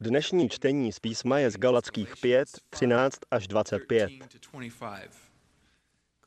Dnešní 0.00 0.48
čtení 0.48 0.92
z 0.92 0.98
písma 0.98 1.38
je 1.38 1.50
z 1.50 1.56
Galackých 1.56 2.16
5, 2.16 2.48
13 2.70 3.18
až 3.30 3.48
25. 3.48 4.10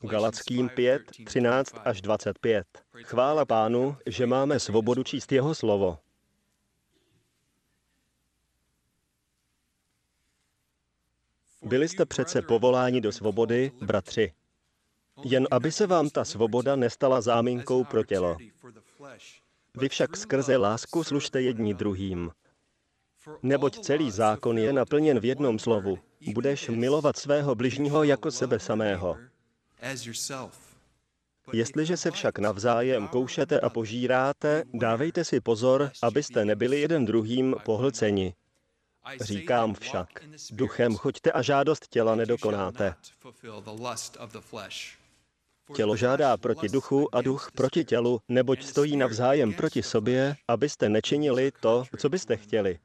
Galackým 0.02 0.68
5, 0.68 1.02
13 1.24 1.74
až 1.84 2.00
25. 2.00 2.66
Chvála 3.02 3.44
pánu, 3.44 3.96
že 4.06 4.26
máme 4.26 4.60
svobodu 4.60 5.02
číst 5.02 5.32
jeho 5.32 5.54
slovo. 5.54 5.98
Byli 11.62 11.88
jste 11.88 12.06
přece 12.06 12.42
povoláni 12.42 13.00
do 13.00 13.12
svobody, 13.12 13.72
bratři. 13.80 14.32
Jen 15.24 15.48
aby 15.50 15.72
se 15.72 15.86
vám 15.86 16.10
ta 16.10 16.24
svoboda 16.24 16.76
nestala 16.76 17.20
záminkou 17.20 17.84
pro 17.84 18.04
tělo. 18.04 18.36
Vy 19.74 19.88
však 19.88 20.16
skrze 20.16 20.56
lásku 20.56 21.04
služte 21.04 21.42
jedni 21.42 21.74
druhým. 21.74 22.30
Neboť 23.42 23.78
celý 23.78 24.10
zákon 24.10 24.58
je 24.58 24.72
naplněn 24.72 25.20
v 25.20 25.24
jednom 25.24 25.58
slovu. 25.58 25.98
Budeš 26.32 26.68
milovat 26.68 27.16
svého 27.16 27.54
bližního 27.54 28.04
jako 28.04 28.30
sebe 28.30 28.58
samého. 28.58 29.16
Jestliže 31.52 31.96
se 31.96 32.10
však 32.10 32.38
navzájem 32.38 33.08
koušete 33.08 33.60
a 33.60 33.68
požíráte, 33.68 34.62
dávejte 34.74 35.24
si 35.24 35.40
pozor, 35.40 35.90
abyste 36.02 36.44
nebyli 36.44 36.80
jeden 36.80 37.06
druhým 37.06 37.56
pohlceni. 37.64 38.34
Říkám 39.20 39.74
však, 39.74 40.08
duchem 40.50 40.96
choďte 40.96 41.32
a 41.32 41.42
žádost 41.42 41.88
těla 41.88 42.14
nedokonáte. 42.14 42.94
Tělo 45.74 45.96
žádá 45.96 46.36
proti 46.36 46.68
duchu 46.68 47.14
a 47.14 47.22
duch 47.22 47.50
proti 47.54 47.84
tělu, 47.84 48.20
neboť 48.28 48.64
stojí 48.64 48.96
navzájem 48.96 49.54
proti 49.54 49.82
sobě, 49.82 50.36
abyste 50.48 50.88
nečinili 50.88 51.52
to, 51.60 51.84
co 51.98 52.08
byste 52.08 52.36
chtěli. 52.36 52.78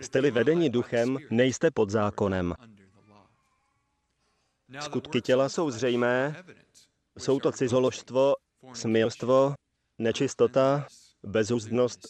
Jste-li 0.00 0.30
vedeni 0.30 0.70
duchem, 0.70 1.18
nejste 1.30 1.70
pod 1.70 1.90
zákonem. 1.90 2.54
Skutky 4.80 5.20
těla 5.20 5.48
jsou 5.48 5.70
zřejmé, 5.70 6.44
jsou 7.18 7.40
to 7.40 7.52
cizoložstvo, 7.52 8.34
smilstvo, 8.72 9.54
nečistota, 9.98 10.86
bezúzdnost, 11.22 12.00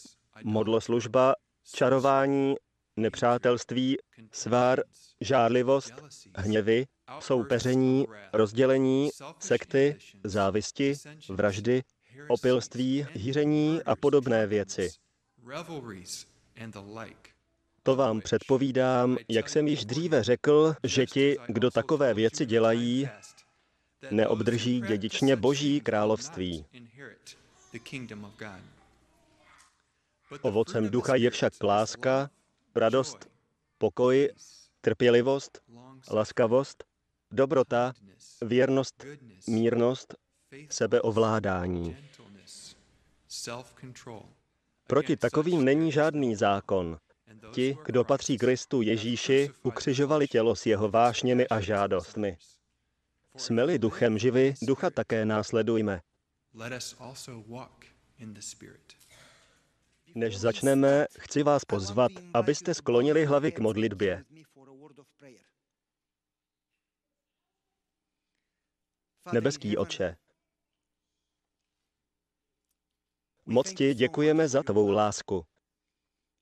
modloslužba, 0.43 1.35
čarování, 1.75 2.55
nepřátelství, 2.95 3.97
svár, 4.31 4.83
žárlivost, 5.21 5.93
hněvy, 6.35 6.85
soupeření, 7.19 8.07
rozdělení, 8.33 9.09
sekty, 9.39 9.97
závisti, 10.23 10.93
vraždy, 11.29 11.81
opilství, 12.27 13.07
hýření 13.13 13.83
a 13.83 13.95
podobné 13.95 14.47
věci. 14.47 14.89
To 17.83 17.95
vám 17.95 18.21
předpovídám, 18.21 19.17
jak 19.29 19.49
jsem 19.49 19.67
již 19.67 19.85
dříve 19.85 20.23
řekl, 20.23 20.75
že 20.83 21.05
ti, 21.05 21.37
kdo 21.47 21.71
takové 21.71 22.13
věci 22.13 22.45
dělají, 22.45 23.09
neobdrží 24.11 24.81
dědičně 24.81 25.35
Boží 25.35 25.81
království. 25.81 26.65
Ovocem 30.41 30.89
ducha 30.89 31.15
je 31.15 31.29
však 31.29 31.63
láska, 31.63 32.29
radost, 32.75 33.29
pokoj, 33.77 34.29
trpělivost, 34.81 35.61
laskavost, 36.11 36.83
dobrota, 37.31 37.93
věrnost, 38.41 39.05
mírnost, 39.47 40.15
sebeovládání. 40.69 41.97
Proti 44.87 45.17
takovým 45.17 45.65
není 45.65 45.91
žádný 45.91 46.35
zákon. 46.35 46.97
Ti, 47.53 47.77
kdo 47.85 48.03
patří 48.03 48.37
Kristu 48.37 48.81
Ježíši, 48.81 49.51
ukřižovali 49.63 50.27
tělo 50.27 50.55
s 50.55 50.65
jeho 50.65 50.89
vášněmi 50.89 51.47
a 51.47 51.59
žádostmi. 51.61 52.37
Jsme-li 53.37 53.79
duchem 53.79 54.17
živy, 54.17 54.53
ducha 54.61 54.89
také 54.89 55.25
následujme. 55.25 56.01
Než 60.15 60.39
začneme, 60.39 61.05
chci 61.19 61.43
vás 61.43 61.65
pozvat, 61.65 62.11
abyste 62.33 62.73
sklonili 62.73 63.25
hlavy 63.25 63.51
k 63.51 63.59
modlitbě. 63.59 64.23
Nebeský 69.33 69.77
oče, 69.77 70.15
moc 73.51 73.73
ti 73.73 73.93
děkujeme 73.93 74.47
za 74.47 74.63
tvou 74.63 74.91
lásku. 74.91 75.45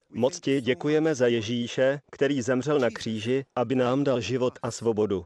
Moc 0.09 0.40
ti 0.40 0.62
děkujeme 0.62 1.16
za 1.16 1.28
Ježíše, 1.28 2.02
který 2.12 2.42
zemřel 2.42 2.80
na 2.80 2.90
kříži, 2.90 3.46
aby 3.56 3.75
nám 3.75 4.03
dal 4.03 4.22
život 4.22 4.59
a 4.62 4.72
svobodu. 4.72 5.25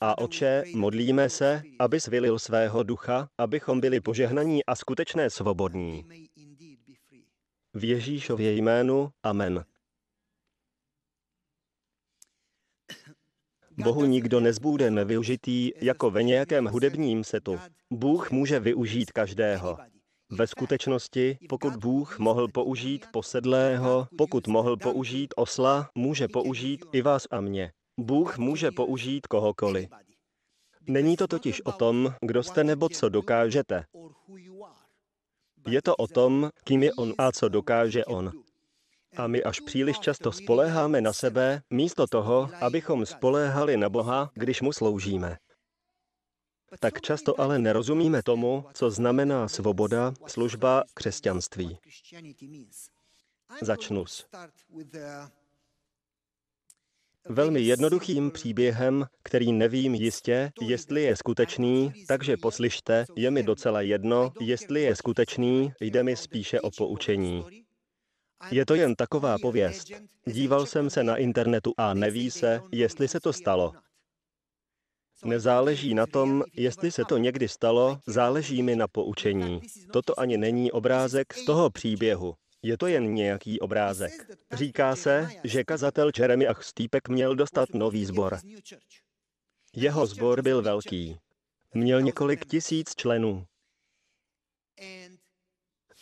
A 0.00 0.18
oče, 0.18 0.64
modlíme 0.74 1.30
se, 1.30 1.62
aby 1.78 1.98
vylil 2.08 2.38
svého 2.38 2.82
ducha, 2.82 3.28
abychom 3.38 3.80
byli 3.80 4.00
požehnaní 4.00 4.64
a 4.64 4.74
skutečné 4.74 5.30
svobodní. 5.30 6.04
V 7.74 7.84
Ježíšově 7.84 8.52
jménu. 8.52 9.10
Amen. 9.22 9.64
Bohu 13.78 14.04
nikdo 14.04 14.40
nezbůde 14.40 14.90
nevyužitý 14.90 15.70
jako 15.80 16.10
ve 16.10 16.22
nějakém 16.22 16.64
hudebním 16.66 17.24
setu. 17.24 17.58
Bůh 17.90 18.30
může 18.30 18.60
využít 18.60 19.12
každého. 19.12 19.78
Ve 20.30 20.46
skutečnosti, 20.46 21.38
pokud 21.48 21.76
Bůh 21.76 22.18
mohl 22.18 22.48
použít 22.48 23.06
posedlého, 23.12 24.06
pokud 24.18 24.46
mohl 24.46 24.76
použít 24.76 25.34
osla, 25.36 25.90
může 25.94 26.28
použít 26.28 26.84
i 26.92 27.02
vás 27.02 27.26
a 27.30 27.40
mě. 27.40 27.72
Bůh 28.00 28.38
může 28.38 28.70
použít 28.70 29.26
kohokoliv. 29.26 29.90
Není 30.88 31.16
to 31.16 31.26
totiž 31.26 31.60
o 31.60 31.72
tom, 31.72 32.14
kdo 32.20 32.42
jste 32.42 32.64
nebo 32.64 32.88
co 32.88 33.08
dokážete. 33.08 33.84
Je 35.68 35.82
to 35.82 35.96
o 35.96 36.06
tom, 36.06 36.50
kým 36.64 36.82
je 36.82 36.92
on 36.92 37.12
a 37.18 37.32
co 37.32 37.48
dokáže 37.48 38.04
on. 38.04 38.32
A 39.16 39.26
my 39.26 39.42
až 39.42 39.60
příliš 39.60 39.98
často 39.98 40.32
spoléháme 40.32 41.00
na 41.00 41.12
sebe, 41.12 41.62
místo 41.70 42.06
toho, 42.06 42.50
abychom 42.60 43.06
spoléhali 43.06 43.76
na 43.76 43.88
Boha, 43.88 44.30
když 44.34 44.60
mu 44.62 44.72
sloužíme. 44.72 45.36
Tak 46.80 47.00
často 47.00 47.40
ale 47.40 47.58
nerozumíme 47.58 48.22
tomu, 48.22 48.64
co 48.74 48.90
znamená 48.90 49.48
svoboda, 49.48 50.12
služba, 50.26 50.84
křesťanství. 50.94 51.78
Začnu 53.62 54.06
s 54.06 54.26
velmi 57.28 57.60
jednoduchým 57.60 58.30
příběhem, 58.30 59.06
který 59.22 59.52
nevím 59.52 59.94
jistě, 59.94 60.50
jestli 60.60 61.02
je 61.02 61.16
skutečný, 61.16 61.92
takže 62.08 62.36
poslyšte, 62.36 63.06
je 63.16 63.30
mi 63.30 63.42
docela 63.42 63.80
jedno, 63.80 64.32
jestli 64.40 64.82
je 64.82 64.96
skutečný, 64.96 65.72
jde 65.80 66.02
mi 66.02 66.16
spíše 66.16 66.60
o 66.60 66.70
poučení. 66.70 67.44
Je 68.50 68.66
to 68.66 68.74
jen 68.74 68.94
taková 68.94 69.38
pověst. 69.38 69.88
Díval 70.26 70.66
jsem 70.66 70.90
se 70.90 71.04
na 71.04 71.16
internetu 71.16 71.74
a 71.76 71.94
neví 71.94 72.30
se, 72.30 72.60
jestli 72.72 73.08
se 73.08 73.20
to 73.20 73.32
stalo. 73.32 73.74
Nezáleží 75.24 75.94
na 75.94 76.06
tom, 76.06 76.44
jestli 76.52 76.92
se 76.92 77.04
to 77.04 77.18
někdy 77.18 77.48
stalo, 77.48 78.00
záleží 78.06 78.62
mi 78.62 78.76
na 78.76 78.88
poučení. 78.88 79.60
Toto 79.92 80.20
ani 80.20 80.36
není 80.36 80.72
obrázek 80.72 81.34
z 81.34 81.44
toho 81.44 81.70
příběhu. 81.70 82.34
Je 82.62 82.78
to 82.78 82.86
jen 82.86 83.14
nějaký 83.14 83.60
obrázek. 83.60 84.12
Říká 84.52 84.96
se, 84.96 85.28
že 85.44 85.64
kazatel 85.64 86.10
Jeremiah 86.18 86.62
Stýpek 86.62 87.08
měl 87.08 87.34
dostat 87.34 87.68
nový 87.74 88.04
sbor. 88.04 88.38
Jeho 89.76 90.06
sbor 90.06 90.42
byl 90.42 90.62
velký. 90.62 91.18
Měl 91.74 92.02
několik 92.02 92.46
tisíc 92.46 92.94
členů. 92.94 93.46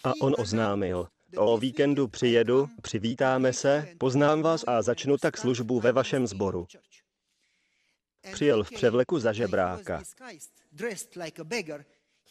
A 0.05 0.13
on 0.21 0.35
oznámil, 0.39 1.09
o 1.37 1.59
víkendu 1.59 2.09
přijedu, 2.09 2.69
přivítáme 2.83 3.53
se, 3.53 3.89
poznám 3.99 4.43
vás 4.43 4.65
a 4.67 4.83
začnu 4.83 5.19
tak 5.19 5.37
službu 5.37 5.81
ve 5.81 5.93
vašem 5.93 6.27
sboru. 6.27 6.67
Přijel 8.33 8.65
v 8.65 8.71
převleku 8.71 9.19
za 9.19 9.33
žebráka. 9.33 10.03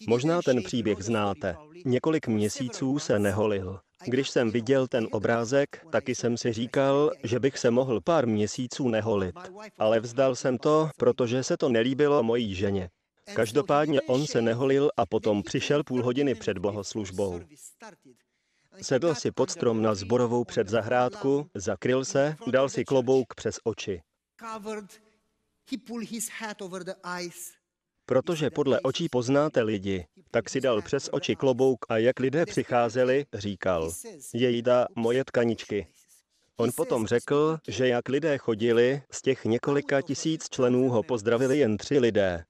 Možná 0.07 0.41
ten 0.41 0.63
příběh 0.63 1.01
znáte. 1.01 1.55
Několik 1.85 2.27
měsíců 2.27 2.99
se 2.99 3.19
neholil. 3.19 3.79
Když 4.05 4.29
jsem 4.29 4.51
viděl 4.51 4.87
ten 4.87 5.07
obrázek, 5.11 5.85
taky 5.91 6.15
jsem 6.15 6.37
si 6.37 6.53
říkal, 6.53 7.11
že 7.23 7.39
bych 7.39 7.57
se 7.57 7.71
mohl 7.71 8.01
pár 8.01 8.27
měsíců 8.27 8.89
neholit. 8.89 9.35
Ale 9.77 9.99
vzdal 9.99 10.35
jsem 10.35 10.57
to, 10.57 10.89
protože 10.97 11.43
se 11.43 11.57
to 11.57 11.69
nelíbilo 11.69 12.23
mojí 12.23 12.55
ženě. 12.55 12.89
Každopádně 13.33 14.01
on 14.01 14.27
se 14.27 14.41
neholil 14.41 14.89
a 14.97 15.05
potom 15.05 15.43
přišel 15.43 15.83
půl 15.83 16.03
hodiny 16.03 16.35
před 16.35 16.57
bohoslužbou. 16.57 17.41
Sedl 18.81 19.15
si 19.15 19.31
pod 19.31 19.51
strom 19.51 19.81
na 19.81 19.95
zborovou 19.95 20.43
předzahrádku, 20.43 21.49
zakryl 21.55 22.05
se, 22.05 22.35
dal 22.51 22.69
si 22.69 22.85
klobouk 22.85 23.35
přes 23.35 23.59
oči. 23.63 24.01
Protože 28.05 28.49
podle 28.49 28.79
očí 28.81 29.09
poznáte 29.09 29.61
lidi, 29.61 30.07
tak 30.31 30.49
si 30.49 30.61
dal 30.61 30.81
přes 30.81 31.09
oči 31.11 31.35
klobouk 31.35 31.85
a 31.89 31.97
jak 31.97 32.19
lidé 32.19 32.45
přicházeli, 32.45 33.25
říkal, 33.33 33.91
jejda 34.33 34.87
moje 34.95 35.25
tkaničky. 35.25 35.87
On 36.57 36.71
potom 36.75 37.07
řekl, 37.07 37.57
že 37.67 37.87
jak 37.87 38.09
lidé 38.09 38.37
chodili, 38.37 39.01
z 39.11 39.21
těch 39.21 39.45
několika 39.45 40.01
tisíc 40.01 40.49
členů 40.49 40.89
ho 40.89 41.03
pozdravili 41.03 41.57
jen 41.57 41.77
tři 41.77 41.99
lidé. 41.99 42.45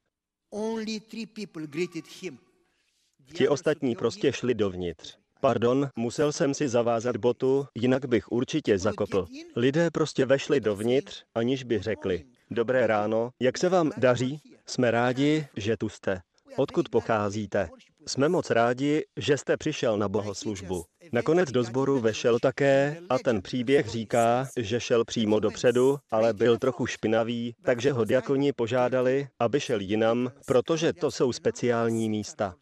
Ti 3.34 3.48
ostatní 3.48 3.96
prostě 3.96 4.34
šli 4.34 4.54
dovnitř. 4.54 5.25
Pardon, 5.46 5.90
musel 5.96 6.32
jsem 6.32 6.54
si 6.54 6.70
zavázat 6.70 7.18
botu, 7.18 7.66
jinak 7.76 8.06
bych 8.06 8.32
určitě 8.32 8.78
zakopl. 8.80 9.28
Lidé 9.56 9.92
prostě 9.92 10.26
vešli 10.26 10.60
dovnitř, 10.60 11.24
aniž 11.36 11.64
by 11.64 11.80
řekli, 11.80 12.24
dobré 12.52 12.88
ráno, 12.88 13.30
jak 13.42 13.58
se 13.58 13.70
vám 13.70 13.92
daří? 13.98 14.42
Jsme 14.66 14.92
rádi, 14.92 15.48
že 15.56 15.78
tu 15.78 15.90
jste. 15.90 16.22
Odkud 16.58 16.90
pocházíte? 16.90 17.70
Jsme 18.08 18.30
moc 18.30 18.50
rádi, 18.50 19.04
že 19.18 19.38
jste 19.38 19.58
přišel 19.58 19.98
na 19.98 20.10
bohoslužbu. 20.10 20.84
Nakonec 21.12 21.52
do 21.52 21.64
sboru 21.64 22.00
vešel 22.00 22.40
také 22.40 22.98
a 23.10 23.20
ten 23.20 23.42
příběh 23.42 23.88
říká, 23.88 24.48
že 24.60 24.80
šel 24.80 25.06
přímo 25.06 25.40
dopředu, 25.40 25.98
ale 26.12 26.34
byl 26.34 26.58
trochu 26.58 26.86
špinavý, 26.86 27.56
takže 27.64 27.92
ho 27.92 28.06
diakoni 28.06 28.54
požádali, 28.54 29.28
aby 29.40 29.60
šel 29.60 29.80
jinam, 29.82 30.32
protože 30.46 30.94
to 30.94 31.12
jsou 31.12 31.34
speciální 31.34 32.10
místa. 32.10 32.56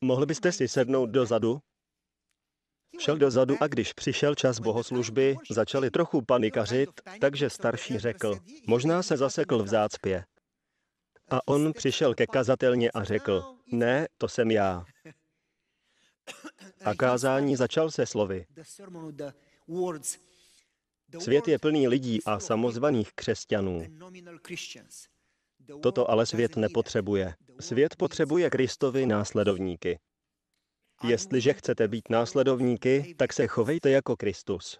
Mohl 0.00 0.26
byste 0.26 0.52
si 0.52 0.68
sednout 0.68 1.06
dozadu? 1.06 1.60
Šel 3.00 3.18
dozadu 3.18 3.56
a 3.60 3.66
když 3.66 3.92
přišel 3.92 4.34
čas 4.34 4.60
bohoslužby, 4.60 5.36
začali 5.50 5.90
trochu 5.90 6.22
panikařit, 6.22 6.90
takže 7.20 7.50
starší 7.50 7.98
řekl, 7.98 8.38
možná 8.66 9.02
se 9.02 9.16
zasekl 9.16 9.62
v 9.62 9.68
zácpě. 9.68 10.24
A 11.30 11.48
on 11.48 11.72
přišel 11.72 12.14
ke 12.14 12.26
kazatelně 12.26 12.90
a 12.90 13.04
řekl, 13.04 13.54
ne, 13.72 14.08
to 14.18 14.28
jsem 14.28 14.50
já. 14.50 14.84
A 16.84 16.94
kázání 16.94 17.56
začal 17.56 17.90
se 17.90 18.06
slovy. 18.06 18.46
Svět 21.18 21.48
je 21.48 21.58
plný 21.58 21.88
lidí 21.88 22.24
a 22.24 22.40
samozvaných 22.40 23.12
křesťanů. 23.14 23.82
Toto 25.82 26.10
ale 26.10 26.26
svět 26.26 26.56
nepotřebuje. 26.56 27.34
Svět 27.60 27.96
potřebuje 27.96 28.50
Kristovi 28.50 29.06
následovníky. 29.06 29.98
Jestliže 31.04 31.52
chcete 31.52 31.88
být 31.88 32.10
následovníky, 32.10 33.14
tak 33.18 33.32
se 33.32 33.46
chovejte 33.46 33.90
jako 33.90 34.16
Kristus. 34.16 34.78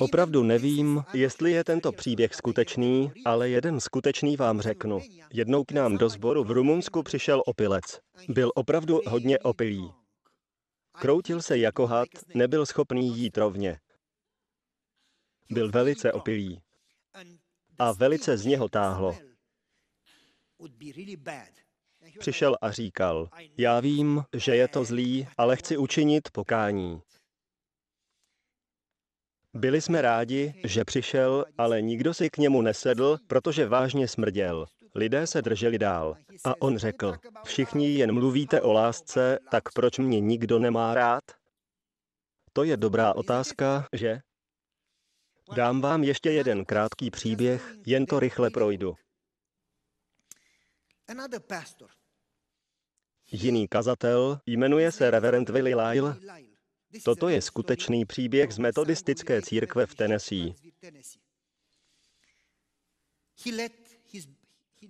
Opravdu 0.00 0.42
nevím, 0.42 1.04
jestli 1.14 1.52
je 1.52 1.64
tento 1.64 1.92
příběh 1.92 2.34
skutečný, 2.34 3.12
ale 3.24 3.48
jeden 3.48 3.80
skutečný 3.80 4.36
vám 4.36 4.60
řeknu. 4.60 5.00
Jednou 5.32 5.64
k 5.64 5.72
nám 5.72 5.98
do 5.98 6.08
sboru 6.08 6.44
v 6.44 6.50
Rumunsku 6.50 7.02
přišel 7.02 7.42
opilec. 7.46 7.84
Byl 8.28 8.52
opravdu 8.54 9.00
hodně 9.06 9.38
opilý. 9.38 9.92
Kroutil 10.92 11.42
se 11.42 11.58
jako 11.58 11.86
had, 11.86 12.08
nebyl 12.34 12.66
schopný 12.66 13.18
jít 13.18 13.38
rovně. 13.38 13.78
Byl 15.50 15.70
velice 15.70 16.12
opilý. 16.12 16.60
A 17.78 17.92
velice 17.92 18.36
z 18.36 18.46
něho 18.46 18.68
táhlo. 18.68 19.16
Přišel 22.18 22.56
a 22.60 22.70
říkal, 22.70 23.28
já 23.58 23.80
vím, 23.80 24.22
že 24.36 24.56
je 24.56 24.68
to 24.68 24.84
zlý, 24.84 25.28
ale 25.36 25.56
chci 25.56 25.76
učinit 25.76 26.30
pokání. 26.30 27.02
Byli 29.54 29.80
jsme 29.80 30.02
rádi, 30.02 30.54
že 30.64 30.84
přišel, 30.84 31.44
ale 31.58 31.82
nikdo 31.82 32.14
si 32.14 32.30
k 32.30 32.38
němu 32.38 32.62
nesedl, 32.62 33.18
protože 33.26 33.66
vážně 33.66 34.08
smrděl. 34.08 34.66
Lidé 34.94 35.26
se 35.26 35.42
drželi 35.42 35.78
dál. 35.78 36.16
A 36.44 36.62
on 36.62 36.78
řekl, 36.78 37.14
všichni 37.44 37.90
jen 37.90 38.12
mluvíte 38.12 38.60
o 38.60 38.72
lásce, 38.72 39.38
tak 39.50 39.72
proč 39.72 39.98
mě 39.98 40.20
nikdo 40.20 40.58
nemá 40.58 40.94
rád? 40.94 41.24
To 42.52 42.64
je 42.64 42.76
dobrá 42.76 43.14
otázka, 43.14 43.86
že? 43.92 44.20
Dám 45.52 45.80
vám 45.80 46.04
ještě 46.04 46.30
jeden 46.30 46.64
krátký 46.64 47.10
příběh, 47.10 47.74
jen 47.86 48.06
to 48.06 48.20
rychle 48.20 48.50
projdu. 48.50 48.94
Jiný 53.32 53.68
kazatel 53.68 54.40
jmenuje 54.46 54.92
se 54.92 55.10
Reverend 55.10 55.48
Willie 55.48 55.76
Lyle 55.76 56.16
Toto 57.04 57.28
je 57.28 57.42
skutečný 57.42 58.04
příběh 58.04 58.52
z 58.52 58.58
metodistické 58.58 59.42
církve 59.42 59.86
v 59.86 59.94
Tennessee. 59.94 60.54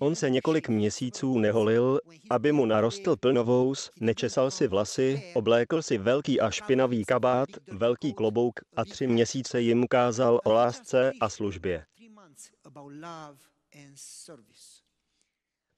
On 0.04 0.14
se 0.14 0.30
několik 0.30 0.68
měsíců 0.68 1.38
neholil, 1.38 2.00
aby 2.30 2.52
mu 2.52 2.66
narostl 2.66 3.16
plnovous, 3.16 3.90
nečesal 4.00 4.50
si 4.50 4.68
vlasy, 4.68 5.32
oblékl 5.34 5.82
si 5.82 5.98
velký 5.98 6.40
a 6.40 6.50
špinavý 6.50 7.04
kabát, 7.04 7.48
velký 7.70 8.12
klobouk 8.12 8.60
a 8.76 8.84
tři 8.84 9.06
měsíce 9.06 9.60
jim 9.60 9.86
kázal 9.86 10.40
o 10.44 10.52
lásce 10.52 11.12
a 11.20 11.28
službě. 11.28 11.84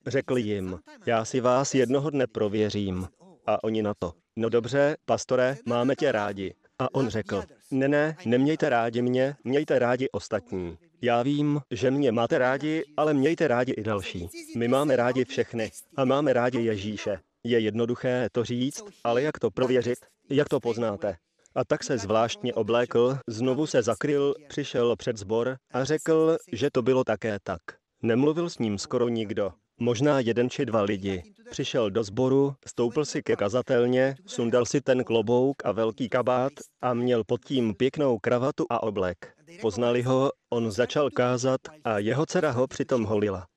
Řekl 0.07 0.37
jim, 0.37 0.79
já 1.05 1.25
si 1.25 1.39
vás 1.39 1.75
jednoho 1.75 2.09
dne 2.09 2.27
prověřím. 2.27 3.07
A 3.45 3.63
oni 3.63 3.83
na 3.83 3.93
to, 3.99 4.13
no 4.35 4.49
dobře, 4.49 4.97
pastore, 5.05 5.57
máme 5.65 5.95
tě 5.95 6.11
rádi. 6.11 6.53
A 6.79 6.95
on 6.95 7.09
řekl, 7.09 7.43
ne, 7.71 7.87
ne, 7.87 8.15
nemějte 8.25 8.69
rádi 8.69 9.01
mě, 9.01 9.35
mějte 9.43 9.79
rádi 9.79 10.09
ostatní. 10.11 10.77
Já 11.01 11.23
vím, 11.23 11.61
že 11.71 11.91
mě 11.91 12.11
máte 12.11 12.37
rádi, 12.37 12.83
ale 12.97 13.13
mějte 13.13 13.47
rádi 13.47 13.71
i 13.71 13.83
další. 13.83 14.27
My 14.57 14.67
máme 14.67 14.95
rádi 14.95 15.25
všechny 15.25 15.71
a 15.95 16.05
máme 16.05 16.33
rádi 16.33 16.59
Ježíše. 16.59 17.19
Je 17.43 17.59
jednoduché 17.59 18.27
to 18.31 18.43
říct, 18.43 18.83
ale 19.03 19.21
jak 19.21 19.39
to 19.39 19.51
prověřit? 19.51 19.99
Jak 20.29 20.49
to 20.49 20.59
poznáte? 20.59 21.17
A 21.55 21.65
tak 21.65 21.83
se 21.83 21.97
zvláštně 21.97 22.53
oblékl, 22.53 23.17
znovu 23.27 23.67
se 23.67 23.81
zakryl, 23.81 24.33
přišel 24.47 24.95
před 24.95 25.17
zbor 25.17 25.57
a 25.73 25.83
řekl, 25.83 26.37
že 26.51 26.69
to 26.71 26.81
bylo 26.81 27.03
také 27.03 27.37
tak. 27.43 27.61
Nemluvil 28.01 28.49
s 28.49 28.59
ním 28.59 28.77
skoro 28.77 29.09
nikdo. 29.09 29.51
Možná 29.79 30.19
jeden 30.19 30.49
či 30.49 30.65
dva 30.65 30.81
lidi. 30.81 31.23
Přišel 31.49 31.89
do 31.89 32.03
sboru, 32.03 32.55
stoupil 32.67 33.05
si 33.05 33.23
ke 33.23 33.35
kazatelně, 33.35 34.15
sundal 34.25 34.65
si 34.65 34.81
ten 34.81 35.03
klobouk 35.03 35.65
a 35.65 35.71
velký 35.71 36.09
kabát 36.09 36.53
a 36.81 36.93
měl 36.93 37.23
pod 37.23 37.45
tím 37.45 37.75
pěknou 37.75 38.19
kravatu 38.19 38.65
a 38.69 38.83
oblek. 38.83 39.33
Poznali 39.61 40.01
ho, 40.01 40.31
on 40.49 40.71
začal 40.71 41.09
kázat 41.09 41.61
a 41.83 41.99
jeho 41.99 42.25
dcera 42.25 42.51
ho 42.51 42.67
přitom 42.67 43.03
holila. 43.03 43.47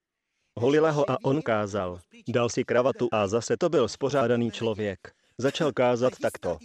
Holila 0.57 0.91
ho 0.91 1.11
a 1.11 1.19
on 1.25 1.43
kázal. 1.43 1.99
Dal 2.29 2.49
si 2.49 2.65
kravatu 2.65 3.09
a 3.13 3.27
zase 3.27 3.57
to 3.57 3.69
byl 3.69 3.89
spořádaný 3.89 4.51
člověk. 4.51 4.99
Začal 5.39 5.73
kázat 5.73 6.13
takto. 6.23 6.59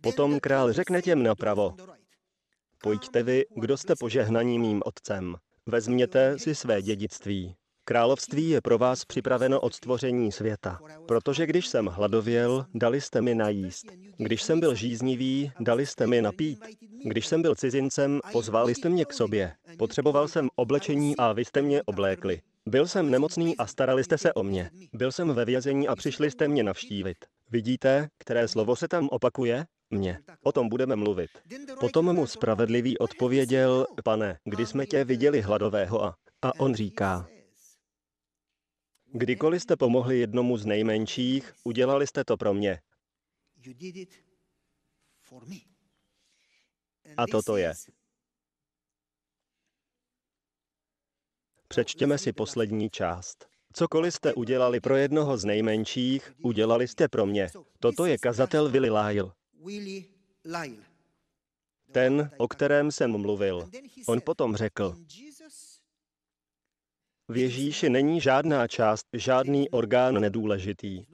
Potom 0.00 0.40
král 0.40 0.72
řekne 0.72 1.02
těm 1.02 1.22
napravo. 1.22 1.74
Pojďte 2.82 3.22
vy, 3.22 3.44
kdo 3.56 3.76
jste 3.76 3.94
požehnaní 3.96 4.58
mým 4.58 4.82
otcem. 4.84 5.36
Vezměte 5.70 6.38
si 6.38 6.54
své 6.54 6.82
dědictví. 6.82 7.54
Království 7.84 8.50
je 8.50 8.60
pro 8.60 8.78
vás 8.78 9.04
připraveno 9.04 9.60
od 9.60 9.74
stvoření 9.74 10.32
světa. 10.32 10.78
Protože 11.06 11.46
když 11.46 11.66
jsem 11.66 11.86
hladověl, 11.86 12.66
dali 12.74 13.00
jste 13.00 13.20
mi 13.20 13.34
najíst. 13.34 13.86
Když 14.16 14.42
jsem 14.42 14.60
byl 14.60 14.74
žíznivý, 14.74 15.52
dali 15.60 15.86
jste 15.86 16.06
mi 16.06 16.22
napít. 16.22 16.58
Když 17.04 17.26
jsem 17.26 17.42
byl 17.42 17.54
cizincem, 17.54 18.20
pozvali 18.32 18.74
jste 18.74 18.88
mě 18.88 19.04
k 19.04 19.12
sobě. 19.12 19.52
Potřeboval 19.78 20.28
jsem 20.28 20.48
oblečení 20.56 21.16
a 21.16 21.32
vy 21.32 21.44
jste 21.44 21.62
mě 21.62 21.82
oblékli. 21.82 22.40
Byl 22.66 22.86
jsem 22.86 23.10
nemocný 23.10 23.56
a 23.56 23.66
starali 23.66 24.04
jste 24.04 24.18
se 24.18 24.32
o 24.32 24.42
mě. 24.42 24.70
Byl 24.92 25.12
jsem 25.12 25.34
ve 25.34 25.44
vězení 25.44 25.88
a 25.88 25.96
přišli 25.96 26.30
jste 26.30 26.48
mě 26.48 26.62
navštívit. 26.62 27.16
Vidíte, 27.50 28.08
které 28.18 28.48
slovo 28.48 28.76
se 28.76 28.88
tam 28.88 29.08
opakuje? 29.10 29.66
Mě. 29.90 30.18
O 30.42 30.52
tom 30.52 30.68
budeme 30.68 30.96
mluvit. 30.96 31.30
Potom 31.80 32.14
mu 32.14 32.26
spravedlivý 32.26 32.98
odpověděl, 32.98 33.86
pane, 34.04 34.38
kdy 34.44 34.66
jsme 34.66 34.86
tě 34.86 35.04
viděli 35.04 35.40
hladového 35.40 36.04
a... 36.04 36.16
A 36.42 36.60
on 36.60 36.74
říká, 36.74 37.28
kdykoliv 39.12 39.62
jste 39.62 39.76
pomohli 39.76 40.18
jednomu 40.18 40.56
z 40.56 40.66
nejmenších, 40.66 41.52
udělali 41.64 42.06
jste 42.06 42.24
to 42.24 42.36
pro 42.36 42.54
mě. 42.54 42.80
A 47.16 47.26
toto 47.26 47.56
je. 47.56 47.74
Přečtěme 51.68 52.18
si 52.18 52.32
poslední 52.32 52.90
část. 52.90 53.46
Cokoliv 53.72 54.14
jste 54.14 54.34
udělali 54.34 54.80
pro 54.80 54.96
jednoho 54.96 55.36
z 55.36 55.44
nejmenších, 55.44 56.32
udělali 56.42 56.88
jste 56.88 57.08
pro 57.08 57.26
mě. 57.26 57.48
Toto 57.80 58.06
je 58.06 58.18
kazatel 58.18 58.70
Willy 58.70 58.90
Lyle. 58.90 59.37
Ten, 61.92 62.30
o 62.36 62.48
kterém 62.48 62.90
jsem 62.90 63.20
mluvil. 63.20 63.70
On 64.06 64.20
potom 64.20 64.56
řekl, 64.56 64.96
v 67.28 67.36
Ježíši 67.36 67.90
není 67.90 68.20
žádná 68.20 68.68
část, 68.68 69.06
žádný 69.12 69.70
orgán 69.70 70.20
nedůležitý. 70.20 71.04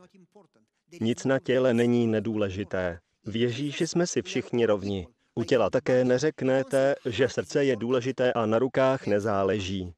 Nic 1.00 1.24
na 1.24 1.38
těle 1.38 1.74
není 1.74 2.06
nedůležité. 2.06 3.00
V 3.24 3.36
Ježíši 3.36 3.86
jsme 3.86 4.06
si 4.06 4.22
všichni 4.22 4.66
rovni. 4.66 5.08
U 5.34 5.44
těla 5.44 5.70
také 5.70 6.04
neřeknete, 6.04 6.94
že 7.06 7.28
srdce 7.28 7.64
je 7.64 7.76
důležité 7.76 8.32
a 8.32 8.46
na 8.46 8.58
rukách 8.58 9.06
nezáleží. 9.06 9.94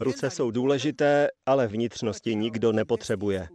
Ruce 0.00 0.30
jsou 0.30 0.50
důležité, 0.50 1.28
ale 1.46 1.66
vnitřnosti 1.66 2.34
nikdo 2.34 2.72
nepotřebuje. 2.72 3.48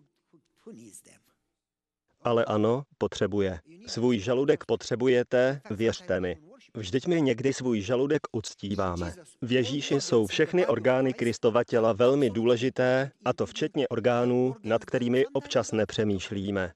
Ale 2.22 2.46
ano, 2.46 2.84
potřebuje. 2.98 3.60
Svůj 3.88 4.20
žaludek 4.20 4.66
potřebujete, 4.66 5.62
věřte 5.72 6.20
mi. 6.20 6.38
Vždyť 6.76 7.08
my 7.08 7.22
někdy 7.22 7.54
svůj 7.54 7.82
žaludek 7.82 8.22
uctíváme. 8.32 9.14
V 9.42 9.52
Ježíši 9.52 10.02
jsou 10.02 10.28
všechny 10.28 10.68
orgány 10.68 11.14
Kristova 11.14 11.64
těla 11.64 11.94
velmi 11.94 12.30
důležité, 12.30 13.12
a 13.26 13.34
to 13.34 13.46
včetně 13.46 13.88
orgánů, 13.88 14.56
nad 14.64 14.86
kterými 14.86 15.26
občas 15.28 15.72
nepřemýšlíme. 15.72 16.72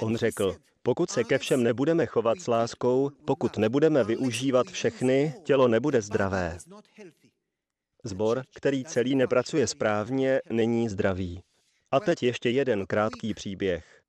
On 0.00 0.16
řekl, 0.16 0.56
pokud 0.82 1.10
se 1.10 1.24
ke 1.24 1.38
všem 1.38 1.62
nebudeme 1.62 2.06
chovat 2.06 2.40
s 2.40 2.46
láskou, 2.46 3.10
pokud 3.24 3.56
nebudeme 3.56 4.04
využívat 4.04 4.66
všechny, 4.66 5.34
tělo 5.44 5.68
nebude 5.68 6.02
zdravé. 6.02 6.58
Zbor, 8.04 8.42
který 8.54 8.84
celý 8.84 9.14
nepracuje 9.14 9.66
správně, 9.66 10.40
není 10.50 10.88
zdravý. 10.88 11.42
A 11.90 12.00
teď 12.00 12.22
ještě 12.22 12.50
jeden 12.50 12.86
krátký 12.86 13.34
příběh. 13.34 14.02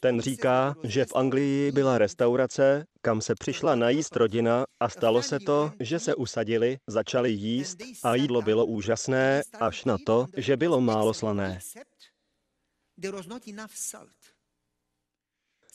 Ten 0.00 0.20
říká, 0.20 0.74
že 0.82 1.04
v 1.04 1.16
Anglii 1.16 1.72
byla 1.72 1.98
restaurace, 1.98 2.86
kam 3.02 3.20
se 3.20 3.34
přišla 3.34 3.74
najíst 3.74 4.16
rodina 4.16 4.64
a 4.80 4.88
stalo 4.88 5.22
se 5.22 5.40
to, 5.40 5.72
že 5.80 5.98
se 5.98 6.14
usadili, 6.14 6.78
začali 6.86 7.30
jíst 7.30 7.78
a 8.02 8.14
jídlo 8.14 8.42
bylo 8.42 8.66
úžasné, 8.66 9.42
až 9.60 9.84
na 9.84 9.96
to, 10.06 10.26
že 10.36 10.56
bylo 10.56 10.80
málo 10.80 11.14
slané. 11.14 11.58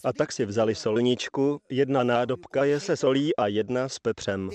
A 0.03 0.13
tak 0.13 0.31
si 0.31 0.45
vzali 0.45 0.75
solničku, 0.75 1.61
jedna 1.69 2.03
nádobka 2.03 2.63
je 2.63 2.79
se 2.79 2.97
solí 2.97 3.35
a 3.35 3.47
jedna 3.47 3.89
s 3.89 3.99
pepřem. 3.99 4.49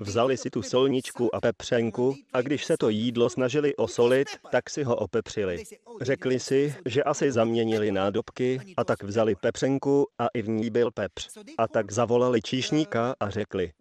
Vzali 0.00 0.36
si 0.36 0.50
tu 0.50 0.62
solničku 0.62 1.34
a 1.34 1.40
pepřenku 1.40 2.14
a 2.32 2.42
když 2.42 2.64
se 2.64 2.76
to 2.76 2.88
jídlo 2.88 3.30
snažili 3.30 3.76
osolit, 3.76 4.28
tak 4.50 4.70
si 4.70 4.82
ho 4.82 4.96
opepřili. 4.96 5.64
Řekli 6.00 6.40
si, 6.40 6.74
že 6.86 7.02
asi 7.02 7.32
zaměnili 7.32 7.92
nádobky 7.92 8.60
a 8.76 8.84
tak 8.84 9.02
vzali 9.02 9.34
pepřenku 9.34 10.06
a 10.18 10.26
i 10.34 10.42
v 10.42 10.48
ní 10.48 10.70
byl 10.70 10.90
pepř. 10.90 11.28
A 11.58 11.68
tak 11.68 11.92
zavolali 11.92 12.42
číšníka 12.42 13.14
a 13.20 13.30
řekli, 13.30 13.72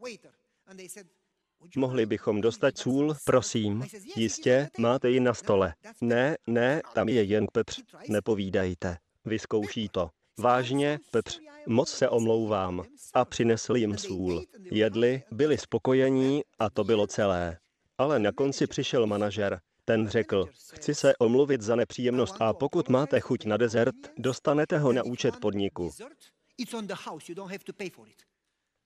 Mohli 1.75 2.05
bychom 2.05 2.41
dostat 2.41 2.77
sůl, 2.77 3.15
prosím. 3.25 3.85
Jistě, 4.15 4.69
máte 4.77 5.09
ji 5.09 5.19
na 5.19 5.33
stole. 5.33 5.73
Ne, 6.01 6.37
ne, 6.47 6.81
tam 6.93 7.09
je 7.09 7.23
jen 7.23 7.47
pepř. 7.53 7.81
Nepovídejte. 8.09 8.97
Vyzkouší 9.25 9.89
to. 9.89 10.09
Vážně, 10.39 10.99
Pepř, 11.11 11.39
moc 11.67 11.89
se 11.89 12.09
omlouvám. 12.09 12.83
A 13.13 13.25
přinesli 13.25 13.79
jim 13.79 13.97
sůl. 13.97 14.43
Jedli, 14.71 15.23
byli 15.31 15.57
spokojení 15.57 16.41
a 16.59 16.69
to 16.69 16.83
bylo 16.83 17.07
celé. 17.07 17.57
Ale 17.97 18.19
na 18.19 18.31
konci 18.31 18.67
přišel 18.67 19.07
manažer. 19.07 19.59
Ten 19.85 20.07
řekl, 20.07 20.49
chci 20.73 20.95
se 20.95 21.15
omluvit 21.15 21.61
za 21.61 21.75
nepříjemnost 21.75 22.35
a 22.39 22.53
pokud 22.53 22.89
máte 22.89 23.19
chuť 23.19 23.45
na 23.45 23.57
dezert, 23.57 23.95
dostanete 24.17 24.77
ho 24.77 24.93
na 24.93 25.03
účet 25.03 25.39
podniku. 25.41 25.91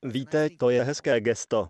Víte, 0.04 0.50
to 0.58 0.70
je 0.70 0.84
hezké 0.84 1.22
gesto. 1.22 1.68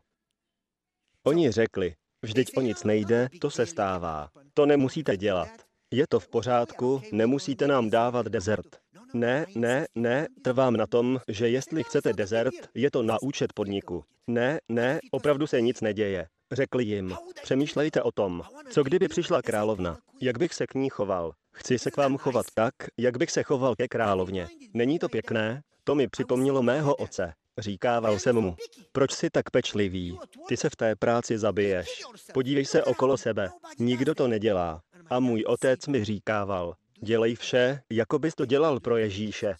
Oni 1.23 1.51
řekli, 1.51 1.95
vždyť 2.21 2.57
o 2.57 2.61
nic 2.61 2.83
nejde, 2.83 3.29
to 3.41 3.49
se 3.49 3.65
stává. 3.65 4.29
To 4.53 4.65
nemusíte 4.65 5.17
dělat. 5.17 5.49
Je 5.91 6.05
to 6.09 6.19
v 6.19 6.27
pořádku, 6.27 7.01
nemusíte 7.11 7.67
nám 7.67 7.89
dávat 7.89 8.25
dezert. 8.25 8.81
Ne, 9.13 9.45
ne, 9.55 9.87
ne, 9.95 10.27
trvám 10.41 10.77
na 10.77 10.87
tom, 10.87 11.19
že 11.27 11.49
jestli 11.49 11.83
chcete 11.83 12.13
dezert, 12.13 12.53
je 12.73 12.91
to 12.91 13.03
na 13.03 13.21
účet 13.21 13.53
podniku. 13.53 14.03
Ne, 14.27 14.59
ne, 14.69 14.99
opravdu 15.11 15.47
se 15.47 15.61
nic 15.61 15.81
neděje. 15.81 16.27
Řekli 16.51 16.83
jim, 16.83 17.15
přemýšlejte 17.43 18.01
o 18.01 18.11
tom, 18.11 18.41
co 18.69 18.83
kdyby 18.83 19.07
přišla 19.07 19.41
královna, 19.41 19.97
jak 20.21 20.37
bych 20.37 20.53
se 20.53 20.67
k 20.67 20.73
ní 20.73 20.89
choval. 20.89 21.33
Chci 21.53 21.79
se 21.79 21.91
k 21.91 21.97
vám 21.97 22.17
chovat 22.17 22.45
tak, 22.53 22.73
jak 22.97 23.17
bych 23.17 23.31
se 23.31 23.43
choval 23.43 23.75
ke 23.75 23.87
královně. 23.87 24.47
Není 24.73 24.99
to 24.99 25.09
pěkné? 25.09 25.61
To 25.83 25.95
mi 25.95 26.07
připomnělo 26.07 26.63
mého 26.63 26.95
oce. 26.95 27.33
Říkával 27.57 28.19
jsem 28.19 28.35
mu, 28.35 28.55
proč 28.91 29.11
jsi 29.11 29.29
tak 29.29 29.49
pečlivý? 29.49 30.17
Ty 30.47 30.57
se 30.57 30.69
v 30.69 30.75
té 30.75 30.95
práci 30.95 31.37
zabiješ. 31.37 32.01
Podívej 32.33 32.65
se 32.65 32.83
okolo 32.83 33.17
sebe. 33.17 33.49
Nikdo 33.79 34.15
to 34.15 34.27
nedělá. 34.27 34.81
A 35.09 35.19
můj 35.19 35.43
otec 35.47 35.87
mi 35.87 36.03
říkával, 36.03 36.75
Dělej 37.03 37.35
vše, 37.35 37.83
jako 37.89 38.19
bys 38.19 38.35
to 38.35 38.45
dělal 38.45 38.79
pro 38.79 38.97
Ježíše. 38.97 39.55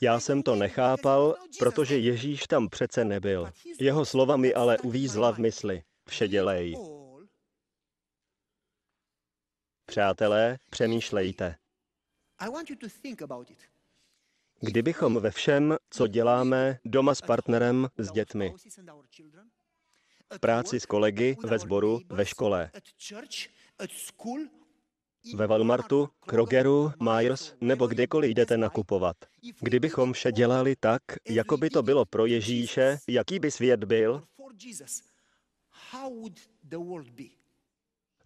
Já 0.00 0.20
jsem 0.20 0.42
to 0.42 0.56
nechápal, 0.56 1.36
protože 1.58 1.98
Ježíš 1.98 2.46
tam 2.46 2.68
přece 2.68 3.04
nebyl. 3.04 3.52
Jeho 3.80 4.04
slova 4.04 4.36
mi 4.36 4.54
ale 4.54 4.78
uvízla 4.78 5.32
v 5.32 5.38
mysli. 5.38 5.82
Vše 6.08 6.28
dělej. 6.28 6.76
Přátelé, 9.86 10.58
přemýšlejte. 10.70 11.56
Kdybychom 14.60 15.20
ve 15.20 15.30
všem, 15.30 15.76
co 15.90 16.06
děláme 16.06 16.78
doma 16.84 17.14
s 17.14 17.20
partnerem, 17.20 17.88
s 17.98 18.12
dětmi, 18.12 18.54
v 20.34 20.40
práci 20.40 20.80
s 20.80 20.86
kolegy, 20.86 21.36
ve 21.44 21.58
sboru, 21.58 22.00
ve 22.08 22.26
škole, 22.26 22.70
ve 25.34 25.46
Walmartu, 25.46 26.08
Krogeru, 26.20 26.92
Myers 27.02 27.54
nebo 27.60 27.86
kdekoliv 27.86 28.30
jdete 28.30 28.56
nakupovat. 28.56 29.16
Kdybychom 29.60 30.12
vše 30.12 30.32
dělali 30.32 30.76
tak, 30.80 31.02
jako 31.28 31.56
by 31.56 31.70
to 31.70 31.82
bylo 31.82 32.04
pro 32.04 32.26
Ježíše, 32.26 32.98
jaký 33.08 33.38
by 33.38 33.50
svět 33.50 33.84
byl? 33.84 34.22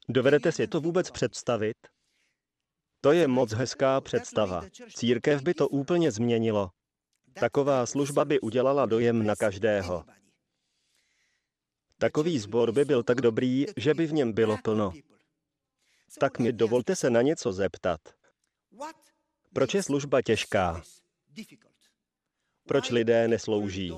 Dovedete 0.08 0.52
si 0.52 0.66
to 0.66 0.80
vůbec 0.80 1.10
představit? 1.10 1.76
To 3.00 3.12
je 3.12 3.28
moc 3.28 3.52
hezká 3.52 4.00
představa. 4.00 4.62
Církev 4.94 5.42
by 5.42 5.54
to 5.54 5.68
úplně 5.68 6.10
změnilo. 6.10 6.70
Taková 7.40 7.86
služba 7.86 8.24
by 8.24 8.40
udělala 8.40 8.86
dojem 8.86 9.26
na 9.26 9.36
každého. 9.36 10.04
Takový 11.98 12.38
sbor 12.38 12.72
by 12.72 12.84
byl 12.84 13.02
tak 13.02 13.20
dobrý, 13.20 13.66
že 13.76 13.94
by 13.94 14.06
v 14.06 14.12
něm 14.12 14.32
bylo 14.32 14.56
plno. 14.64 14.92
Tak 16.18 16.38
mi 16.38 16.52
dovolte 16.52 16.96
se 16.96 17.10
na 17.10 17.22
něco 17.22 17.52
zeptat. 17.52 18.00
Proč 19.52 19.74
je 19.74 19.82
služba 19.82 20.22
těžká? 20.22 20.82
Proč 22.66 22.90
lidé 22.90 23.28
neslouží? 23.28 23.92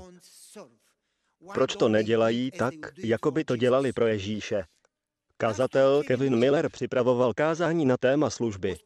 Proč 1.55 1.77
to 1.77 1.89
nedělají 1.89 2.51
tak, 2.51 2.75
jako 2.99 3.31
by 3.31 3.45
to 3.45 3.57
dělali 3.57 3.93
pro 3.93 4.07
Ježíše? 4.07 4.65
Kazatel 5.37 6.03
Kevin 6.07 6.39
Miller 6.39 6.69
připravoval 6.69 7.35
kázání 7.35 7.85
na 7.85 7.97
téma 7.97 8.31
služby. 8.31 8.77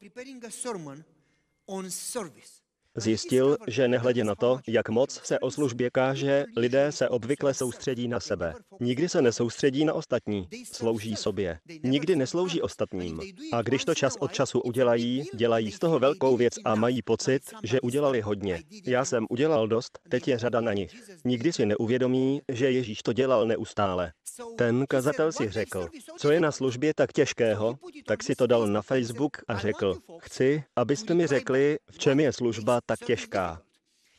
Zjistil, 2.97 3.57
že 3.67 3.89
nehledě 3.89 4.25
na 4.25 4.35
to, 4.35 4.61
jak 4.67 4.89
moc 4.89 5.21
se 5.25 5.39
o 5.39 5.51
službě 5.51 5.91
káže, 5.91 6.45
lidé 6.57 6.93
se 6.93 7.09
obvykle 7.09 7.55
soustředí 7.55 8.09
na 8.09 8.21
sebe. 8.21 8.55
Nikdy 8.81 9.09
se 9.09 9.23
nesoustředí 9.23 9.85
na 9.85 9.93
ostatní, 9.93 10.49
slouží 10.73 11.17
sobě. 11.17 11.59
Nikdy 11.83 12.17
neslouží 12.17 12.63
ostatním. 12.63 13.21
A 13.53 13.63
když 13.63 13.85
to 13.85 13.95
čas 13.95 14.17
od 14.19 14.33
času 14.33 14.61
udělají, 14.61 15.25
dělají 15.35 15.73
z 15.73 15.79
toho 15.79 15.99
velkou 15.99 16.37
věc 16.37 16.55
a 16.65 16.75
mají 16.75 17.03
pocit, 17.03 17.43
že 17.63 17.81
udělali 17.81 18.21
hodně. 18.21 18.63
Já 18.87 19.05
jsem 19.05 19.27
udělal 19.31 19.69
dost, 19.69 19.99
teď 20.09 20.29
je 20.29 20.39
řada 20.39 20.61
na 20.61 20.73
nich. 20.73 20.91
Nikdy 21.25 21.53
si 21.53 21.67
neuvědomí, 21.67 22.41
že 22.53 22.71
Ježíš 22.71 23.03
to 23.03 23.13
dělal 23.13 23.47
neustále. 23.47 24.13
Ten 24.57 24.85
kazatel 24.89 25.33
si 25.33 25.51
řekl, 25.51 25.89
co 26.19 26.31
je 26.31 26.41
na 26.41 26.53
službě 26.53 26.95
tak 26.95 27.13
těžkého, 27.13 27.75
tak 28.07 28.23
si 28.23 28.35
to 28.35 28.47
dal 28.47 28.67
na 28.67 28.83
Facebook 28.83 29.37
a 29.49 29.59
řekl, 29.59 29.99
chci, 30.19 30.65
abyste 30.77 31.15
mi 31.15 31.27
řekli, 31.27 31.79
v 31.91 31.99
čem 31.99 32.21
je 32.21 32.33
služba 32.33 32.81
tak 32.87 32.99
těžká. 32.99 33.63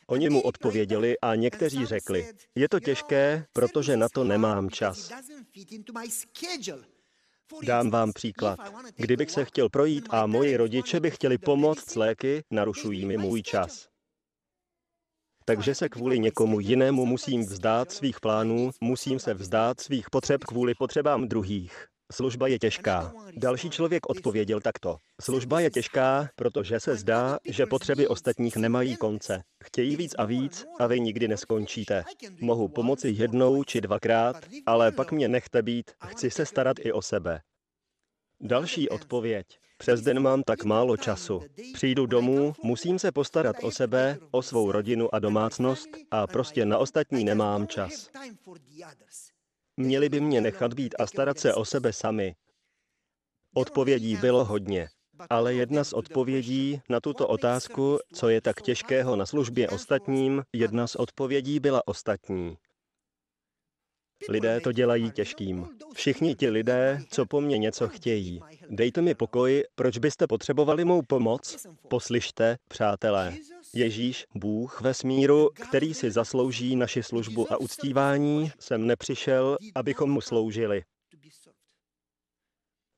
Oni 0.08 0.30
mu 0.30 0.42
odpověděli 0.42 1.20
a 1.20 1.36
někteří 1.36 1.86
řekli, 1.86 2.34
je 2.56 2.70
to 2.70 2.80
těžké, 2.80 3.46
protože 3.54 3.98
na 3.98 4.10
to 4.10 4.24
nemám 4.24 4.70
čas. 4.70 5.12
Dám 7.64 7.90
vám 7.90 8.14
příklad. 8.14 8.60
Kdybych 8.96 9.32
se 9.32 9.46
chtěl 9.46 9.70
projít 9.70 10.08
a 10.10 10.26
moji 10.28 10.58
rodiče 10.58 11.00
by 11.00 11.12
chtěli 11.12 11.38
pomoct 11.38 11.92
s 11.92 11.96
léky, 11.96 12.44
narušují 12.52 13.06
mi 13.06 13.18
můj 13.18 13.44
čas. 13.44 13.88
Takže 15.46 15.76
se 15.76 15.90
kvůli 15.90 16.20
někomu 16.20 16.60
jinému 16.60 17.06
musím 17.06 17.42
vzdát 17.42 17.92
svých 17.92 18.20
plánů, 18.20 18.72
musím 18.82 19.20
se 19.20 19.34
vzdát 19.34 19.80
svých 19.80 20.10
potřeb 20.10 20.44
kvůli 20.44 20.74
potřebám 20.76 21.28
druhých. 21.28 21.88
Služba 22.16 22.48
je 22.48 22.60
těžká. 22.60 23.14
Další 23.38 23.70
člověk 23.70 24.10
odpověděl 24.10 24.62
takto. 24.62 24.98
Služba 25.22 25.60
je 25.60 25.70
těžká, 25.72 26.30
protože 26.36 26.80
se 26.80 26.96
zdá, 26.96 27.40
že 27.46 27.66
potřeby 27.66 28.08
ostatních 28.08 28.56
nemají 28.56 28.96
konce. 28.96 29.44
Chtějí 29.64 29.96
víc 29.96 30.16
a 30.18 30.26
víc 30.26 30.66
a 30.80 30.88
vy 30.88 31.00
nikdy 31.00 31.28
neskončíte. 31.28 32.04
Mohu 32.42 32.68
pomoci 32.68 33.10
jednou 33.18 33.64
či 33.64 33.82
dvakrát, 33.82 34.36
ale 34.66 34.92
pak 34.92 35.12
mě 35.12 35.28
nechte 35.28 35.62
být, 35.62 35.92
chci 36.08 36.32
se 36.32 36.46
starat 36.46 36.78
i 36.80 36.92
o 36.92 37.02
sebe. 37.02 37.42
Další 38.42 38.90
odpověď. 38.90 39.46
Přes 39.78 40.02
den 40.02 40.20
mám 40.20 40.44
tak 40.44 40.64
málo 40.64 40.98
času. 40.98 41.42
Přijdu 41.74 42.06
domů, 42.06 42.54
musím 42.64 43.00
se 43.00 43.12
postarat 43.12 43.56
o 43.62 43.72
sebe, 43.72 44.18
o 44.32 44.42
svou 44.42 44.72
rodinu 44.72 45.16
a 45.16 45.20
domácnost 45.20 45.90
a 46.12 46.28
prostě 46.28 46.66
na 46.66 46.78
ostatní 46.78 47.24
nemám 47.24 47.68
čas. 47.68 48.10
Měli 49.78 50.10
by 50.10 50.22
mě 50.22 50.42
nechat 50.42 50.74
být 50.74 50.96
a 51.00 51.08
starat 51.08 51.40
se 51.40 51.54
o 51.54 51.66
sebe 51.66 51.94
sami. 51.94 52.36
Odpovědí 53.54 54.18
bylo 54.18 54.46
hodně. 54.46 54.88
Ale 55.30 55.54
jedna 55.54 55.84
z 55.84 55.94
odpovědí 55.94 56.82
na 56.90 57.00
tuto 57.00 57.28
otázku, 57.28 58.00
co 58.14 58.30
je 58.30 58.42
tak 58.42 58.62
těžkého 58.62 59.16
na 59.16 59.26
službě 59.26 59.70
ostatním, 59.70 60.44
jedna 60.54 60.88
z 60.88 60.96
odpovědí 60.96 61.60
byla 61.60 61.88
ostatní. 61.88 62.58
Lidé 64.30 64.62
to 64.62 64.72
dělají 64.72 65.12
těžkým. 65.12 65.68
Všichni 65.94 66.36
ti 66.36 66.50
lidé, 66.50 67.02
co 67.10 67.26
po 67.26 67.42
mně 67.42 67.58
něco 67.58 67.88
chtějí. 67.88 68.42
Dejte 68.70 69.02
mi 69.02 69.16
pokoj, 69.16 69.64
proč 69.76 69.98
byste 69.98 70.28
potřebovali 70.28 70.86
mou 70.86 71.02
pomoc? 71.02 71.68
Poslyšte, 71.88 72.58
přátelé. 72.70 73.34
Ježíš, 73.76 74.26
Bůh 74.36 74.82
ve 74.82 74.94
smíru, 74.94 75.50
který 75.50 75.94
si 75.94 76.12
zaslouží 76.12 76.76
naši 76.76 77.04
službu 77.04 77.54
a 77.54 77.58
uctívání, 77.58 78.52
jsem 78.60 78.88
nepřišel, 78.88 79.58
abychom 79.76 80.12
mu 80.12 80.22
sloužili. 80.22 80.84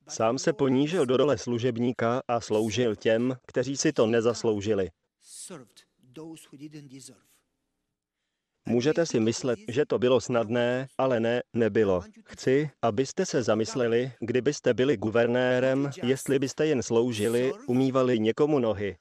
Sám 0.10 0.38
se 0.38 0.53
ponížil 0.53 1.05
do 1.05 1.17
role 1.17 1.38
služebníka 1.38 2.22
a 2.27 2.41
sloužil 2.41 2.96
těm, 2.96 3.36
kteří 3.48 3.77
si 3.77 3.93
to 3.93 4.05
nezasloužili. 4.05 4.89
Můžete 8.65 9.05
si 9.05 9.19
myslet, 9.19 9.60
že 9.67 9.86
to 9.86 10.00
bylo 10.00 10.22
snadné, 10.22 10.88
ale 10.98 11.19
ne, 11.19 11.41
nebylo. 11.53 12.03
Chci, 12.25 12.69
abyste 12.81 13.25
se 13.25 13.43
zamysleli, 13.43 14.12
kdybyste 14.19 14.74
byli 14.74 14.98
guvernérem, 14.98 15.91
jestli 16.03 16.39
byste 16.39 16.65
jen 16.65 16.84
sloužili, 16.84 17.53
umývali 17.67 18.19
někomu 18.19 18.60
nohy. 18.60 18.98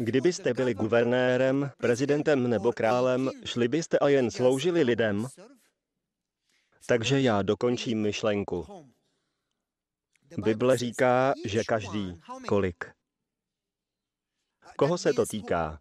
Kdybyste 0.00 0.54
byli 0.54 0.74
guvernérem, 0.74 1.70
prezidentem 1.78 2.50
nebo 2.50 2.72
králem, 2.72 3.30
šli 3.44 3.68
byste 3.68 3.98
a 3.98 4.08
jen 4.08 4.30
sloužili 4.30 4.82
lidem? 4.82 5.26
Takže 6.86 7.20
já 7.20 7.42
dokončím 7.42 8.02
myšlenku. 8.02 8.86
Bible 10.38 10.76
říká, 10.76 11.34
že 11.44 11.64
každý. 11.64 12.20
Kolik? 12.48 12.84
Koho 14.76 14.98
se 14.98 15.12
to 15.12 15.26
týká? 15.26 15.80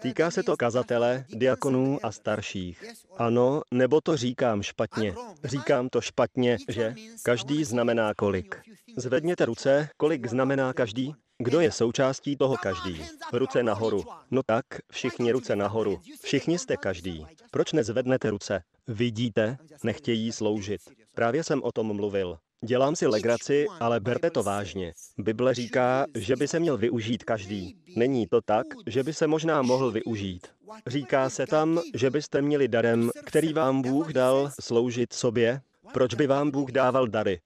Týká 0.00 0.30
se 0.30 0.42
to 0.42 0.56
kazatele, 0.56 1.24
diakonů 1.28 1.98
a 2.02 2.12
starších. 2.12 2.84
Ano, 3.16 3.62
nebo 3.74 4.00
to 4.00 4.16
říkám 4.16 4.62
špatně. 4.62 5.14
Říkám 5.44 5.88
to 5.88 6.00
špatně, 6.00 6.58
že 6.68 6.94
každý 7.22 7.64
znamená 7.64 8.14
kolik. 8.14 8.60
Zvedněte 8.96 9.44
ruce, 9.44 9.88
kolik 9.96 10.26
znamená 10.26 10.72
každý? 10.72 11.14
Kdo 11.38 11.60
je 11.60 11.72
součástí 11.72 12.36
toho 12.36 12.56
každý? 12.56 13.04
Ruce 13.32 13.62
nahoru. 13.62 14.04
No 14.30 14.42
tak, 14.46 14.64
všichni 14.92 15.32
ruce 15.32 15.56
nahoru. 15.56 16.00
Všichni 16.22 16.58
jste 16.58 16.76
každý. 16.76 17.26
Proč 17.50 17.72
nezvednete 17.72 18.30
ruce? 18.30 18.62
Vidíte, 18.88 19.58
nechtějí 19.84 20.32
sloužit. 20.32 20.80
Právě 21.14 21.44
jsem 21.44 21.62
o 21.62 21.72
tom 21.72 21.96
mluvil. 21.96 22.38
Dělám 22.64 22.96
si 22.96 23.06
legraci, 23.06 23.66
ale 23.80 24.00
berte 24.00 24.30
to 24.30 24.42
vážně. 24.42 24.92
Bible 25.18 25.54
říká, 25.54 26.06
že 26.14 26.36
by 26.36 26.48
se 26.48 26.60
měl 26.60 26.76
využít 26.76 27.24
každý. 27.24 27.76
Není 27.96 28.26
to 28.26 28.40
tak, 28.40 28.66
že 28.86 29.02
by 29.02 29.12
se 29.12 29.26
možná 29.26 29.62
mohl 29.62 29.90
využít. 29.90 30.46
Říká 30.86 31.30
se 31.30 31.46
tam, 31.46 31.80
že 31.94 32.10
byste 32.10 32.42
měli 32.42 32.68
darem, 32.68 33.10
který 33.24 33.52
vám 33.52 33.82
Bůh 33.82 34.12
dal, 34.12 34.50
sloužit 34.60 35.12
sobě. 35.12 35.60
Proč 35.92 36.14
by 36.14 36.26
vám 36.26 36.50
Bůh 36.50 36.70
dával 36.70 37.08
dary? 37.08 37.40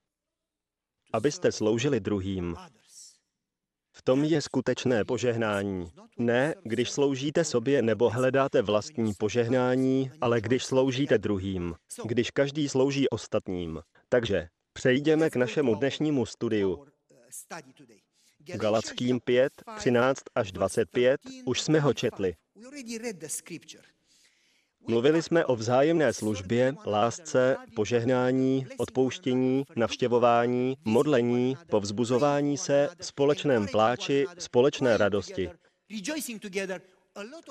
Abyste 1.12 1.52
sloužili 1.52 2.00
druhým. 2.00 2.56
V 3.96 4.02
tom 4.02 4.24
je 4.24 4.42
skutečné 4.42 5.04
požehnání. 5.04 5.90
Ne, 6.18 6.54
když 6.62 6.90
sloužíte 6.90 7.44
sobě 7.44 7.82
nebo 7.82 8.10
hledáte 8.10 8.62
vlastní 8.62 9.14
požehnání, 9.14 10.10
ale 10.20 10.40
když 10.40 10.64
sloužíte 10.64 11.18
druhým. 11.18 11.74
Když 12.04 12.30
každý 12.30 12.68
slouží 12.68 13.08
ostatním. 13.08 13.80
Takže 14.08 14.48
Přejdeme 14.74 15.30
k 15.30 15.36
našemu 15.36 15.74
dnešnímu 15.74 16.26
studiu. 16.26 16.86
Galackým 18.54 19.20
5, 19.20 19.52
13 19.76 20.22
až 20.34 20.52
25 20.52 21.20
už 21.44 21.60
jsme 21.60 21.80
ho 21.80 21.94
četli. 21.94 22.34
Mluvili 24.88 25.22
jsme 25.22 25.44
o 25.44 25.56
vzájemné 25.56 26.12
službě, 26.12 26.74
lásce, 26.86 27.56
požehnání, 27.76 28.66
odpouštění, 28.78 29.64
navštěvování, 29.76 30.76
modlení, 30.84 31.56
povzbuzování 31.70 32.58
se, 32.58 32.88
společném 33.00 33.66
pláči, 33.68 34.26
společné 34.38 34.96
radosti. 34.96 35.50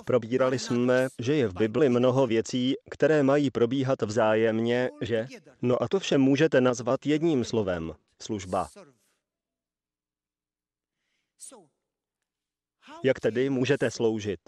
Probírali 0.06 0.60
jsme, 0.60 1.08
že 1.20 1.36
je 1.36 1.48
v 1.48 1.54
Bibli 1.54 1.90
mnoho 1.90 2.28
věcí, 2.28 2.76
které 2.90 3.24
mají 3.24 3.52
probíhat 3.52 4.02
vzájemně, 4.02 4.90
že? 5.02 5.28
No 5.62 5.84
a 5.84 5.88
to 5.88 6.00
vše 6.00 6.18
můžete 6.18 6.62
nazvat 6.62 7.06
jedním 7.06 7.46
slovem. 7.46 7.94
Služba. 8.22 8.70
Jak 13.04 13.20
tedy 13.20 13.50
můžete 13.50 13.92
sloužit? 13.92 14.40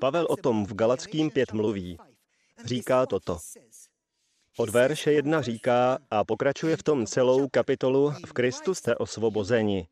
Pavel 0.00 0.26
o 0.30 0.36
tom 0.36 0.66
v 0.66 0.74
Galackým 0.74 1.30
5 1.30 1.52
mluví. 1.52 1.98
Říká 2.64 3.06
toto. 3.06 3.38
Od 4.56 4.68
verše 4.68 5.12
1 5.12 5.42
říká 5.42 5.98
a 6.10 6.24
pokračuje 6.24 6.76
v 6.76 6.82
tom 6.82 7.06
celou 7.06 7.48
kapitolu 7.48 8.10
V 8.26 8.32
Kristu 8.32 8.74
jste 8.74 8.96
osvobozeni. 8.96 9.88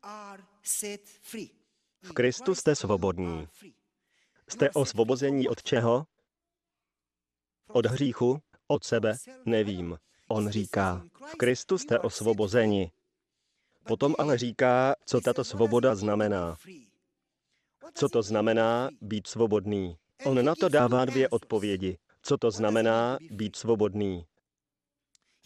V 2.01 2.11
Kristu 2.13 2.55
jste 2.55 2.75
svobodní. 2.75 3.47
Jste 4.49 4.69
osvobození 4.69 5.47
od 5.49 5.63
čeho? 5.63 6.05
Od 7.67 7.85
hříchu? 7.85 8.39
Od 8.67 8.83
sebe? 8.83 9.17
Nevím. 9.45 9.97
On 10.27 10.49
říká, 10.49 11.03
v 11.25 11.35
Kristu 11.35 11.77
jste 11.77 11.99
osvobozeni. 11.99 12.91
Potom 13.87 14.15
ale 14.19 14.37
říká, 14.37 14.95
co 15.05 15.21
tato 15.21 15.43
svoboda 15.43 15.95
znamená. 15.95 16.55
Co 17.93 18.09
to 18.09 18.21
znamená 18.21 18.89
být 19.01 19.27
svobodný? 19.27 19.97
On 20.25 20.45
na 20.45 20.55
to 20.55 20.69
dává 20.69 21.05
dvě 21.05 21.29
odpovědi. 21.29 21.97
Co 22.21 22.37
to 22.37 22.51
znamená 22.51 23.17
být 23.31 23.55
svobodný? 23.55 24.25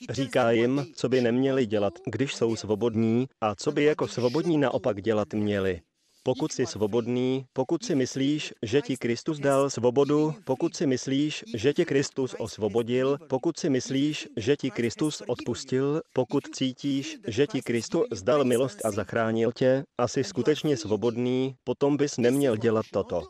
Říká 0.10 0.52
jim, 0.52 0.86
co 0.96 1.10
by 1.10 1.22
neměli 1.22 1.66
dělat, 1.66 1.94
když 2.06 2.36
jsou 2.36 2.56
svobodní, 2.56 3.28
a 3.42 3.56
co 3.56 3.72
by 3.72 3.84
jako 3.84 4.08
svobodní 4.08 4.58
naopak 4.58 5.02
dělat 5.02 5.34
měli. 5.34 5.82
Pokud 6.24 6.52
jsi 6.52 6.66
svobodný, 6.66 7.46
pokud 7.54 7.86
si 7.86 7.96
myslíš, 7.96 8.54
že 8.62 8.82
ti 8.82 8.98
Kristus 8.98 9.40
dal 9.40 9.70
svobodu, 9.70 10.36
pokud 10.44 10.76
si 10.76 10.88
myslíš, 10.88 11.44
že 11.56 11.74
tě 11.74 11.86
Kristus 11.86 12.36
osvobodil, 12.40 13.18
pokud 13.30 13.60
si 13.60 13.70
myslíš, 13.70 14.28
že 14.38 14.56
ti 14.56 14.72
Kristus 14.72 15.24
odpustil, 15.28 16.02
pokud 16.14 16.44
cítíš, 16.54 17.18
že 17.28 17.48
ti 17.48 17.62
Kristus 17.62 18.08
zdal 18.12 18.46
milost 18.46 18.86
a 18.86 18.92
zachránil 18.92 19.52
tě 19.52 19.84
a 19.98 20.08
jsi 20.08 20.24
skutečně 20.24 20.78
svobodný, 20.78 21.56
potom 21.64 21.98
bys 21.98 22.18
neměl 22.18 22.58
dělat 22.58 22.86
toto. 22.94 23.24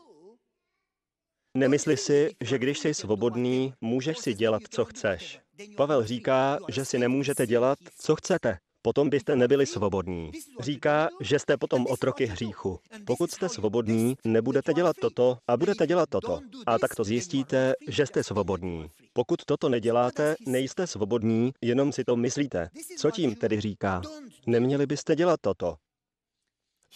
Nemysli 1.56 1.96
si, 1.96 2.30
že 2.40 2.58
když 2.58 2.78
jsi 2.78 2.94
svobodný, 2.94 3.72
můžeš 3.80 4.18
si 4.18 4.34
dělat, 4.34 4.62
co 4.70 4.84
chceš. 4.84 5.40
Pavel 5.76 6.04
říká, 6.04 6.58
že 6.68 6.84
si 6.84 6.98
nemůžete 6.98 7.46
dělat, 7.46 7.78
co 8.00 8.16
chcete 8.16 8.58
potom 8.82 9.10
byste 9.10 9.36
nebyli 9.36 9.66
svobodní. 9.66 10.30
Říká, 10.60 11.08
že 11.20 11.38
jste 11.38 11.56
potom 11.56 11.86
otroky 11.86 12.26
hříchu. 12.26 12.78
Pokud 13.06 13.30
jste 13.30 13.48
svobodní, 13.48 14.16
nebudete 14.24 14.74
dělat 14.74 14.96
toto 15.00 15.38
a 15.48 15.56
budete 15.56 15.86
dělat 15.86 16.08
toto. 16.08 16.40
A 16.66 16.78
tak 16.78 16.94
to 16.94 17.04
zjistíte, 17.04 17.74
že 17.88 18.06
jste 18.06 18.24
svobodní. 18.24 18.90
Pokud 19.12 19.44
toto 19.44 19.68
neděláte, 19.68 20.36
nejste 20.46 20.86
svobodní, 20.86 21.52
jenom 21.60 21.92
si 21.92 22.04
to 22.04 22.16
myslíte. 22.16 22.68
Co 22.98 23.10
tím 23.10 23.34
tedy 23.34 23.60
říká? 23.60 24.02
Neměli 24.46 24.86
byste 24.86 25.16
dělat 25.16 25.40
toto. 25.40 25.76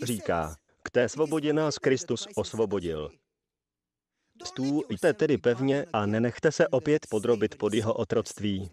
Říká, 0.05 0.57
k 0.83 0.90
té 0.90 1.09
svobodě 1.09 1.53
nás 1.53 1.79
Kristus 1.79 2.29
osvobodil. 2.37 3.11
Stůjte 4.44 5.12
tedy 5.12 5.38
pevně 5.38 5.87
a 5.92 6.07
nenechte 6.07 6.53
se 6.53 6.68
opět 6.68 7.07
podrobit 7.11 7.59
pod 7.59 7.75
jeho 7.75 7.94
otroctví. 7.94 8.70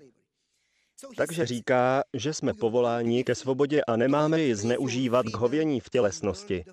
Takže 1.17 1.45
říká, 1.45 2.03
že 2.13 2.33
jsme 2.33 2.53
povoláni 2.53 3.23
ke 3.23 3.35
svobodě 3.35 3.81
a 3.83 3.95
nemáme 3.95 4.41
ji 4.41 4.55
zneužívat 4.55 5.25
k 5.25 5.35
hovění 5.35 5.79
v 5.79 5.89
tělesnosti. 5.89 6.65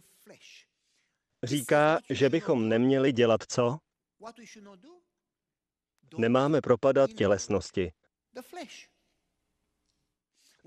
Říká, 1.43 1.99
že 2.11 2.29
bychom 2.29 2.69
neměli 2.69 3.13
dělat 3.13 3.41
co? 3.49 3.79
Nemáme 6.19 6.61
propadat 6.61 7.11
tělesnosti. 7.13 7.93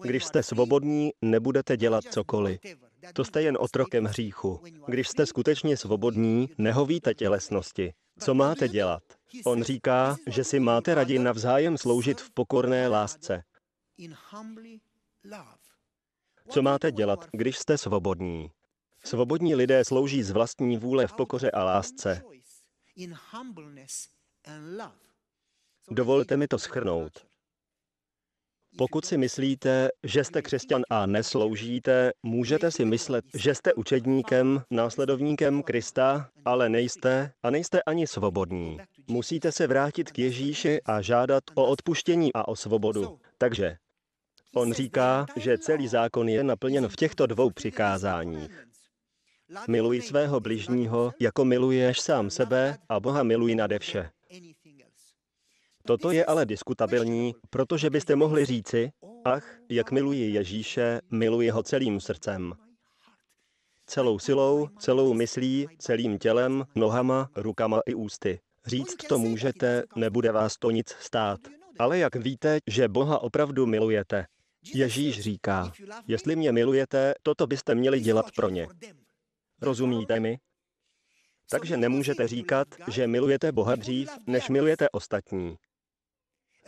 Když 0.02 0.26
jste 0.26 0.44
svobodní, 0.44 1.12
nebudete 1.22 1.78
dělat 1.78 2.04
cokoliv. 2.04 2.62
To 3.14 3.26
jste 3.26 3.42
jen 3.42 3.58
otrokem 3.60 4.06
hříchu. 4.06 4.62
Když 4.88 5.08
jste 5.08 5.26
skutečně 5.26 5.78
svobodní, 5.78 6.50
nehovíte 6.58 7.14
tělesnosti. 7.14 7.94
Co 8.20 8.34
máte 8.34 8.68
dělat? 8.68 9.04
On 9.46 9.64
říká, 9.64 10.18
že 10.28 10.44
si 10.44 10.60
máte 10.60 10.96
raději 10.96 11.20
navzájem 11.20 11.78
sloužit 11.78 12.22
v 12.22 12.32
pokorné 12.32 12.88
lásce. 12.88 13.44
Co 16.50 16.62
máte 16.62 16.92
dělat, 16.92 17.28
když 17.32 17.58
jste 17.58 17.78
svobodní? 17.78 18.52
Svobodní 19.04 19.56
lidé 19.56 19.86
slouží 19.86 20.24
z 20.24 20.32
vlastní 20.32 20.78
vůle 20.78 21.08
v 21.08 21.14
pokoře 21.14 21.52
a 21.52 21.64
lásce. 21.64 22.22
Dovolte 25.90 26.38
mi 26.38 26.48
to 26.48 26.60
schrnout. 26.60 27.26
Pokud 28.78 29.06
si 29.06 29.18
myslíte, 29.18 29.90
že 30.04 30.24
jste 30.24 30.42
křesťan 30.42 30.82
a 30.90 31.06
nesloužíte, 31.06 32.12
můžete 32.24 32.72
si 32.72 32.86
myslet, 32.86 33.26
že 33.34 33.56
jste 33.56 33.74
učedníkem, 33.74 34.64
následovníkem 34.72 35.64
Krista, 35.64 36.30
ale 36.46 36.70
nejste 36.70 37.34
a 37.44 37.50
nejste 37.50 37.82
ani 37.82 38.08
svobodní. 38.08 38.78
Musíte 39.08 39.52
se 39.52 39.68
vrátit 39.68 40.12
k 40.12 40.20
Ježíši 40.20 40.82
a 40.86 41.02
žádat 41.02 41.44
o 41.56 41.66
odpuštění 41.66 42.34
a 42.34 42.48
o 42.48 42.56
svobodu. 42.56 43.20
Takže 43.38 43.78
on 44.56 44.74
říká, 44.74 45.26
že 45.36 45.58
celý 45.58 45.88
zákon 45.88 46.30
je 46.30 46.44
naplněn 46.44 46.88
v 46.88 46.96
těchto 46.96 47.26
dvou 47.26 47.50
přikázáních. 47.50 48.66
Miluj 49.68 50.02
svého 50.02 50.40
bližního, 50.40 51.14
jako 51.20 51.46
miluješ 51.46 52.00
sám 52.00 52.30
sebe 52.30 52.78
a 52.90 53.00
Boha 53.00 53.24
miluj 53.24 53.56
nade 53.56 53.80
vše. 53.80 54.10
Toto 55.88 56.12
je 56.12 56.26
ale 56.26 56.46
diskutabilní, 56.46 57.36
protože 57.50 57.90
byste 57.90 58.16
mohli 58.16 58.46
říci, 58.46 58.92
ach, 59.26 59.58
jak 59.70 59.92
miluji 59.92 60.34
Ježíše, 60.34 61.02
miluji 61.12 61.50
ho 61.50 61.64
celým 61.64 62.00
srdcem. 62.00 62.54
Celou 63.86 64.20
silou, 64.20 64.68
celou 64.80 65.14
myslí, 65.14 65.68
celým 65.80 66.18
tělem, 66.18 66.66
nohama, 66.76 67.30
rukama 67.36 67.80
i 67.86 67.94
ústy. 67.94 68.40
Říct 68.66 68.96
to 68.96 69.18
můžete, 69.18 69.84
nebude 69.96 70.32
vás 70.32 70.58
to 70.58 70.72
nic 70.72 70.90
stát. 71.00 71.40
Ale 71.80 71.98
jak 71.98 72.16
víte, 72.16 72.58
že 72.68 72.88
Boha 72.88 73.20
opravdu 73.20 73.66
milujete? 73.66 74.26
Ježíš 74.74 75.20
říká, 75.20 75.72
jestli 76.08 76.36
mě 76.36 76.52
milujete, 76.52 77.14
toto 77.24 77.48
byste 77.48 77.76
měli 77.76 78.00
dělat 78.00 78.26
pro 78.36 78.50
ně. 78.50 78.68
Rozumíte 79.62 80.20
mi? 80.20 80.38
Takže 81.50 81.78
nemůžete 81.78 82.28
říkat, 82.28 82.68
že 82.88 83.08
milujete 83.08 83.52
Boha 83.52 83.76
dřív, 83.76 84.10
než 84.28 84.50
milujete 84.50 84.90
ostatní. 84.90 85.58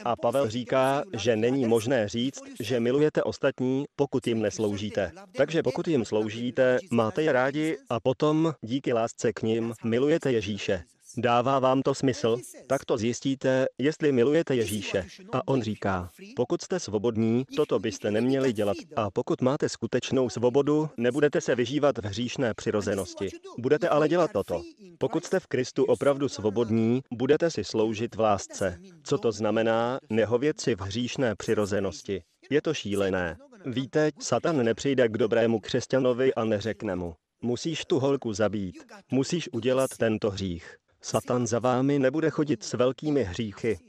A 0.05 0.15
Pavel 0.15 0.49
říká, 0.49 1.03
že 1.13 1.35
není 1.35 1.65
možné 1.65 2.09
říct, 2.09 2.41
že 2.59 2.79
milujete 2.79 3.23
ostatní, 3.23 3.85
pokud 3.95 4.27
jim 4.27 4.41
nesloužíte. 4.41 5.11
Takže 5.37 5.63
pokud 5.63 5.87
jim 5.87 6.05
sloužíte, 6.05 6.79
máte 6.91 7.23
je 7.23 7.31
rádi 7.31 7.77
a 7.89 7.99
potom, 7.99 8.53
díky 8.61 8.93
lásce 8.93 9.33
k 9.33 9.41
nim, 9.41 9.73
milujete 9.83 10.31
Ježíše. 10.31 10.83
Dává 11.17 11.59
vám 11.59 11.81
to 11.81 11.95
smysl? 11.95 12.37
Tak 12.67 12.85
to 12.85 12.97
zjistíte, 12.97 13.65
jestli 13.77 14.11
milujete 14.11 14.55
Ježíše. 14.55 15.05
A 15.31 15.47
on 15.47 15.61
říká, 15.61 16.09
pokud 16.35 16.61
jste 16.61 16.79
svobodní, 16.79 17.45
toto 17.55 17.79
byste 17.79 18.11
neměli 18.11 18.53
dělat. 18.53 18.77
A 18.95 19.11
pokud 19.11 19.41
máte 19.41 19.69
skutečnou 19.69 20.29
svobodu, 20.29 20.89
nebudete 20.97 21.41
se 21.41 21.55
vyžívat 21.55 21.97
v 21.97 22.05
hříšné 22.05 22.53
přirozenosti. 22.53 23.29
Budete 23.59 23.89
ale 23.89 24.07
dělat 24.07 24.31
toto. 24.31 24.61
Pokud 24.97 25.25
jste 25.25 25.39
v 25.39 25.47
Kristu 25.47 25.83
opravdu 25.83 26.29
svobodní, 26.29 27.01
budete 27.13 27.51
si 27.51 27.63
sloužit 27.63 28.15
v 28.15 28.19
lásce. 28.19 28.77
Co 29.03 29.17
to 29.17 29.31
znamená 29.31 29.99
nehovět 30.09 30.61
si 30.61 30.75
v 30.75 30.81
hříšné 30.81 31.35
přirozenosti? 31.35 32.21
Je 32.49 32.61
to 32.61 32.73
šílené. 32.73 33.37
Víte, 33.65 34.11
Satan 34.19 34.63
nepřijde 34.63 35.09
k 35.09 35.17
dobrému 35.17 35.59
křesťanovi 35.59 36.33
a 36.33 36.43
neřekne 36.45 36.95
mu. 36.95 37.13
Musíš 37.41 37.85
tu 37.85 37.99
holku 37.99 38.33
zabít. 38.33 38.75
Musíš 39.11 39.49
udělat 39.53 39.89
tento 39.97 40.31
hřích. 40.31 40.75
Satan 41.07 41.47
za 41.47 41.59
vámi 41.59 41.99
nebude 41.99 42.29
chodit 42.29 42.63
s 42.63 42.73
velkými 42.73 43.23
hříchy. 43.23 43.79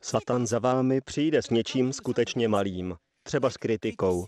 Satan 0.00 0.46
za 0.46 0.58
vámi 0.58 1.00
přijde 1.00 1.42
s 1.42 1.50
něčím 1.50 1.92
skutečně 1.92 2.48
malým, 2.48 2.96
třeba 3.22 3.50
s 3.50 3.56
kritikou. 3.56 4.26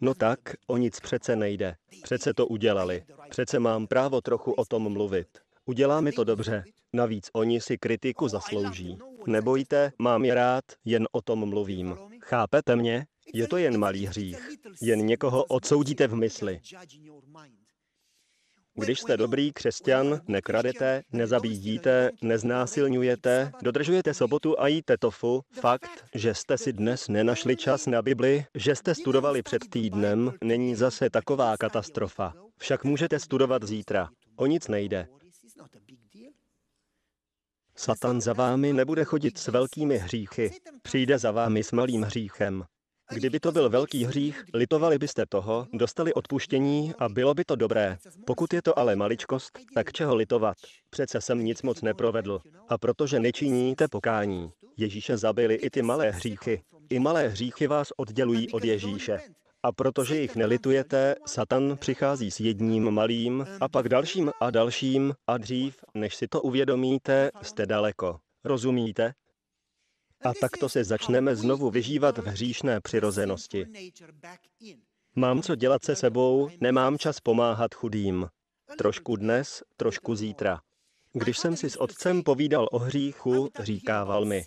No 0.00 0.14
tak, 0.14 0.38
o 0.66 0.76
nic 0.76 1.00
přece 1.00 1.36
nejde. 1.36 1.76
Přece 2.02 2.34
to 2.34 2.46
udělali. 2.46 3.04
Přece 3.30 3.58
mám 3.58 3.86
právo 3.86 4.20
trochu 4.20 4.52
o 4.52 4.64
tom 4.64 4.92
mluvit. 4.92 5.28
Udělá 5.66 6.00
mi 6.00 6.12
to 6.12 6.24
dobře. 6.24 6.64
Navíc 6.92 7.30
oni 7.32 7.60
si 7.60 7.78
kritiku 7.78 8.28
zaslouží. 8.28 8.98
Nebojte, 9.26 9.92
mám 9.98 10.24
je 10.24 10.34
rád, 10.34 10.64
jen 10.84 11.08
o 11.12 11.22
tom 11.22 11.48
mluvím. 11.48 11.96
Chápete 12.20 12.76
mě? 12.76 13.06
Je 13.34 13.48
to 13.48 13.56
jen 13.56 13.78
malý 13.78 14.06
hřích. 14.06 14.48
Jen 14.82 15.06
někoho 15.06 15.44
odsoudíte 15.44 16.06
v 16.06 16.14
mysli. 16.14 16.60
Když 18.78 19.00
jste 19.00 19.16
dobrý 19.16 19.52
křesťan, 19.52 20.20
nekradete, 20.28 21.02
nezabíjíte, 21.12 22.10
neznásilňujete, 22.22 23.52
dodržujete 23.62 24.14
sobotu 24.14 24.60
a 24.60 24.68
jíte 24.68 24.96
tofu, 24.98 25.42
fakt, 25.60 26.04
že 26.14 26.34
jste 26.34 26.58
si 26.58 26.72
dnes 26.72 27.08
nenašli 27.08 27.56
čas 27.56 27.86
na 27.86 28.02
Bibli, 28.02 28.44
že 28.54 28.74
jste 28.74 28.94
studovali 28.94 29.42
před 29.42 29.68
týdnem, 29.70 30.32
není 30.44 30.74
zase 30.74 31.10
taková 31.10 31.56
katastrofa. 31.56 32.32
Však 32.58 32.84
můžete 32.84 33.18
studovat 33.18 33.62
zítra. 33.62 34.08
O 34.36 34.46
nic 34.46 34.68
nejde. 34.68 35.08
Satan 37.76 38.20
za 38.20 38.32
vámi 38.32 38.72
nebude 38.72 39.04
chodit 39.04 39.38
s 39.38 39.48
velkými 39.48 39.98
hříchy. 39.98 40.50
Přijde 40.82 41.18
za 41.18 41.30
vámi 41.30 41.64
s 41.64 41.72
malým 41.72 42.02
hříchem. 42.02 42.64
Kdyby 43.10 43.40
to 43.40 43.52
byl 43.52 43.70
velký 43.70 44.04
hřích, 44.04 44.44
litovali 44.54 44.98
byste 44.98 45.26
toho, 45.26 45.66
dostali 45.72 46.14
odpuštění 46.14 46.94
a 46.98 47.08
bylo 47.08 47.34
by 47.34 47.44
to 47.44 47.56
dobré. 47.56 47.98
Pokud 48.26 48.52
je 48.54 48.62
to 48.62 48.78
ale 48.78 48.96
maličkost, 48.96 49.58
tak 49.74 49.92
čeho 49.92 50.16
litovat? 50.16 50.56
Přece 50.90 51.20
jsem 51.20 51.44
nic 51.44 51.62
moc 51.62 51.82
neprovedl. 51.82 52.40
A 52.68 52.78
protože 52.78 53.20
nečiníte 53.20 53.88
pokání, 53.88 54.50
Ježíše 54.76 55.16
zabili 55.16 55.54
i 55.54 55.70
ty 55.70 55.82
malé 55.82 56.10
hříchy. 56.10 56.62
I 56.90 56.98
malé 56.98 57.28
hříchy 57.28 57.66
vás 57.66 57.88
oddělují 57.96 58.50
od 58.50 58.64
Ježíše. 58.64 59.20
A 59.62 59.72
protože 59.72 60.20
jich 60.20 60.36
nelitujete, 60.36 61.14
Satan 61.26 61.76
přichází 61.80 62.30
s 62.30 62.40
jedním 62.40 62.90
malým 62.90 63.46
a 63.60 63.68
pak 63.68 63.88
dalším 63.88 64.32
a 64.40 64.50
dalším 64.50 65.14
a 65.26 65.38
dřív, 65.38 65.76
než 65.94 66.14
si 66.14 66.28
to 66.28 66.42
uvědomíte, 66.42 67.30
jste 67.42 67.66
daleko. 67.66 68.18
Rozumíte? 68.44 69.12
A 70.24 70.34
takto 70.40 70.68
se 70.68 70.84
začneme 70.84 71.36
znovu 71.36 71.70
vyžívat 71.70 72.18
v 72.18 72.26
hříšné 72.26 72.80
přirozenosti. 72.80 73.66
Mám 75.16 75.42
co 75.42 75.54
dělat 75.54 75.84
se 75.84 75.96
sebou, 75.96 76.48
nemám 76.60 76.98
čas 76.98 77.20
pomáhat 77.20 77.74
chudým. 77.74 78.28
Trošku 78.78 79.16
dnes, 79.16 79.62
trošku 79.76 80.14
zítra. 80.14 80.60
Když 81.12 81.38
jsem 81.38 81.56
si 81.56 81.70
s 81.70 81.80
otcem 81.80 82.22
povídal 82.22 82.68
o 82.72 82.78
hříchu, 82.78 83.50
říkával 83.60 84.24
mi, 84.24 84.44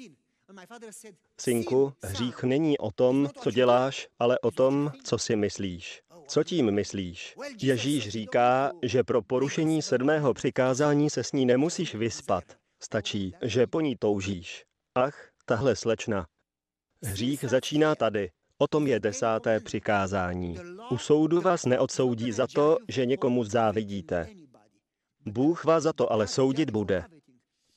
synku, 1.40 1.94
hřích 2.04 2.44
není 2.44 2.78
o 2.78 2.92
tom, 2.92 3.30
co 3.42 3.52
děláš, 3.52 4.08
ale 4.20 4.40
o 4.40 4.52
tom, 4.52 4.92
co 5.04 5.18
si 5.18 5.36
myslíš. 5.36 6.02
Co 6.28 6.44
tím 6.44 6.72
myslíš? 6.72 7.36
Ježíš 7.62 8.10
říká, 8.10 8.72
že 8.84 9.04
pro 9.04 9.22
porušení 9.22 9.82
sedmého 9.82 10.34
přikázání 10.34 11.10
se 11.10 11.24
s 11.24 11.32
ní 11.32 11.46
nemusíš 11.46 11.96
vyspat. 11.96 12.44
Stačí, 12.80 13.34
že 13.42 13.68
po 13.68 13.82
ní 13.82 13.96
toužíš. 13.96 14.66
Ach, 14.96 15.31
tahle 15.52 15.76
slečna. 15.76 16.26
Hřích 17.04 17.46
začíná 17.48 17.96
tady. 17.96 18.30
O 18.58 18.68
tom 18.68 18.88
je 18.88 19.00
desáté 19.00 19.60
přikázání. 19.60 20.58
U 20.92 20.98
soudu 20.98 21.42
vás 21.42 21.66
neodsoudí 21.66 22.32
za 22.32 22.48
to, 22.56 22.78
že 22.88 23.06
někomu 23.06 23.44
závidíte. 23.44 24.28
Bůh 25.26 25.66
vás 25.66 25.84
za 25.84 25.94
to 25.94 26.12
ale 26.12 26.28
soudit 26.28 26.70
bude. 26.70 27.04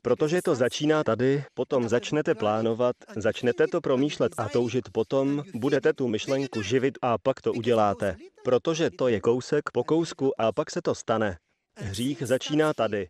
Protože 0.02 0.42
to 0.42 0.54
začíná 0.54 1.04
tady, 1.04 1.44
potom 1.54 1.88
začnete 1.88 2.34
plánovat, 2.34 2.96
začnete 3.16 3.66
to 3.66 3.80
promýšlet 3.80 4.32
a 4.38 4.48
toužit 4.48 4.84
potom, 4.92 5.42
budete 5.54 5.92
tu 5.92 6.08
myšlenku 6.08 6.62
živit 6.62 6.98
a 7.02 7.18
pak 7.18 7.42
to 7.42 7.52
uděláte. 7.52 8.16
Protože 8.44 8.90
to 8.90 9.08
je 9.08 9.20
kousek 9.20 9.62
po 9.72 9.84
kousku 9.84 10.40
a 10.40 10.52
pak 10.52 10.70
se 10.70 10.82
to 10.82 10.94
stane. 10.94 11.38
Hřích 11.76 12.22
začíná 12.26 12.74
tady. 12.74 13.08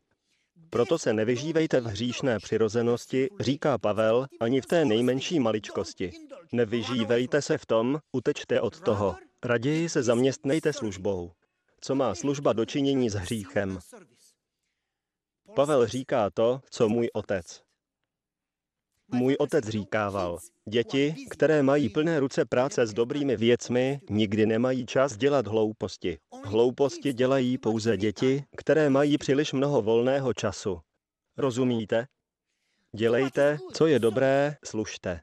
Proto 0.75 0.99
se 0.99 1.13
nevyžívejte 1.13 1.81
v 1.81 1.85
hříšné 1.85 2.39
přirozenosti, 2.39 3.29
říká 3.41 3.79
Pavel, 3.79 4.27
ani 4.41 4.61
v 4.61 4.67
té 4.67 4.85
nejmenší 4.85 5.41
maličkosti. 5.41 6.13
Nevyžívejte 6.53 7.43
se 7.43 7.59
v 7.59 7.67
tom, 7.67 7.99
utečte 8.13 8.61
od 8.61 8.81
toho. 8.81 9.17
Raději 9.45 9.89
se 9.89 10.03
zaměstnejte 10.03 10.73
službou. 10.73 11.33
Co 11.81 11.95
má 11.95 12.15
služba 12.15 12.53
dočinění 12.53 13.11
s 13.11 13.15
hříchem? 13.15 13.79
Pavel 15.55 15.87
říká 15.87 16.31
to, 16.31 16.61
co 16.71 16.89
můj 16.89 17.11
otec. 17.13 17.63
Můj 19.13 19.37
otec 19.39 19.69
říkával, 19.69 20.39
děti, 20.69 21.15
které 21.31 21.63
mají 21.63 21.89
plné 21.89 22.21
ruce 22.21 22.45
práce 22.45 22.87
s 22.87 22.95
dobrými 22.95 23.37
věcmi, 23.37 24.01
nikdy 24.11 24.47
nemají 24.47 24.87
čas 24.87 25.17
dělat 25.17 25.47
hlouposti. 25.47 26.19
Hlouposti 26.45 27.13
dělají 27.13 27.59
pouze 27.59 27.97
děti, 27.97 28.45
které 28.57 28.91
mají 28.91 29.19
příliš 29.19 29.53
mnoho 29.53 29.83
volného 29.83 30.35
času. 30.35 30.81
Rozumíte? 31.37 32.07
Dělejte, 32.97 33.59
co 33.73 33.87
je 33.87 33.99
dobré, 33.99 34.57
služte. 34.65 35.21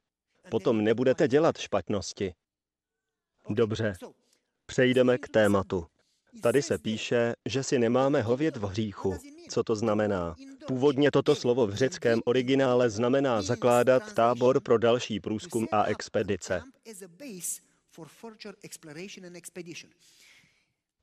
Potom 0.50 0.84
nebudete 0.84 1.28
dělat 1.28 1.58
špatnosti. 1.58 2.34
Dobře, 3.50 3.94
přejdeme 4.66 5.18
k 5.18 5.30
tématu. 5.30 5.86
Tady 6.44 6.62
se 6.62 6.78
píše, 6.78 7.34
že 7.50 7.64
si 7.64 7.80
nemáme 7.80 8.22
hovět 8.22 8.58
v 8.58 8.64
hříchu. 8.64 9.18
Co 9.50 9.64
to 9.64 9.76
znamená? 9.76 10.36
Původně 10.68 11.12
toto 11.12 11.36
slovo 11.36 11.68
v 11.68 11.76
řeckém 11.76 12.22
originále 12.26 12.90
znamená 12.90 13.42
zakládat 13.42 14.14
tábor 14.14 14.62
pro 14.62 14.78
další 14.78 15.20
průzkum 15.20 15.68
a 15.72 15.84
expedice. 15.84 16.62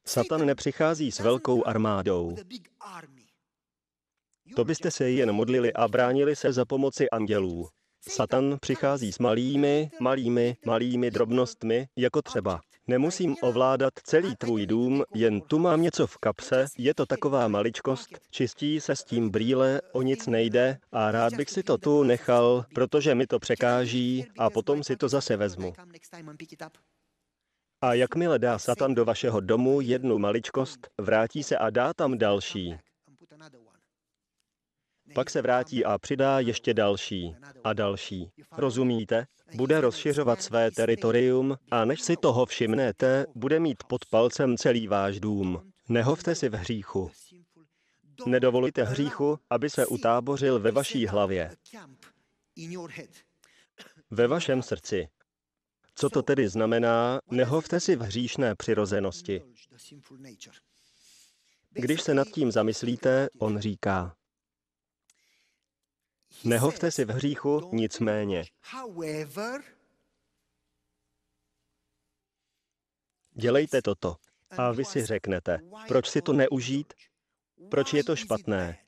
Satan 0.04 0.46
nepřichází 0.46 1.12
s 1.12 1.20
velkou 1.20 1.66
armádou. 1.66 2.36
To 4.56 4.64
byste 4.64 4.90
se 4.90 5.10
jen 5.10 5.32
modlili 5.32 5.72
a 5.72 5.88
bránili 5.88 6.36
se 6.36 6.52
za 6.52 6.64
pomoci 6.64 7.10
andělů. 7.10 7.68
Satan 8.08 8.56
přichází 8.60 9.12
s 9.12 9.18
malými, 9.18 9.90
malými, 10.00 10.56
malými 10.66 11.10
drobnostmi, 11.10 11.88
jako 11.96 12.22
třeba 12.22 12.60
Nemusím 12.88 13.36
ovládat 13.42 13.94
celý 14.04 14.36
tvůj 14.36 14.66
dům, 14.66 15.02
jen 15.14 15.40
tu 15.40 15.58
mám 15.58 15.82
něco 15.82 16.06
v 16.06 16.18
kapse, 16.18 16.66
je 16.78 16.94
to 16.94 17.06
taková 17.06 17.48
maličkost, 17.48 18.08
čistí 18.30 18.80
se 18.80 18.96
s 18.96 19.04
tím 19.04 19.30
brýle, 19.30 19.80
o 19.92 20.02
nic 20.02 20.26
nejde 20.26 20.78
a 20.92 21.10
rád 21.10 21.34
bych 21.34 21.50
si 21.50 21.62
to 21.62 21.78
tu 21.78 22.02
nechal, 22.02 22.64
protože 22.74 23.14
mi 23.14 23.26
to 23.26 23.38
překáží 23.38 24.26
a 24.38 24.50
potom 24.50 24.84
si 24.84 24.96
to 24.96 25.08
zase 25.08 25.36
vezmu. 25.36 25.72
A 27.80 27.94
jakmile 27.94 28.38
dá 28.38 28.58
Satan 28.58 28.94
do 28.94 29.04
vašeho 29.04 29.40
domu 29.40 29.80
jednu 29.80 30.18
maličkost, 30.18 30.88
vrátí 31.00 31.42
se 31.42 31.56
a 31.56 31.70
dá 31.70 31.94
tam 31.94 32.18
další. 32.18 32.78
Pak 35.18 35.30
se 35.30 35.42
vrátí 35.42 35.84
a 35.84 35.98
přidá 35.98 36.40
ještě 36.40 36.74
další 36.74 37.36
a 37.64 37.72
další. 37.72 38.30
Rozumíte? 38.56 39.26
Bude 39.54 39.80
rozšiřovat 39.80 40.42
své 40.42 40.70
teritorium 40.70 41.56
a 41.70 41.84
než 41.84 42.00
si 42.00 42.16
toho 42.16 42.46
všimnete, 42.46 43.26
bude 43.34 43.60
mít 43.60 43.84
pod 43.84 44.04
palcem 44.06 44.56
celý 44.56 44.88
váš 44.88 45.20
dům. 45.20 45.72
Nehovte 45.88 46.34
si 46.34 46.48
v 46.48 46.54
hříchu. 46.54 47.10
Nedovolujte 48.26 48.84
hříchu, 48.84 49.38
aby 49.50 49.70
se 49.70 49.86
utábořil 49.86 50.60
ve 50.60 50.70
vaší 50.70 51.06
hlavě. 51.06 51.50
Ve 54.10 54.26
vašem 54.26 54.62
srdci. 54.62 55.08
Co 55.94 56.10
to 56.10 56.22
tedy 56.22 56.48
znamená, 56.48 57.20
nehovte 57.30 57.80
si 57.80 57.96
v 57.96 58.00
hříšné 58.00 58.54
přirozenosti. 58.54 59.42
Když 61.70 62.02
se 62.02 62.14
nad 62.14 62.28
tím 62.28 62.52
zamyslíte, 62.52 63.28
on 63.38 63.58
říká, 63.58 64.14
Nehovte 66.44 66.90
si 66.90 67.04
v 67.04 67.08
hříchu, 67.08 67.70
nicméně. 67.72 68.44
Dělejte 73.32 73.82
toto. 73.82 74.16
A 74.58 74.72
vy 74.72 74.84
si 74.84 75.04
řeknete, 75.06 75.58
proč 75.88 76.08
si 76.08 76.22
to 76.22 76.32
neužít? 76.32 76.92
Proč 77.70 77.92
je 77.92 78.04
to 78.04 78.16
špatné? 78.16 78.78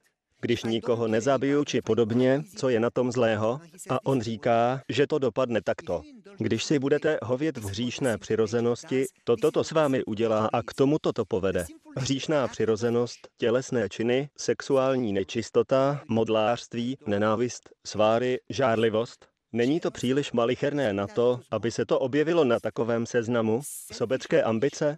Když 0.40 0.64
nikoho 0.64 1.09
nezabiju 1.09 1.64
či 1.64 1.83
podobně, 1.83 2.42
co 2.57 2.68
je 2.68 2.81
na 2.81 2.90
tom 2.90 3.12
zlého? 3.12 3.61
A 3.88 4.07
on 4.07 4.20
říká, 4.20 4.83
že 4.88 5.07
to 5.07 5.18
dopadne 5.18 5.61
takto. 5.62 6.03
Když 6.38 6.64
si 6.64 6.79
budete 6.79 7.18
hovět 7.22 7.59
v 7.59 7.64
hříšné 7.64 8.18
přirozenosti, 8.18 9.05
to 9.24 9.37
toto 9.37 9.64
s 9.64 9.70
vámi 9.70 10.05
udělá 10.05 10.48
a 10.53 10.62
k 10.62 10.74
tomu 10.74 10.98
toto 11.03 11.24
povede. 11.24 11.66
Hříšná 11.96 12.48
přirozenost, 12.48 13.18
tělesné 13.38 13.88
činy, 13.88 14.29
sexuální 14.38 15.12
nečistota, 15.12 16.00
modlářství, 16.09 16.96
nenávist, 17.07 17.70
sváry, 17.87 18.38
žárlivost. 18.50 19.26
Není 19.53 19.81
to 19.81 19.90
příliš 19.90 20.33
malicherné 20.33 20.92
na 20.92 21.07
to, 21.07 21.40
aby 21.50 21.70
se 21.70 21.87
to 21.87 21.98
objevilo 21.98 22.44
na 22.44 22.61
takovém 22.61 23.07
seznamu? 23.07 23.61
Sobecké 23.92 24.42
ambice? 24.42 24.96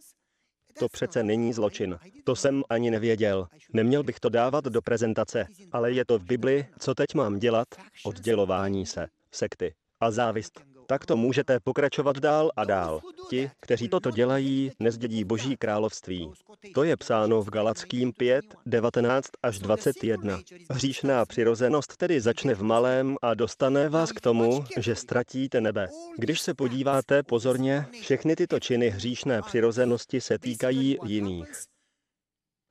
To 0.79 0.89
přece 0.89 1.23
není 1.23 1.53
zločin. 1.53 1.99
To 2.25 2.37
jsem 2.37 2.63
ani 2.69 2.91
nevěděl. 2.91 3.47
Neměl 3.73 4.03
bych 4.03 4.21
to 4.21 4.29
dávat 4.29 4.65
do 4.65 4.83
prezentace, 4.83 5.47
ale 5.73 5.93
je 5.93 6.05
to 6.05 6.19
v 6.19 6.23
Bibli, 6.23 6.67
co 6.79 6.95
teď 6.95 7.15
mám 7.15 7.39
dělat? 7.39 7.69
Oddělování 8.05 8.87
se, 8.87 9.07
sekty 9.33 9.75
a 10.01 10.11
závist. 10.11 10.61
Takto 10.87 11.17
můžete 11.17 11.61
pokračovat 11.61 12.19
dál 12.19 12.51
a 12.57 12.65
dál. 12.65 13.01
Ti, 13.31 13.51
kteří 13.61 13.89
toto 13.89 14.11
dělají, 14.11 14.73
nezdědí 14.81 15.25
Boží 15.25 15.57
království. 15.57 16.31
To 16.75 16.85
je 16.85 16.97
psáno 16.97 17.43
v 17.43 17.51
Galackým 17.51 18.13
5, 18.13 18.45
19 18.67 19.31
až 19.43 19.59
21. 19.59 20.41
Hříšná 20.71 21.27
přirozenost 21.27 21.97
tedy 21.97 22.21
začne 22.21 22.55
v 22.55 22.63
malém 22.63 23.17
a 23.23 23.35
dostane 23.35 23.89
vás 23.89 24.13
k 24.13 24.21
tomu, 24.21 24.65
že 24.79 24.95
ztratíte 24.95 25.61
nebe. 25.61 25.89
Když 26.19 26.41
se 26.41 26.55
podíváte 26.55 27.23
pozorně, 27.23 27.87
všechny 28.03 28.37
tyto 28.37 28.61
činy 28.61 28.91
hříšné 28.91 29.43
přirozenosti 29.43 30.21
se 30.21 30.39
týkají 30.39 30.99
jiných. 31.07 31.53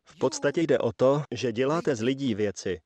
V 0.06 0.20
podstatě 0.20 0.62
jde 0.62 0.80
o 0.80 0.92
to, 0.92 1.24
že 1.32 1.52
děláte 1.52 1.96
z 1.96 2.02
lidí 2.02 2.36
věci. 2.36 2.82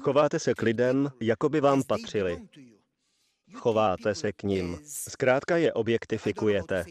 Chováte 0.00 0.38
se 0.38 0.54
k 0.54 0.62
lidem, 0.62 1.10
jako 1.20 1.48
by 1.48 1.60
vám 1.60 1.82
patřili. 1.82 2.38
Chováte 3.54 4.14
se 4.14 4.32
k 4.32 4.42
ním. 4.42 4.78
Zkrátka 4.86 5.56
je 5.56 5.72
objektifikujete. 5.72 6.84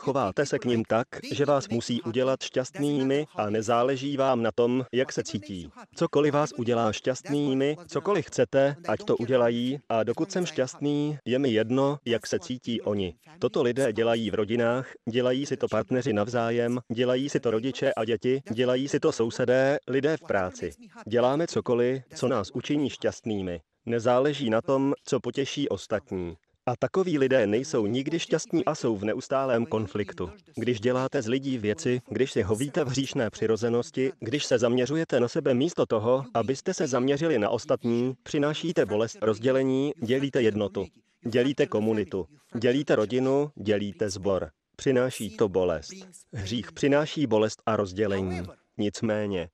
Chováte 0.00 0.46
se 0.46 0.58
k 0.58 0.64
ním 0.64 0.84
tak, 0.84 1.06
že 1.32 1.44
vás 1.44 1.68
musí 1.68 2.02
udělat 2.02 2.42
šťastnými 2.42 3.26
a 3.36 3.50
nezáleží 3.50 4.16
vám 4.16 4.42
na 4.42 4.50
tom, 4.52 4.84
jak 4.92 5.12
se 5.12 5.22
cítí. 5.22 5.70
Cokoliv 5.94 6.34
vás 6.34 6.50
udělá 6.56 6.92
šťastnými, 6.92 7.76
cokoliv 7.88 8.26
chcete, 8.26 8.76
ať 8.88 9.04
to 9.04 9.16
udělají 9.16 9.78
a 9.88 10.02
dokud 10.02 10.32
jsem 10.32 10.46
šťastný, 10.46 11.18
je 11.24 11.38
mi 11.38 11.48
jedno, 11.50 11.98
jak 12.04 12.26
se 12.26 12.38
cítí 12.38 12.80
oni. 12.80 13.14
Toto 13.38 13.62
lidé 13.62 13.92
dělají 13.92 14.30
v 14.30 14.34
rodinách, 14.34 14.88
dělají 15.10 15.46
si 15.46 15.56
to 15.56 15.68
partneři 15.68 16.12
navzájem, 16.12 16.80
dělají 16.92 17.28
si 17.28 17.40
to 17.40 17.50
rodiče 17.50 17.92
a 17.92 18.04
děti, 18.04 18.42
dělají 18.52 18.88
si 18.88 19.00
to 19.00 19.12
sousedé, 19.12 19.78
lidé 19.88 20.16
v 20.16 20.26
práci. 20.28 20.70
Děláme 21.08 21.46
cokoliv, 21.46 22.02
co 22.14 22.28
nás 22.28 22.50
učiní 22.54 22.90
šťastnými. 22.90 23.60
Nezáleží 23.86 24.50
na 24.50 24.60
tom, 24.62 24.92
co 25.04 25.20
potěší 25.20 25.68
ostatní. 25.68 26.36
A 26.70 26.76
takoví 26.78 27.18
lidé 27.18 27.46
nejsou 27.46 27.86
nikdy 27.86 28.18
šťastní 28.18 28.64
a 28.64 28.74
jsou 28.74 28.96
v 28.96 29.04
neustálém 29.04 29.66
konfliktu. 29.66 30.30
Když 30.56 30.80
děláte 30.80 31.22
z 31.22 31.26
lidí 31.26 31.58
věci, 31.58 32.00
když 32.08 32.32
si 32.32 32.42
hovíte 32.42 32.84
v 32.84 32.88
hříšné 32.88 33.30
přirozenosti, 33.30 34.12
když 34.20 34.44
se 34.44 34.58
zaměřujete 34.58 35.20
na 35.20 35.28
sebe 35.28 35.54
místo 35.54 35.86
toho, 35.86 36.24
abyste 36.34 36.74
se 36.74 36.86
zaměřili 36.86 37.38
na 37.38 37.48
ostatní, 37.48 38.14
přinášíte 38.22 38.86
bolest 38.86 39.18
rozdělení, 39.22 39.92
dělíte 40.02 40.42
jednotu, 40.42 40.86
dělíte 41.26 41.66
komunitu, 41.66 42.26
dělíte 42.58 42.96
rodinu, 42.96 43.50
dělíte 43.54 44.10
zbor. 44.10 44.50
Přináší 44.76 45.36
to 45.36 45.48
bolest. 45.48 45.92
Hřích 46.32 46.72
přináší 46.72 47.26
bolest 47.26 47.62
a 47.66 47.76
rozdělení. 47.76 48.40
Nicméně. 48.78 49.48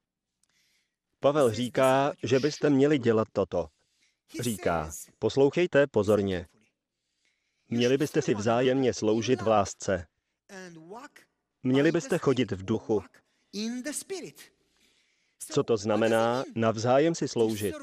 Pavel 1.21 1.51
říká, 1.51 2.13
že 2.23 2.41
byste 2.41 2.71
měli 2.71 2.99
dělat 2.99 3.29
toto. 3.33 3.67
Říká, 4.41 4.91
poslouchejte 5.19 5.87
pozorně. 5.87 6.47
Měli 7.69 7.99
byste 7.99 8.23
si 8.23 8.35
vzájemně 8.35 8.95
sloužit 8.95 9.43
v 9.43 9.49
lásce. 9.49 10.07
Měli 11.63 11.93
byste 11.93 12.19
chodit 12.19 12.53
v 12.53 12.65
duchu. 12.65 13.03
Co 15.39 15.63
to 15.63 15.77
znamená 15.77 16.45
navzájem 16.55 17.15
si 17.15 17.29
sloužit? 17.29 17.75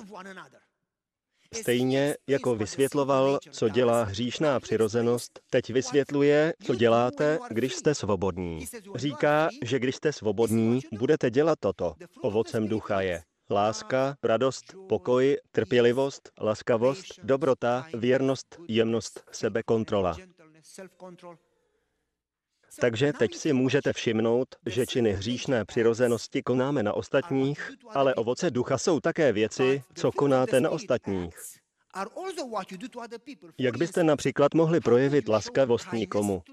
Stejně 1.53 2.15
jako 2.27 2.55
vysvětloval, 2.55 3.39
co 3.51 3.69
dělá 3.69 4.03
hříšná 4.03 4.59
přirozenost, 4.59 5.39
teď 5.49 5.69
vysvětluje, 5.69 6.53
co 6.65 6.75
děláte, 6.75 7.39
když 7.49 7.75
jste 7.75 7.95
svobodní. 7.95 8.65
Říká, 8.95 9.49
že 9.63 9.79
když 9.79 9.95
jste 9.95 10.13
svobodní, 10.13 10.81
budete 10.91 11.29
dělat 11.29 11.59
toto. 11.59 11.95
Ovocem 12.21 12.67
ducha 12.67 13.01
je 13.01 13.23
láska, 13.49 14.15
radost, 14.23 14.63
pokoj, 14.89 15.37
trpělivost, 15.51 16.31
laskavost, 16.41 17.05
dobrota, 17.23 17.87
věrnost, 17.93 18.59
jemnost, 18.67 19.23
sebekontrola. 19.31 20.17
Takže 22.79 23.13
teď 23.13 23.35
si 23.35 23.53
můžete 23.53 23.93
všimnout, 23.93 24.47
že 24.65 24.85
činy 24.85 25.13
hříšné 25.13 25.65
přirozenosti 25.65 26.43
konáme 26.43 26.83
na 26.83 26.93
ostatních, 26.93 27.71
ale 27.89 28.15
ovoce 28.15 28.51
ducha 28.51 28.77
jsou 28.77 28.99
také 28.99 29.31
věci, 29.31 29.83
co 29.95 30.11
konáte 30.11 30.61
na 30.61 30.69
ostatních. 30.69 31.35
Jak 33.57 33.77
byste 33.77 34.03
například 34.03 34.53
mohli 34.53 34.79
projevit 34.79 35.27
laskavost 35.27 35.93
nikomu? 35.93 36.43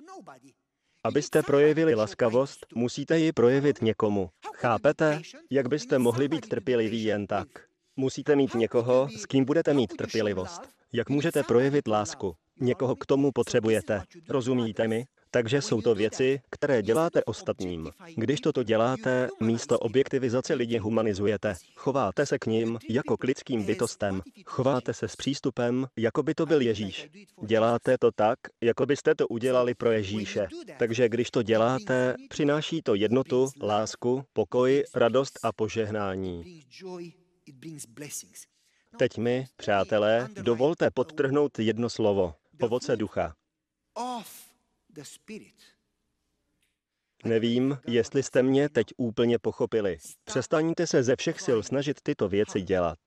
Abyste 1.04 1.42
projevili 1.42 1.94
laskavost, 1.94 2.66
musíte 2.74 3.18
ji 3.18 3.32
projevit 3.32 3.82
někomu. 3.82 4.28
Chápete? 4.54 5.20
Jak 5.50 5.68
byste 5.68 5.98
mohli 5.98 6.28
být 6.28 6.48
trpěliví 6.48 7.04
jen 7.04 7.26
tak? 7.26 7.48
Musíte 7.96 8.36
mít 8.36 8.54
někoho, 8.54 9.08
s 9.16 9.26
kým 9.26 9.44
budete 9.44 9.74
mít 9.74 9.96
trpělivost. 9.96 10.60
Jak 10.92 11.08
můžete 11.08 11.42
projevit 11.42 11.88
lásku? 11.88 12.34
Někoho 12.60 12.96
k 12.96 13.06
tomu 13.06 13.32
potřebujete. 13.32 14.02
Rozumíte 14.28 14.88
mi? 14.88 15.04
Takže 15.30 15.62
jsou 15.62 15.82
to 15.82 15.94
věci, 15.94 16.40
které 16.50 16.82
děláte 16.82 17.24
ostatním. 17.24 17.90
Když 18.16 18.40
toto 18.40 18.62
děláte, 18.62 19.28
místo 19.40 19.78
objektivizace 19.78 20.54
lidi 20.54 20.78
humanizujete. 20.78 21.54
Chováte 21.74 22.26
se 22.26 22.38
k 22.38 22.46
ním 22.46 22.78
jako 22.90 23.16
k 23.16 23.24
lidským 23.24 23.64
bytostem. 23.64 24.22
Chováte 24.46 24.94
se 24.94 25.08
s 25.08 25.16
přístupem, 25.16 25.86
jako 25.96 26.22
by 26.22 26.34
to 26.34 26.46
byl 26.46 26.60
Ježíš. 26.60 27.08
Děláte 27.46 27.98
to 27.98 28.12
tak, 28.12 28.38
jako 28.60 28.86
byste 28.86 29.14
to 29.14 29.28
udělali 29.28 29.74
pro 29.74 29.92
Ježíše. 29.92 30.48
Takže 30.78 31.08
když 31.08 31.30
to 31.30 31.42
děláte, 31.42 32.14
přináší 32.28 32.82
to 32.82 32.94
jednotu, 32.94 33.48
lásku, 33.62 34.24
pokoj, 34.32 34.84
radost 34.94 35.38
a 35.42 35.52
požehnání. 35.52 36.62
Teď 38.98 39.18
mi, 39.18 39.46
přátelé, 39.56 40.28
dovolte 40.42 40.90
podtrhnout 40.90 41.58
jedno 41.58 41.90
slovo. 41.90 42.34
Ovoce 42.60 42.96
ducha. 42.96 43.34
Nevím, 47.24 47.78
jestli 47.86 48.22
jste 48.22 48.42
mě 48.42 48.68
teď 48.68 48.86
úplně 48.96 49.38
pochopili. 49.38 49.98
Přestaňte 50.24 50.86
se 50.86 51.02
ze 51.02 51.16
všech 51.16 51.40
sil 51.46 51.58
snažit 51.62 52.00
tyto 52.02 52.28
věci 52.28 52.62
dělat. 52.62 52.98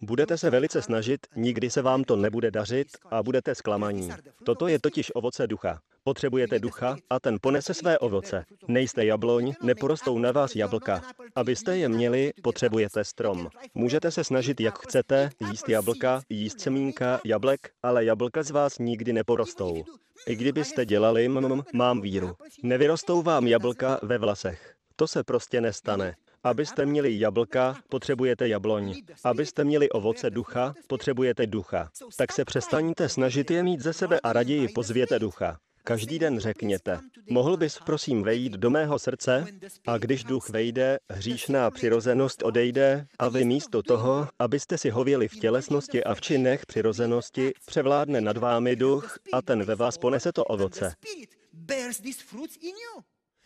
Budete 0.00 0.38
se 0.38 0.50
velice 0.50 0.82
snažit, 0.82 1.26
nikdy 1.36 1.70
se 1.70 1.82
vám 1.82 2.04
to 2.04 2.16
nebude 2.16 2.50
dařit 2.50 2.88
a 3.10 3.22
budete 3.22 3.54
zklamaní. 3.54 4.10
Toto 4.44 4.68
je 4.68 4.78
totiž 4.78 5.10
ovoce 5.14 5.46
ducha. 5.46 5.82
Potřebujete 6.04 6.58
ducha 6.58 6.96
a 7.10 7.20
ten 7.20 7.38
ponese 7.40 7.74
své 7.74 7.98
ovoce. 7.98 8.44
Nejste 8.68 9.04
jabloň, 9.04 9.52
neporostou 9.62 10.18
na 10.18 10.32
vás 10.32 10.56
jablka. 10.56 11.02
Abyste 11.36 11.76
je 11.76 11.88
měli, 11.88 12.32
potřebujete 12.42 13.04
strom. 13.04 13.48
Můžete 13.74 14.10
se 14.10 14.24
snažit, 14.24 14.60
jak 14.60 14.78
chcete, 14.78 15.30
jíst 15.50 15.68
jablka, 15.68 16.22
jíst 16.28 16.60
semínka, 16.60 17.20
jablek, 17.24 17.70
ale 17.82 18.04
jablka 18.04 18.42
z 18.42 18.50
vás 18.50 18.78
nikdy 18.78 19.12
neporostou. 19.12 19.84
I 20.26 20.36
kdybyste 20.36 20.86
dělali 20.86 21.28
mm, 21.28 21.62
mám 21.72 22.00
víru. 22.00 22.36
Nevyrostou 22.62 23.22
vám 23.22 23.46
jablka 23.46 24.00
ve 24.02 24.18
vlasech. 24.18 24.74
To 24.96 25.06
se 25.06 25.24
prostě 25.24 25.60
nestane. 25.60 26.14
Abyste 26.44 26.86
měli 26.86 27.20
jablka, 27.20 27.76
potřebujete 27.88 28.48
jabloň. 28.48 28.94
Abyste 29.24 29.64
měli 29.64 29.90
ovoce 29.90 30.30
ducha, 30.30 30.74
potřebujete 30.86 31.46
ducha. 31.46 31.90
Tak 32.16 32.32
se 32.32 32.44
přestaňte 32.44 33.08
snažit 33.08 33.50
je 33.50 33.62
mít 33.62 33.80
ze 33.80 33.92
sebe 33.92 34.20
a 34.20 34.32
raději 34.32 34.68
pozvěte 34.68 35.18
ducha. 35.18 35.58
Každý 35.90 36.18
den 36.18 36.40
řekněte, 36.40 37.00
mohl 37.30 37.56
bys 37.56 37.78
prosím 37.86 38.22
vejít 38.22 38.52
do 38.52 38.70
mého 38.70 38.98
srdce 38.98 39.46
a 39.86 39.98
když 39.98 40.24
duch 40.24 40.48
vejde, 40.48 40.98
hříšná 41.10 41.70
přirozenost 41.70 42.42
odejde 42.42 43.06
a 43.18 43.28
vy 43.28 43.44
místo 43.44 43.82
toho, 43.82 44.28
abyste 44.38 44.78
si 44.78 44.90
hověli 44.90 45.28
v 45.28 45.38
tělesnosti 45.38 46.04
a 46.04 46.14
v 46.14 46.20
činech 46.20 46.66
přirozenosti, 46.66 47.52
převládne 47.66 48.20
nad 48.20 48.36
vámi 48.36 48.76
duch 48.76 49.18
a 49.32 49.42
ten 49.42 49.64
ve 49.64 49.74
vás 49.74 49.98
ponese 49.98 50.32
to 50.32 50.44
ovoce. 50.44 50.94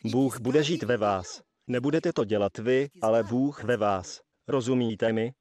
Bůh 0.04 0.40
bude 0.40 0.62
žít 0.62 0.82
ve 0.82 0.96
vás. 0.96 1.42
Nebudete 1.66 2.12
to 2.12 2.24
dělat 2.24 2.58
vy, 2.58 2.88
ale 3.02 3.22
Bůh 3.22 3.64
ve 3.64 3.76
vás. 3.76 4.20
Rozumíte 4.48 5.12
mi? 5.12 5.32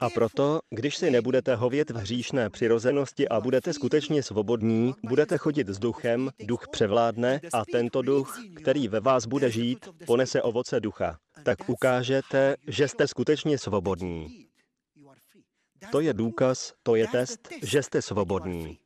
A 0.00 0.10
proto, 0.10 0.60
když 0.70 0.96
si 0.96 1.10
nebudete 1.10 1.54
hovět 1.54 1.90
v 1.90 1.96
hříšné 1.96 2.50
přirozenosti 2.50 3.28
a 3.28 3.40
budete 3.40 3.72
skutečně 3.72 4.22
svobodní, 4.22 4.94
budete 5.04 5.38
chodit 5.38 5.68
s 5.68 5.78
duchem, 5.78 6.30
duch 6.44 6.68
převládne 6.68 7.40
a 7.52 7.64
tento 7.72 8.02
duch, 8.02 8.38
který 8.56 8.88
ve 8.88 9.00
vás 9.00 9.26
bude 9.26 9.50
žít, 9.50 9.88
ponese 10.06 10.42
ovoce 10.42 10.80
ducha. 10.80 11.18
Tak 11.42 11.68
ukážete, 11.68 12.56
že 12.66 12.88
jste 12.88 13.06
skutečně 13.06 13.58
svobodní. 13.58 14.46
To 15.92 16.00
je 16.00 16.14
důkaz, 16.14 16.72
to 16.82 16.96
je 16.96 17.06
test, 17.06 17.48
že 17.62 17.82
jste 17.82 18.02
svobodní. 18.02 18.78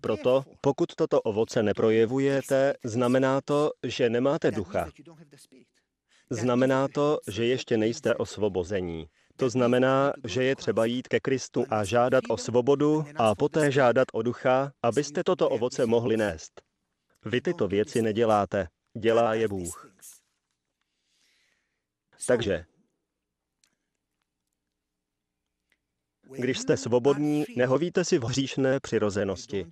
Proto, 0.00 0.44
pokud 0.60 0.94
toto 0.94 1.20
ovoce 1.20 1.62
neprojevujete, 1.62 2.74
znamená 2.84 3.40
to, 3.40 3.70
že 3.86 4.10
nemáte 4.10 4.50
ducha. 4.50 4.88
Znamená 6.30 6.88
to, 6.88 7.18
že 7.28 7.46
ještě 7.46 7.76
nejste 7.76 8.14
osvobození. 8.14 9.08
To 9.40 9.50
znamená, 9.50 10.12
že 10.24 10.44
je 10.44 10.56
třeba 10.56 10.84
jít 10.84 11.08
ke 11.08 11.20
Kristu 11.20 11.64
a 11.70 11.84
žádat 11.84 12.24
o 12.28 12.36
svobodu 12.36 13.04
a 13.16 13.34
poté 13.34 13.72
žádat 13.72 14.08
o 14.12 14.22
ducha, 14.22 14.72
abyste 14.82 15.24
toto 15.24 15.48
ovoce 15.48 15.86
mohli 15.86 16.16
nést. 16.16 16.62
Vy 17.24 17.40
tyto 17.40 17.68
věci 17.68 18.02
neděláte, 18.02 18.68
dělá 18.98 19.34
je 19.34 19.48
Bůh. 19.48 19.92
Takže, 22.26 22.64
když 26.38 26.58
jste 26.58 26.76
svobodní, 26.76 27.44
nehovíte 27.56 28.04
si 28.04 28.18
v 28.18 28.22
hříšné 28.22 28.80
přirozenosti. 28.80 29.66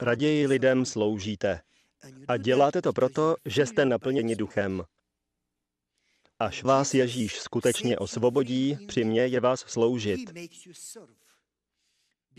Raději 0.00 0.46
lidem 0.46 0.84
sloužíte. 0.84 1.60
A 2.28 2.36
děláte 2.36 2.82
to 2.82 2.92
proto, 2.92 3.36
že 3.44 3.66
jste 3.66 3.84
naplněni 3.84 4.36
duchem. 4.36 4.84
Až 6.40 6.62
vás 6.62 6.94
Ježíš 6.94 7.38
skutečně 7.38 7.98
osvobodí, 7.98 8.78
mě 9.04 9.26
je 9.26 9.40
vás 9.40 9.60
sloužit. 9.60 10.20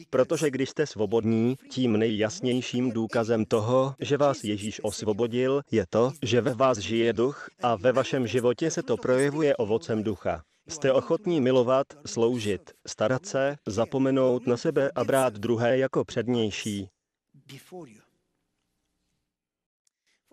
Protože 0.10 0.52
když 0.52 0.70
jste 0.70 0.88
svobodní, 0.88 1.56
tím 1.70 1.98
nejjasnějším 1.98 2.92
důkazem 2.92 3.46
toho, 3.46 3.96
že 4.00 4.18
vás 4.18 4.44
Ježíš 4.44 4.82
osvobodil, 4.84 5.62
je 5.72 5.86
to, 5.90 6.12
že 6.24 6.42
ve 6.42 6.54
vás 6.54 6.78
žije 6.78 7.14
duch 7.14 7.50
a 7.62 7.76
ve 7.76 7.92
vašem 7.92 8.28
životě 8.28 8.72
se 8.72 8.84
to 8.84 8.98
projevuje 8.98 9.56
ovocem 9.56 10.04
ducha. 10.04 10.44
Jste 10.68 10.94
ochotní 10.94 11.42
milovat, 11.42 11.88
sloužit, 12.06 12.72
starat 12.88 13.26
se, 13.26 13.56
zapomenout 13.68 14.48
na 14.48 14.58
sebe 14.58 14.92
a 14.96 15.04
brát 15.04 15.34
druhé 15.34 15.78
jako 15.78 16.06
přednější. 16.06 16.90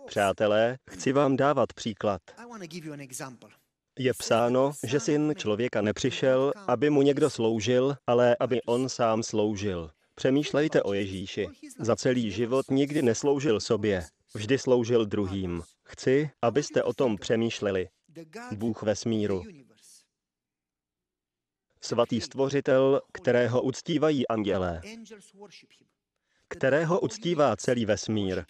Přátelé, 0.06 0.78
chci 0.90 1.12
vám 1.12 1.36
dávat 1.36 1.72
příklad. 1.72 2.20
Je 3.98 4.12
psáno, 4.14 4.72
že 4.86 5.00
syn 5.00 5.34
člověka 5.36 5.82
nepřišel, 5.82 6.52
aby 6.66 6.90
mu 6.90 7.02
někdo 7.02 7.30
sloužil, 7.30 7.96
ale 8.06 8.36
aby 8.40 8.62
on 8.62 8.88
sám 8.88 9.22
sloužil. 9.22 9.90
Přemýšlejte 10.14 10.82
o 10.82 10.92
Ježíši. 10.92 11.48
Za 11.78 11.96
celý 11.96 12.30
život 12.30 12.70
nikdy 12.70 13.02
nesloužil 13.02 13.60
sobě, 13.60 14.04
vždy 14.34 14.58
sloužil 14.58 15.06
druhým. 15.06 15.62
Chci, 15.84 16.30
abyste 16.42 16.82
o 16.82 16.92
tom 16.92 17.16
přemýšleli. 17.16 17.88
Bůh 18.52 18.82
vesmíru. 18.82 19.42
Svatý 21.80 22.20
stvořitel, 22.20 23.00
kterého 23.12 23.62
uctívají 23.62 24.28
andělé, 24.28 24.80
kterého 26.48 27.00
uctívá 27.00 27.56
celý 27.56 27.86
vesmír, 27.86 28.44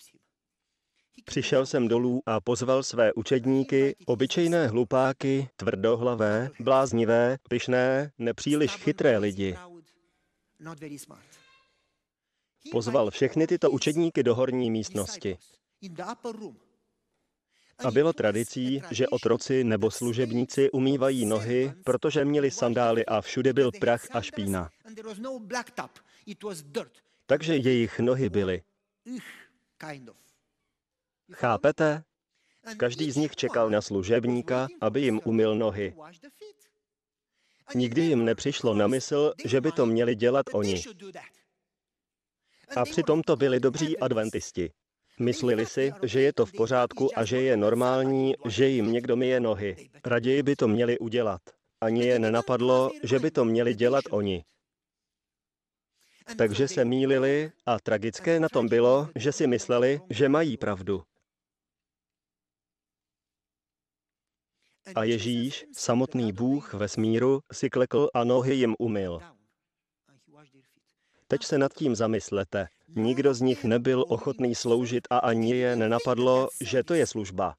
Přišel 1.25 1.67
jsem 1.67 1.89
dolů 1.89 2.23
a 2.27 2.41
pozval 2.41 2.83
své 2.83 3.13
učedníky, 3.13 3.97
obyčejné 4.07 4.67
hlupáky, 4.67 5.49
tvrdohlavé, 5.57 6.51
bláznivé, 6.61 7.39
pyšné, 7.49 8.13
nepříliš 8.19 8.77
chytré 8.77 9.19
lidi. 9.19 9.57
Pozval 12.71 13.11
všechny 13.11 13.47
tyto 13.47 13.71
učedníky 13.71 14.23
do 14.23 14.35
horní 14.35 14.71
místnosti. 14.71 15.39
A 17.79 17.91
bylo 17.91 18.13
tradicí, 18.13 18.83
že 18.91 19.09
otroci 19.09 19.65
nebo 19.65 19.91
služebníci 19.91 20.71
umývají 20.71 21.27
nohy, 21.27 21.73
protože 21.85 22.25
měli 22.25 22.51
sandály 22.51 23.07
a 23.07 23.21
všude 23.21 23.53
byl 23.53 23.71
prach 23.81 24.05
a 24.11 24.21
špína. 24.21 24.71
Takže 27.27 27.57
jejich 27.57 28.01
nohy 28.01 28.29
byly. 28.29 28.63
Chápete? 31.33 32.03
Každý 32.77 33.11
z 33.11 33.17
nich 33.17 33.37
čekal 33.37 33.71
na 33.71 33.83
služebníka, 33.83 34.69
aby 34.81 35.01
jim 35.01 35.21
umyl 35.25 35.55
nohy. 35.55 35.95
Nikdy 37.75 38.01
jim 38.01 38.25
nepřišlo 38.25 38.75
na 38.75 38.87
mysl, 38.87 39.33
že 39.45 39.61
by 39.61 39.73
to 39.73 39.87
měli 39.87 40.15
dělat 40.15 40.47
oni. 40.53 40.83
A 42.77 42.85
přitom 42.85 43.23
to 43.23 43.37
byli 43.37 43.61
dobří 43.61 43.99
adventisti. 43.99 44.71
Myslili 45.21 45.67
si, 45.67 45.93
že 46.03 46.21
je 46.21 46.33
to 46.33 46.47
v 46.47 46.53
pořádku 46.53 47.19
a 47.19 47.25
že 47.25 47.41
je 47.41 47.57
normální, 47.57 48.35
že 48.49 48.69
jim 48.69 48.93
někdo 48.93 49.17
myje 49.17 49.41
nohy. 49.41 49.91
Raději 50.05 50.43
by 50.43 50.57
to 50.57 50.69
měli 50.69 50.99
udělat. 50.99 51.41
Ani 51.81 52.05
je 52.05 52.19
nenapadlo, 52.19 52.91
že 53.03 53.19
by 53.19 53.31
to 53.31 53.45
měli 53.45 53.75
dělat 53.75 54.05
oni. 54.11 54.45
Takže 56.39 56.69
se 56.69 56.85
mýlili 56.85 57.53
a 57.67 57.81
tragické 57.81 58.41
na 58.41 58.49
tom 58.49 58.69
bylo, 58.69 59.09
že 59.15 59.33
si 59.33 59.47
mysleli, 59.47 60.01
že 60.11 60.29
mají 60.29 60.57
pravdu. 60.57 61.03
A 64.95 65.05
Ježíš, 65.05 65.65
samotný 65.73 66.33
Bůh 66.33 66.75
ve 66.75 66.89
smíru, 66.89 67.41
si 67.53 67.71
klekl 67.71 68.09
a 68.15 68.25
nohy 68.25 68.55
jim 68.55 68.75
umyl. 68.79 69.21
Teď 71.29 71.43
se 71.45 71.59
nad 71.59 71.73
tím 71.75 71.97
zamyslete. 71.97 72.67
Nikdo 72.89 73.35
z 73.35 73.41
nich 73.41 73.65
nebyl 73.65 74.05
ochotný 74.09 74.55
sloužit 74.55 75.09
a 75.11 75.19
ani 75.19 75.51
je 75.51 75.77
nenapadlo, 75.77 76.49
že 76.61 76.83
to 76.83 76.95
je 76.95 77.07
služba. 77.07 77.55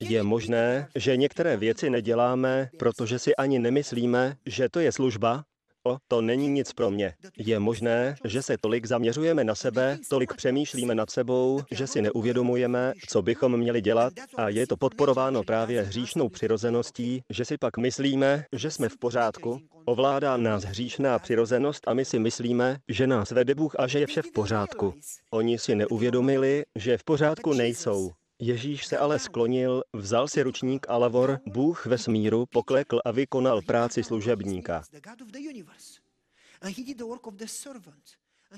Je 0.00 0.22
možné, 0.22 0.88
že 0.94 1.16
některé 1.16 1.56
věci 1.56 1.90
neděláme, 1.90 2.70
protože 2.78 3.18
si 3.18 3.36
ani 3.36 3.58
nemyslíme, 3.58 4.36
že 4.46 4.68
to 4.68 4.80
je 4.80 4.92
služba, 4.92 5.44
O, 5.86 5.96
to 6.08 6.20
není 6.20 6.48
nic 6.48 6.72
pro 6.72 6.90
mě. 6.90 7.14
Je 7.38 7.58
možné, 7.58 8.16
že 8.24 8.42
se 8.42 8.56
tolik 8.60 8.86
zaměřujeme 8.86 9.44
na 9.44 9.54
sebe, 9.54 9.98
tolik 10.10 10.34
přemýšlíme 10.34 10.94
nad 10.94 11.10
sebou, 11.10 11.60
že 11.70 11.86
si 11.86 12.02
neuvědomujeme, 12.02 12.92
co 13.08 13.22
bychom 13.22 13.56
měli 13.56 13.80
dělat 13.80 14.12
a 14.36 14.48
je 14.48 14.66
to 14.66 14.76
podporováno 14.76 15.42
právě 15.42 15.82
hříšnou 15.82 16.28
přirozeností, 16.28 17.22
že 17.30 17.44
si 17.44 17.58
pak 17.58 17.78
myslíme, 17.78 18.44
že 18.52 18.70
jsme 18.70 18.88
v 18.88 18.98
pořádku, 18.98 19.60
ovládá 19.84 20.36
nás 20.36 20.64
hříšná 20.64 21.18
přirozenost 21.18 21.88
a 21.88 21.94
my 21.94 22.04
si 22.04 22.18
myslíme, 22.18 22.78
že 22.88 23.06
nás 23.06 23.30
vede 23.30 23.54
Bůh 23.54 23.74
a 23.78 23.86
že 23.86 23.98
je 23.98 24.06
vše 24.06 24.22
v 24.22 24.32
pořádku. 24.32 24.94
Oni 25.32 25.58
si 25.58 25.74
neuvědomili, 25.74 26.62
že 26.74 26.98
v 26.98 27.04
pořádku 27.04 27.52
nejsou. 27.52 28.10
Ježíš 28.38 28.86
se 28.86 28.98
ale 28.98 29.18
sklonil, 29.18 29.82
vzal 29.92 30.28
si 30.28 30.42
ručník 30.42 30.86
a 30.88 30.96
lavor, 30.96 31.40
Bůh 31.46 31.86
ve 31.86 31.98
smíru 31.98 32.46
poklekl 32.46 33.00
a 33.04 33.10
vykonal 33.10 33.62
práci 33.62 34.04
služebníka. 34.04 34.82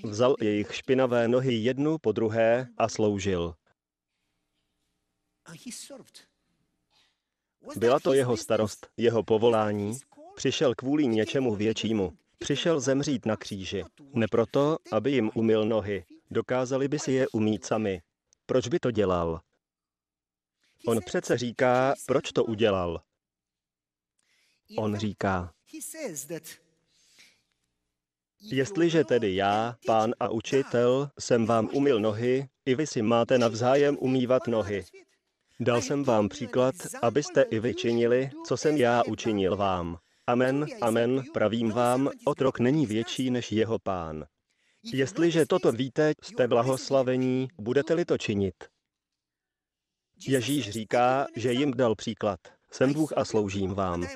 Vzal 0.04 0.36
jejich 0.40 0.74
špinavé 0.74 1.28
nohy 1.28 1.54
jednu 1.54 1.98
po 1.98 2.12
druhé 2.12 2.68
a 2.78 2.88
sloužil. 2.88 3.54
Byla 7.76 8.00
to 8.00 8.12
jeho 8.12 8.36
starost, 8.36 8.86
jeho 8.96 9.22
povolání. 9.22 9.98
Přišel 10.36 10.74
kvůli 10.74 11.06
něčemu 11.06 11.54
většímu. 11.54 12.12
Přišel 12.38 12.80
zemřít 12.80 13.26
na 13.26 13.36
kříži. 13.36 13.84
Ne 14.14 14.26
proto, 14.30 14.76
aby 14.92 15.12
jim 15.12 15.30
umyl 15.34 15.64
nohy. 15.64 16.04
Dokázali 16.30 16.88
by 16.88 16.98
si 16.98 17.12
je 17.12 17.28
umít 17.28 17.64
sami. 17.64 18.02
Proč 18.46 18.68
by 18.68 18.78
to 18.78 18.90
dělal? 18.90 19.40
On 20.86 21.00
přece 21.00 21.38
říká, 21.38 21.94
proč 22.06 22.32
to 22.32 22.44
udělal. 22.44 23.02
On 24.78 24.96
říká, 24.96 25.52
jestliže 28.40 29.04
tedy 29.04 29.34
já, 29.34 29.76
pán 29.86 30.14
a 30.20 30.28
učitel, 30.28 31.10
jsem 31.18 31.46
vám 31.46 31.68
umyl 31.72 32.00
nohy, 32.00 32.48
i 32.66 32.74
vy 32.74 32.86
si 32.86 33.02
máte 33.02 33.38
navzájem 33.38 33.96
umývat 34.00 34.46
nohy. 34.46 34.84
Dal 35.60 35.82
jsem 35.82 36.04
vám 36.04 36.28
příklad, 36.28 36.74
abyste 37.02 37.42
i 37.42 37.60
vy 37.60 37.74
činili, 37.74 38.30
co 38.46 38.56
jsem 38.56 38.76
já 38.76 39.02
učinil 39.04 39.56
vám. 39.56 39.98
Amen, 40.26 40.66
amen, 40.80 41.22
pravím 41.32 41.70
vám, 41.70 42.10
otrok 42.24 42.58
není 42.58 42.86
větší 42.86 43.30
než 43.30 43.52
jeho 43.52 43.78
pán. 43.78 44.26
Jestliže 44.92 45.46
toto 45.46 45.72
víte, 45.72 46.12
jste 46.22 46.48
blahoslavení, 46.48 47.48
budete-li 47.58 48.04
to 48.04 48.18
činit. 48.18 48.54
Ježíš 50.28 50.70
říká, 50.70 51.26
že 51.36 51.52
jim 51.52 51.70
dal 51.70 51.94
příklad. 51.94 52.40
Jsem 52.70 52.92
Bůh 52.92 53.12
a 53.16 53.24
sloužím 53.24 53.74
vám. 53.74 54.06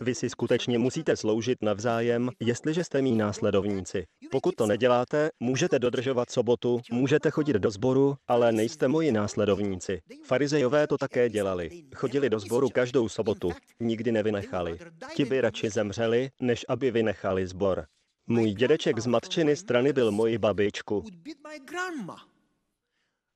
Vy 0.00 0.14
si 0.14 0.30
skutečně 0.30 0.78
musíte 0.78 1.16
sloužit 1.16 1.62
navzájem, 1.62 2.30
jestliže 2.40 2.84
jste 2.84 3.02
mý 3.02 3.16
následovníci. 3.16 4.06
Pokud 4.30 4.54
to 4.54 4.66
neděláte, 4.66 5.30
můžete 5.40 5.78
dodržovat 5.78 6.30
sobotu, 6.30 6.80
můžete 6.92 7.30
chodit 7.30 7.56
do 7.56 7.70
sboru, 7.70 8.16
ale 8.28 8.52
nejste 8.52 8.88
moji 8.88 9.12
následovníci. 9.12 10.00
Farizejové 10.24 10.86
to 10.86 10.98
také 10.98 11.28
dělali. 11.28 11.70
Chodili 11.94 12.30
do 12.30 12.40
sboru 12.40 12.68
každou 12.68 13.08
sobotu. 13.08 13.52
Nikdy 13.80 14.12
nevynechali. 14.12 14.78
Ti 15.14 15.24
by 15.24 15.40
radši 15.40 15.70
zemřeli, 15.70 16.30
než 16.40 16.64
aby 16.68 16.90
vynechali 16.90 17.46
sbor. 17.46 17.86
Můj 18.26 18.50
dědeček 18.50 18.98
z 18.98 19.06
matčiny 19.06 19.56
strany 19.56 19.92
byl 19.92 20.12
moji 20.12 20.38
babičku. 20.38 21.04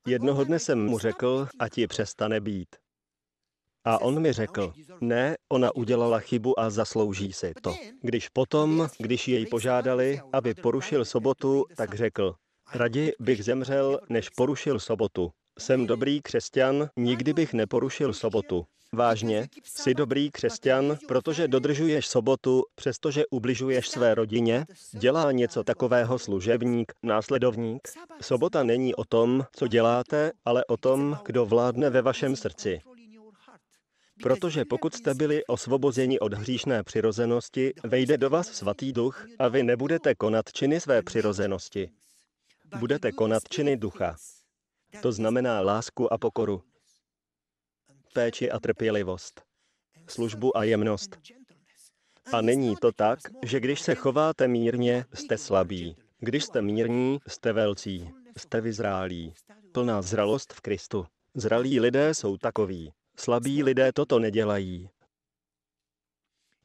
Jednoho 0.06 0.44
dne 0.44 0.58
jsem 0.58 0.86
mu 0.86 0.98
řekl, 0.98 1.48
ať 1.58 1.78
ji 1.78 1.86
přestane 1.86 2.40
být. 2.40 2.68
A 3.84 4.00
on 4.00 4.22
mi 4.22 4.32
řekl, 4.32 4.72
ne, 5.00 5.36
ona 5.52 5.76
udělala 5.76 6.18
chybu 6.18 6.60
a 6.60 6.70
zaslouží 6.70 7.32
si 7.32 7.52
to. 7.62 7.74
Když 8.02 8.28
potom, 8.28 8.88
když 8.98 9.28
jej 9.28 9.46
požádali, 9.46 10.20
aby 10.32 10.54
porušil 10.54 11.04
sobotu, 11.04 11.64
tak 11.76 11.94
řekl, 11.94 12.34
raději 12.74 13.12
bych 13.20 13.44
zemřel, 13.44 14.00
než 14.08 14.28
porušil 14.28 14.78
sobotu. 14.80 15.30
Jsem 15.58 15.86
dobrý 15.86 16.22
křesťan, 16.22 16.88
nikdy 16.96 17.32
bych 17.32 17.52
neporušil 17.52 18.12
sobotu. 18.12 18.66
Vážně, 18.94 19.48
jsi 19.64 19.94
dobrý 19.94 20.30
křesťan, 20.30 20.98
protože 21.08 21.48
dodržuješ 21.48 22.06
sobotu, 22.06 22.62
přestože 22.74 23.24
ubližuješ 23.30 23.88
své 23.88 24.14
rodině? 24.14 24.66
Dělá 24.92 25.32
něco 25.32 25.64
takového 25.64 26.18
služebník, 26.18 26.92
následovník? 27.02 27.88
Sobota 28.20 28.62
není 28.62 28.94
o 28.94 29.04
tom, 29.04 29.44
co 29.52 29.66
děláte, 29.66 30.32
ale 30.44 30.64
o 30.64 30.76
tom, 30.76 31.18
kdo 31.26 31.46
vládne 31.46 31.90
ve 31.90 32.02
vašem 32.02 32.36
srdci. 32.36 32.80
Protože 34.22 34.64
pokud 34.64 34.94
jste 34.94 35.14
byli 35.14 35.44
osvobozeni 35.44 36.20
od 36.20 36.34
hříšné 36.34 36.82
přirozenosti, 36.82 37.72
vejde 37.84 38.18
do 38.18 38.30
vás 38.30 38.46
svatý 38.46 38.92
duch 38.92 39.26
a 39.38 39.48
vy 39.48 39.62
nebudete 39.62 40.14
konat 40.14 40.52
činy 40.52 40.80
své 40.80 41.02
přirozenosti. 41.02 41.90
Budete 42.78 43.12
konat 43.12 43.42
činy 43.48 43.76
ducha. 43.76 44.16
To 45.02 45.12
znamená 45.12 45.60
lásku 45.60 46.12
a 46.12 46.18
pokoru, 46.18 46.62
péči 48.12 48.50
a 48.50 48.60
trpělivost, 48.60 49.42
službu 50.08 50.56
a 50.56 50.64
jemnost. 50.64 51.18
A 52.32 52.40
není 52.40 52.76
to 52.76 52.92
tak, 52.92 53.18
že 53.44 53.60
když 53.60 53.80
se 53.80 53.94
chováte 53.94 54.48
mírně, 54.48 55.04
jste 55.14 55.38
slabí. 55.38 55.96
Když 56.18 56.44
jste 56.44 56.62
mírní, 56.62 57.18
jste 57.28 57.52
velcí, 57.52 58.10
jste 58.36 58.60
vyzrálí. 58.60 59.34
Plná 59.72 60.02
zralost 60.02 60.52
v 60.52 60.60
Kristu. 60.60 61.06
Zralí 61.34 61.80
lidé 61.80 62.14
jsou 62.14 62.36
takoví. 62.36 62.92
Slabí 63.16 63.62
lidé 63.62 63.92
toto 63.92 64.18
nedělají. 64.18 64.90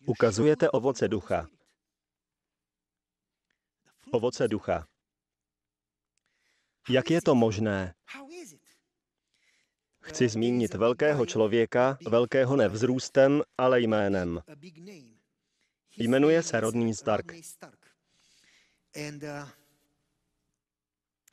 Ukazujete 0.05 0.69
ovoce 0.69 1.07
ducha. 1.07 1.47
Ovoce 4.11 4.47
ducha. 4.47 4.87
Jak 6.89 7.11
je 7.11 7.21
to 7.21 7.35
možné? 7.35 7.93
Chci 10.05 10.29
zmínit 10.29 10.73
velkého 10.73 11.25
člověka, 11.25 11.97
velkého 12.07 12.55
nevzrůstem, 12.55 13.41
ale 13.57 13.81
jménem. 13.81 14.41
Jmenuje 15.97 16.43
se 16.43 16.59
Rodný 16.59 16.93
Stark. 16.93 17.33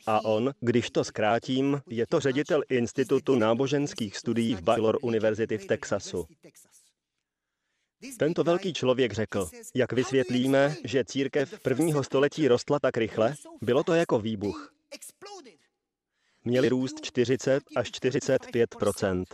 A 0.07 0.25
on, 0.25 0.55
když 0.61 0.91
to 0.91 1.05
zkrátím, 1.05 1.83
je 1.87 2.07
to 2.07 2.21
ředitel 2.21 2.63
Institutu 2.69 3.35
náboženských 3.35 4.17
studií 4.17 4.55
v 4.55 4.63
Baylor 4.63 4.99
University 5.03 5.59
v 5.59 5.67
Texasu. 5.67 6.27
Tento 8.19 8.45
velký 8.45 8.73
člověk 8.73 9.13
řekl, 9.13 9.49
jak 9.75 9.93
vysvětlíme, 9.93 10.77
že 10.85 11.05
církev 11.05 11.61
prvního 11.61 12.05
století 12.05 12.49
rostla 12.49 12.79
tak 12.79 12.97
rychle, 12.97 13.35
bylo 13.63 13.85
to 13.85 13.95
jako 13.95 14.21
výbuch. 14.21 14.75
Měli 16.45 16.69
růst 16.69 17.01
40 17.01 17.63
až 17.77 17.91
45% 17.91 19.25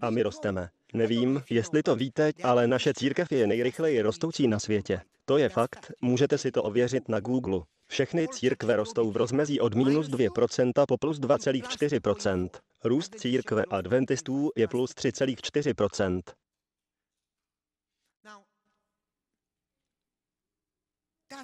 A 0.00 0.10
my 0.10 0.22
rosteme. 0.22 0.68
Nevím, 0.94 1.42
jestli 1.50 1.82
to 1.82 1.96
víte, 1.96 2.32
ale 2.42 2.66
naše 2.66 2.94
církev 2.94 3.32
je 3.32 3.46
nejrychleji 3.46 4.02
rostoucí 4.02 4.48
na 4.48 4.58
světě. 4.58 5.00
To 5.24 5.38
je 5.38 5.48
fakt, 5.48 5.92
můžete 6.00 6.38
si 6.38 6.50
to 6.52 6.62
ověřit 6.62 7.08
na 7.08 7.20
Google. 7.20 7.60
Všechny 7.88 8.28
církve 8.28 8.76
rostou 8.76 9.10
v 9.10 9.16
rozmezí 9.16 9.60
od 9.60 9.74
minus 9.74 10.06
2% 10.06 10.72
po 10.88 10.96
plus 10.98 11.20
2,4%. 11.20 12.48
Růst 12.84 13.14
církve 13.14 13.64
adventistů 13.64 14.50
je 14.56 14.68
plus 14.68 14.90
3,4%. 14.90 16.20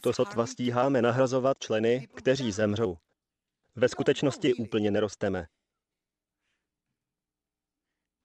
To 0.03 0.13
sotva 0.13 0.47
stíháme 0.47 1.03
nahrazovat 1.03 1.59
členy, 1.59 2.09
kteří 2.15 2.53
zemřou. 2.53 2.97
Ve 3.77 3.89
skutečnosti 3.89 4.55
úplně 4.55 4.91
nerosteme. 4.91 5.47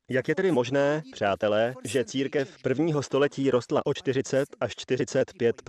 Jak 0.10 0.28
je 0.28 0.36
tedy 0.36 0.52
možné, 0.52 1.02
přátelé, 1.12 1.74
že 1.84 2.06
církev 2.06 2.62
prvního 2.64 3.04
století 3.04 3.52
rostla 3.52 3.86
o 3.86 3.94
40 3.94 4.50
až 4.60 4.76
45 4.76 5.62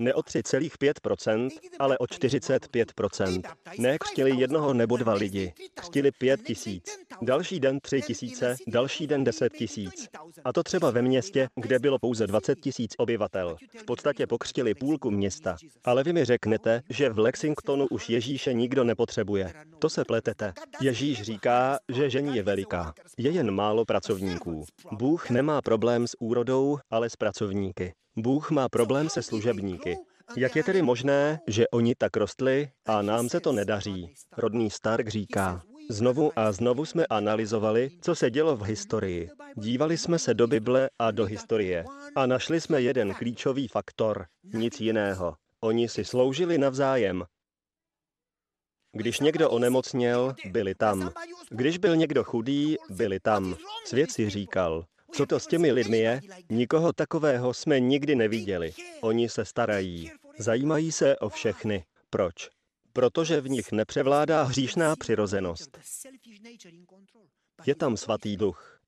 ne 0.00 0.14
o 0.14 0.20
3,5%, 0.20 1.48
ale 1.78 1.98
o 1.98 2.04
45%. 2.04 3.42
Ne 3.78 3.98
křtili 3.98 4.40
jednoho 4.40 4.74
nebo 4.74 4.96
dva 4.96 5.14
lidi, 5.14 5.52
křtili 5.74 6.10
pět 6.10 6.40
tisíc. 6.42 6.84
Další 7.22 7.60
den 7.60 7.78
tři 7.80 8.02
tisíce, 8.02 8.56
další 8.66 9.06
den 9.06 9.24
deset 9.24 9.52
tisíc. 9.52 10.08
A 10.44 10.52
to 10.52 10.62
třeba 10.62 10.90
ve 10.90 11.02
městě, 11.02 11.48
kde 11.54 11.78
bylo 11.78 11.98
pouze 11.98 12.26
20 12.26 12.60
tisíc 12.60 12.94
obyvatel. 12.98 13.56
V 13.78 13.84
podstatě 13.84 14.26
pokřtili 14.26 14.74
půlku 14.74 15.10
města. 15.10 15.56
Ale 15.84 16.04
vy 16.04 16.12
mi 16.12 16.24
řeknete, 16.24 16.82
že 16.90 17.10
v 17.10 17.18
Lexingtonu 17.18 17.86
už 17.90 18.08
Ježíše 18.08 18.52
nikdo 18.52 18.84
nepotřebuje. 18.84 19.52
To 19.78 19.88
se 19.88 20.04
pletete. 20.04 20.52
Ježíš 20.80 21.22
říká, 21.22 21.78
že 21.88 22.10
žení 22.10 22.36
je 22.36 22.42
veliká. 22.42 22.94
Je 23.18 23.30
jen 23.30 23.50
málo 23.50 23.84
pracovníků. 23.84 24.64
Bůh 24.92 25.30
nemá 25.30 25.62
problém 25.62 26.06
s 26.06 26.16
úrodou, 26.20 26.78
ale 26.90 27.10
s 27.10 27.16
pracovníky. 27.16 27.92
Bůh 28.22 28.50
má 28.50 28.68
problém 28.68 29.08
se 29.08 29.22
služebníky. 29.22 29.96
Jak 30.36 30.56
je 30.56 30.64
tedy 30.64 30.82
možné, 30.82 31.40
že 31.46 31.68
oni 31.68 31.94
tak 31.94 32.16
rostli 32.16 32.70
a 32.86 33.02
nám 33.02 33.28
se 33.28 33.40
to 33.40 33.52
nedaří? 33.52 34.14
Rodný 34.36 34.70
Stark 34.70 35.08
říká, 35.08 35.62
Znovu 35.90 36.32
a 36.36 36.52
znovu 36.52 36.84
jsme 36.84 37.06
analyzovali, 37.06 37.90
co 38.00 38.14
se 38.14 38.30
dělo 38.30 38.56
v 38.56 38.62
historii. 38.62 39.28
Dívali 39.56 39.98
jsme 39.98 40.18
se 40.18 40.34
do 40.34 40.46
Bible 40.46 40.90
a 40.98 41.10
do 41.10 41.24
historie. 41.24 41.84
A 42.16 42.26
našli 42.26 42.60
jsme 42.60 42.82
jeden 42.82 43.14
klíčový 43.14 43.68
faktor. 43.68 44.26
Nic 44.44 44.80
jiného. 44.80 45.36
Oni 45.60 45.88
si 45.88 46.04
sloužili 46.04 46.58
navzájem. 46.58 47.24
Když 48.92 49.20
někdo 49.20 49.50
onemocněl, 49.50 50.34
byli 50.46 50.74
tam. 50.74 51.12
Když 51.50 51.78
byl 51.78 51.96
někdo 51.96 52.24
chudý, 52.24 52.76
byli 52.90 53.20
tam. 53.20 53.56
Svět 53.86 54.10
si 54.10 54.30
říkal, 54.30 54.84
co 55.12 55.26
to 55.26 55.40
s 55.40 55.46
těmi 55.46 55.72
lidmi 55.72 55.98
je? 55.98 56.20
Nikoho 56.50 56.92
takového 56.92 57.54
jsme 57.54 57.80
nikdy 57.80 58.14
neviděli. 58.14 58.72
Oni 59.00 59.28
se 59.28 59.44
starají. 59.44 60.10
Zajímají 60.38 60.92
se 60.92 61.18
o 61.18 61.28
všechny. 61.28 61.84
Proč? 62.10 62.50
protože 62.92 63.40
v 63.40 63.48
nich 63.48 63.72
nepřevládá 63.72 64.42
hříšná 64.42 64.96
přirozenost. 64.96 65.78
Je 67.66 67.74
tam 67.74 67.96
svatý 67.96 68.36
duch. 68.36 68.80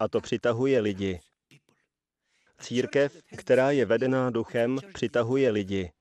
A 0.00 0.08
to 0.08 0.20
přitahuje 0.20 0.80
lidi. 0.80 1.20
Církev, 2.60 3.16
která 3.36 3.70
je 3.70 3.86
vedená 3.86 4.30
duchem, 4.30 4.78
přitahuje 4.94 5.50
lidi. 5.50 5.92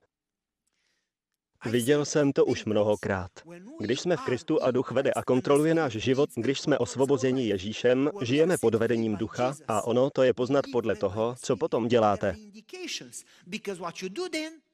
Viděl 1.65 2.05
jsem 2.05 2.31
to 2.31 2.45
už 2.45 2.65
mnohokrát. 2.65 3.31
Když 3.79 3.99
jsme 3.99 4.17
v 4.17 4.21
Kristu 4.21 4.63
a 4.63 4.71
duch 4.71 4.91
vede 4.91 5.11
a 5.11 5.23
kontroluje 5.23 5.73
náš 5.73 5.93
život, 5.93 6.29
když 6.35 6.59
jsme 6.59 6.77
osvobozeni 6.77 7.47
Ježíšem, 7.47 8.09
žijeme 8.21 8.57
pod 8.57 8.75
vedením 8.75 9.15
ducha 9.15 9.53
a 9.67 9.81
ono 9.81 10.09
to 10.09 10.23
je 10.23 10.33
poznat 10.33 10.65
podle 10.71 10.95
toho, 10.95 11.35
co 11.41 11.57
potom 11.57 11.87
děláte. 11.87 12.35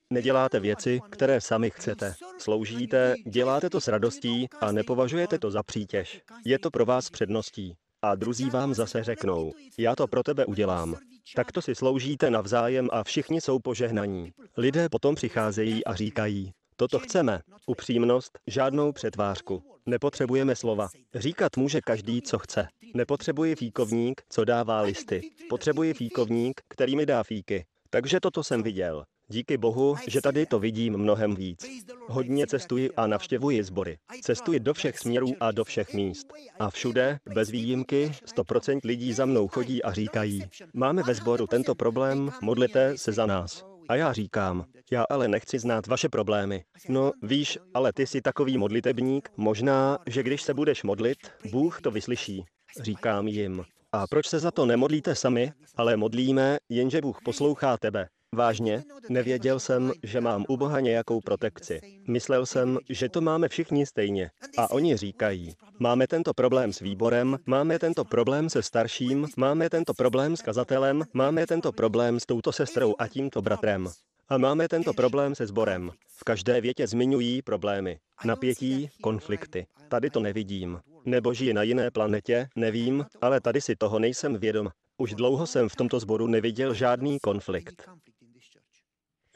Neděláte 0.10 0.60
věci, 0.60 1.00
které 1.10 1.42
sami 1.42 1.70
chcete. 1.70 2.14
Sloužíte, 2.38 3.16
děláte 3.28 3.70
to 3.70 3.82
s 3.82 3.88
radostí 3.88 4.48
a 4.62 4.72
nepovažujete 4.72 5.40
to 5.40 5.52
za 5.52 5.64
přítěž. 5.64 6.22
Je 6.46 6.60
to 6.60 6.72
pro 6.72 6.86
vás 6.86 7.10
předností. 7.10 7.76
A 8.02 8.16
druzí 8.16 8.50
vám 8.50 8.74
zase 8.74 9.04
řeknou, 9.04 9.54
já 9.78 9.96
to 9.96 10.08
pro 10.08 10.24
tebe 10.24 10.46
udělám. 10.46 10.96
Takto 11.36 11.62
si 11.62 11.76
sloužíte 11.76 12.30
navzájem 12.30 12.90
a 12.92 13.04
všichni 13.04 13.42
jsou 13.42 13.60
požehnaní. 13.60 14.32
Lidé 14.58 14.90
potom 14.90 15.16
přicházejí 15.16 15.86
a 15.86 15.96
říkají, 15.96 16.54
toto 16.76 17.00
chceme. 17.00 17.42
Upřímnost, 17.68 18.40
žádnou 18.48 18.92
přetvářku. 18.92 19.64
Nepotřebujeme 19.86 20.56
slova. 20.56 20.88
Říkat 21.16 21.58
může 21.58 21.82
každý, 21.82 22.22
co 22.22 22.40
chce. 22.40 22.68
Nepotřebuji 22.96 23.56
fíkovník, 23.56 24.22
co 24.30 24.46
dává 24.46 24.82
listy. 24.82 25.22
Potřebuji 25.50 25.94
fíkovník, 25.94 26.62
který 26.70 26.96
mi 26.96 27.06
dá 27.06 27.24
fíky. 27.24 27.66
Takže 27.90 28.20
toto 28.20 28.44
jsem 28.44 28.64
viděl. 28.64 29.04
Díky 29.28 29.58
Bohu, 29.58 29.96
že 30.08 30.22
tady 30.22 30.46
to 30.46 30.60
vidím 30.60 30.98
mnohem 30.98 31.36
víc. 31.36 31.66
Hodně 32.08 32.48
cestuji 32.48 32.92
a 32.92 33.08
navštěvuji 33.08 33.64
sbory. 33.64 33.98
Cestuji 34.22 34.60
do 34.60 34.74
všech 34.74 35.00
směrů 35.00 35.28
a 35.40 35.52
do 35.52 35.64
všech 35.64 35.94
míst. 35.94 36.28
A 36.60 36.70
všude, 36.70 37.20
bez 37.34 37.50
výjimky, 37.50 38.12
100% 38.38 38.80
lidí 38.84 39.14
za 39.14 39.26
mnou 39.26 39.48
chodí 39.48 39.84
a 39.84 39.94
říkají, 39.94 40.44
máme 40.74 41.04
ve 41.04 41.14
sboru 41.14 41.48
tento 41.48 41.76
problém, 41.76 42.32
modlite 42.42 42.98
se 42.98 43.12
za 43.12 43.26
nás. 43.26 43.73
A 43.90 43.96
já 43.96 44.14
říkám, 44.14 44.66
já 44.92 45.06
ale 45.10 45.28
nechci 45.28 45.60
znát 45.60 45.88
vaše 45.88 46.10
problémy. 46.10 46.64
No, 46.90 47.12
víš, 47.24 47.60
ale 47.74 47.94
ty 47.94 48.08
jsi 48.08 48.22
takový 48.22 48.58
modlitebník, 48.58 49.30
možná, 49.38 49.98
že 50.08 50.24
když 50.24 50.42
se 50.42 50.54
budeš 50.54 50.84
modlit, 50.84 51.18
Bůh 51.52 51.82
to 51.82 51.92
vyslyší. 51.92 52.44
Říkám 52.82 53.28
jim. 53.28 53.64
A 53.92 54.08
proč 54.08 54.28
se 54.28 54.40
za 54.40 54.52
to 54.52 54.66
nemodlíte 54.66 55.16
sami, 55.16 55.52
ale 55.78 55.98
modlíme, 55.98 56.58
jenže 56.70 57.02
Bůh 57.02 57.20
poslouchá 57.24 57.78
tebe. 57.78 58.08
Vážně, 58.34 58.84
nevěděl 59.10 59.60
jsem, 59.60 59.92
že 60.04 60.22
mám 60.22 60.46
u 60.50 60.58
Boha 60.58 60.80
nějakou 60.80 61.22
protekci. 61.22 61.82
Myslel 62.08 62.46
jsem, 62.46 62.80
že 62.90 63.10
to 63.10 63.22
máme 63.22 63.50
všichni 63.50 63.86
stejně. 63.86 64.30
A 64.58 64.72
oni 64.72 64.98
říkají, 64.98 65.54
máme 65.80 66.08
tento 66.08 66.34
problém 66.34 66.74
s 66.74 66.80
výborem, 66.80 67.38
máme 67.46 67.80
tento 67.80 68.06
problém 68.06 68.50
se 68.50 68.64
starším, 68.64 69.28
máme 69.38 69.70
tento 69.70 69.94
problém 69.94 70.38
s 70.38 70.42
kazatelem, 70.42 71.04
máme 71.14 71.48
tento 71.48 71.72
problém 71.72 72.20
s 72.20 72.26
touto 72.26 72.52
sestrou 72.52 72.94
a 73.00 73.08
tímto 73.08 73.42
bratrem. 73.42 73.90
A 74.30 74.38
máme 74.38 74.68
tento 74.68 74.94
problém 74.94 75.36
se 75.36 75.48
sborem. 75.48 75.92
V 76.08 76.24
každé 76.24 76.62
větě 76.62 76.88
zmiňují 76.88 77.42
problémy. 77.42 77.98
Napětí, 78.26 78.90
konflikty. 79.02 79.66
Tady 79.90 80.10
to 80.10 80.20
nevidím. 80.20 80.80
Nebo 81.06 81.34
žije 81.34 81.54
na 81.54 81.64
jiné 81.64 81.92
planetě, 81.92 82.48
nevím, 82.56 83.06
ale 83.22 83.42
tady 83.42 83.62
si 83.62 83.76
toho 83.76 84.00
nejsem 84.00 84.38
vědom. 84.38 84.70
Už 84.98 85.14
dlouho 85.14 85.48
jsem 85.48 85.70
v 85.70 85.76
tomto 85.76 86.00
sboru 86.00 86.28
neviděl 86.28 86.74
žádný 86.74 87.20
konflikt. 87.20 87.90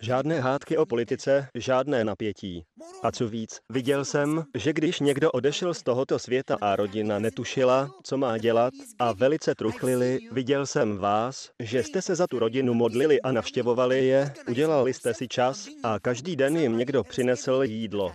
Žádné 0.01 0.39
hádky 0.39 0.77
o 0.77 0.85
politice, 0.85 1.47
žádné 1.55 2.03
napětí. 2.03 2.63
A 3.03 3.11
co 3.11 3.27
víc, 3.27 3.59
viděl 3.69 4.05
jsem, 4.05 4.43
že 4.55 4.73
když 4.73 4.99
někdo 4.99 5.31
odešel 5.31 5.73
z 5.73 5.83
tohoto 5.83 6.19
světa 6.19 6.57
a 6.61 6.75
rodina 6.75 7.19
netušila, 7.19 7.89
co 8.03 8.17
má 8.17 8.37
dělat 8.37 8.73
a 8.99 9.13
velice 9.13 9.55
truchlili, 9.55 10.19
viděl 10.31 10.65
jsem 10.65 10.97
vás, 10.97 11.49
že 11.63 11.83
jste 11.83 12.01
se 12.01 12.15
za 12.15 12.27
tu 12.27 12.39
rodinu 12.39 12.73
modlili 12.73 13.21
a 13.21 13.31
navštěvovali 13.31 14.05
je, 14.05 14.33
udělali 14.49 14.93
jste 14.93 15.13
si 15.13 15.27
čas 15.27 15.67
a 15.83 15.99
každý 15.99 16.35
den 16.35 16.57
jim 16.57 16.77
někdo 16.77 17.03
přinesl 17.03 17.61
jídlo. 17.63 18.13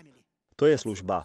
To 0.56 0.66
je 0.66 0.78
služba. 0.78 1.24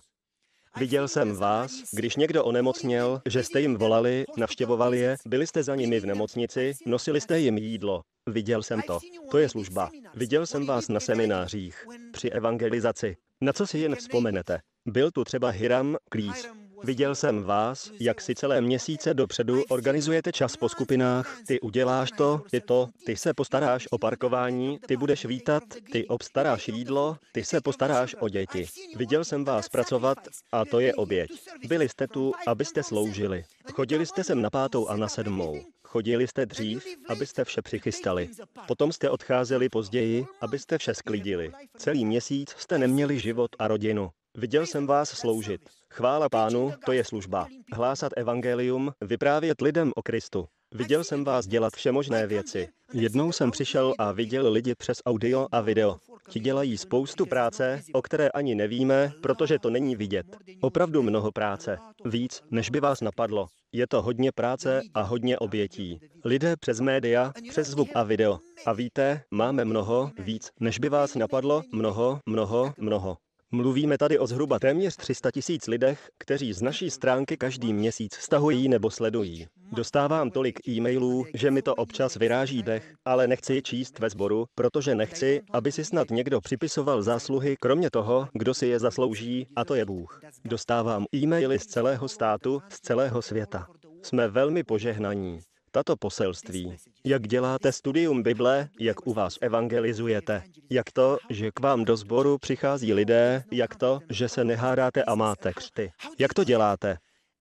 Viděl 0.80 1.08
jsem 1.08 1.36
vás, 1.36 1.72
když 1.92 2.16
někdo 2.16 2.44
onemocněl, 2.44 3.22
že 3.26 3.44
jste 3.44 3.62
jim 3.62 3.78
volali, 3.78 4.26
navštěvovali 4.38 5.00
je, 5.00 5.18
byli 5.26 5.48
jste 5.48 5.64
za 5.64 5.76
nimi 5.76 6.00
v 6.00 6.06
nemocnici, 6.06 6.74
nosili 6.86 7.22
jste 7.22 7.40
jim 7.40 7.58
jídlo. 7.58 8.02
Viděl 8.30 8.64
jsem 8.64 8.82
to. 8.82 9.00
To 9.32 9.38
je 9.38 9.50
služba. 9.50 9.90
Viděl 10.16 10.46
jsem 10.46 10.66
vás 10.66 10.88
na 10.88 11.00
seminářích, 11.00 11.86
při 12.12 12.30
evangelizaci. 12.30 13.16
Na 13.42 13.54
co 13.54 13.68
si 13.68 13.80
jen 13.80 13.96
vzpomenete? 13.96 14.60
Byl 14.88 15.12
tu 15.12 15.24
třeba 15.24 15.50
Hiram 15.50 15.98
Klís. 16.10 16.48
Viděl 16.84 17.16
jsem 17.16 17.44
vás, 17.44 17.92
jak 18.00 18.22
si 18.22 18.36
celé 18.36 18.62
měsíce 18.62 19.14
dopředu 19.14 19.64
organizujete 19.70 20.32
čas 20.32 20.58
po 20.58 20.70
skupinách, 20.70 21.38
ty 21.48 21.60
uděláš 21.60 22.12
to, 22.12 22.42
ty 22.52 22.62
to, 22.62 22.90
ty 23.06 23.16
se 23.16 23.34
postaráš 23.34 23.88
o 23.92 23.98
parkování, 23.98 24.80
ty 24.88 24.98
budeš 24.98 25.26
vítat, 25.26 25.64
ty 25.92 26.08
obstaráš 26.08 26.68
jídlo, 26.68 27.18
ty 27.32 27.44
se 27.44 27.62
postaráš 27.62 28.16
o 28.20 28.30
děti. 28.30 28.66
Viděl 28.96 29.24
jsem 29.24 29.46
vás 29.46 29.70
pracovat 29.70 30.18
a 30.52 30.66
to 30.66 30.80
je 30.80 30.96
oběť. 30.96 31.32
Byli 31.68 31.90
jste 31.90 32.08
tu, 32.08 32.34
abyste 32.48 32.84
sloužili. 32.84 33.44
Chodili 33.74 34.06
jste 34.06 34.24
sem 34.24 34.42
na 34.42 34.50
pátou 34.50 34.88
a 34.88 34.98
na 34.98 35.08
sedmou. 35.08 35.62
Chodili 35.84 36.28
jste 36.28 36.46
dřív, 36.46 36.86
abyste 37.10 37.46
vše 37.46 37.62
přichystali. 37.62 38.30
Potom 38.68 38.92
jste 38.92 39.10
odcházeli 39.10 39.70
později, 39.70 40.26
abyste 40.42 40.78
vše 40.78 40.94
sklidili. 40.94 41.52
Celý 41.78 42.06
měsíc 42.06 42.50
jste 42.58 42.78
neměli 42.78 43.20
život 43.20 43.52
a 43.60 43.68
rodinu. 43.68 44.10
Viděl 44.38 44.66
jsem 44.66 44.88
vás 44.88 45.10
sloužit. 45.10 45.62
Chvála 45.94 46.30
pánu, 46.30 46.74
to 46.86 46.92
je 46.92 47.04
služba. 47.04 47.48
Hlásat 47.74 48.12
evangelium, 48.16 48.92
vyprávět 49.02 49.62
lidem 49.62 49.92
o 49.96 50.02
Kristu. 50.02 50.46
Viděl 50.74 51.04
jsem 51.04 51.24
vás 51.24 51.48
dělat 51.48 51.74
všemožné 51.76 52.28
věci. 52.28 52.68
Jednou 52.94 53.32
jsem 53.32 53.52
přišel 53.52 53.94
a 53.98 54.12
viděl 54.12 54.52
lidi 54.52 54.76
přes 54.76 55.02
audio 55.06 55.48
a 55.52 55.62
video. 55.62 55.98
Ti 56.30 56.40
dělají 56.40 56.78
spoustu 56.78 57.26
práce, 57.26 57.82
o 57.94 58.02
které 58.02 58.30
ani 58.30 58.56
nevíme, 58.56 59.12
protože 59.22 59.60
to 59.60 59.70
není 59.70 59.96
vidět. 59.96 60.26
Opravdu 60.62 61.04
mnoho 61.04 61.32
práce. 61.32 61.78
Víc, 62.06 62.42
než 62.52 62.70
by 62.70 62.80
vás 62.80 63.02
napadlo. 63.02 63.48
Je 63.72 63.88
to 63.88 64.02
hodně 64.02 64.32
práce 64.32 64.82
a 64.94 65.02
hodně 65.02 65.40
obětí. 65.40 66.00
Lidé 66.26 66.56
přes 66.60 66.80
média, 66.80 67.34
přes 67.50 67.68
zvuk 67.68 67.90
a 67.96 68.04
video. 68.04 68.40
A 68.66 68.74
víte, 68.74 69.22
máme 69.32 69.66
mnoho, 69.66 70.12
víc, 70.20 70.50
než 70.60 70.80
by 70.80 70.90
vás 70.90 71.16
napadlo, 71.16 71.64
mnoho, 71.74 72.20
mnoho, 72.26 72.74
mnoho. 72.78 73.18
Mluvíme 73.52 73.98
tady 73.98 74.20
o 74.20 74.28
zhruba 74.28 74.60
téměř 74.60 74.96
300 74.96 75.32
tisíc 75.32 75.68
lidech, 75.68 76.10
kteří 76.18 76.54
z 76.54 76.62
naší 76.62 76.90
stránky 76.90 77.38
každý 77.38 77.74
měsíc 77.74 78.14
stahují 78.14 78.70
nebo 78.70 78.92
sledují. 78.92 79.48
Dostávám 79.72 80.32
tolik 80.32 80.68
e-mailů, 80.68 81.26
že 81.34 81.52
mi 81.52 81.62
to 81.62 81.76
občas 81.76 82.16
vyráží 82.16 82.64
dech, 82.64 82.94
ale 83.06 83.28
nechci 83.28 83.56
je 83.56 83.62
číst 83.62 84.00
ve 84.00 84.10
sboru, 84.10 84.46
protože 84.56 84.96
nechci, 84.96 85.42
aby 85.52 85.72
si 85.72 85.86
snad 85.86 86.10
někdo 86.12 86.42
připisoval 86.42 87.02
zásluhy, 87.02 87.56
kromě 87.60 87.90
toho, 87.90 88.28
kdo 88.34 88.54
si 88.54 88.68
je 88.68 88.80
zaslouží, 88.80 89.48
a 89.56 89.66
to 89.66 89.76
je 89.76 89.86
Bůh. 89.86 90.22
Dostávám 90.46 91.06
e-maily 91.16 91.60
z 91.60 91.66
celého 91.66 92.08
státu, 92.08 92.62
z 92.70 92.80
celého 92.80 93.22
světa. 93.22 93.68
Jsme 94.04 94.28
velmi 94.28 94.64
požehnaní 94.64 95.40
tato 95.72 95.96
poselství. 95.96 96.78
Jak 97.06 97.28
děláte 97.28 97.72
studium 97.72 98.24
Bible, 98.24 98.70
jak 98.80 99.08
u 99.08 99.14
vás 99.14 99.38
evangelizujete, 99.42 100.44
jak 100.70 100.92
to, 100.92 101.18
že 101.30 101.52
k 101.52 101.60
vám 101.60 101.86
do 101.86 101.98
sboru 101.98 102.38
přichází 102.38 102.94
lidé, 102.94 103.44
jak 103.52 103.76
to, 103.76 104.00
že 104.10 104.30
se 104.30 104.44
nehádáte 104.44 105.04
a 105.04 105.16
máte 105.16 105.54
křty. 105.54 105.92
Jak 106.20 106.34
to 106.34 106.44
děláte? 106.44 106.98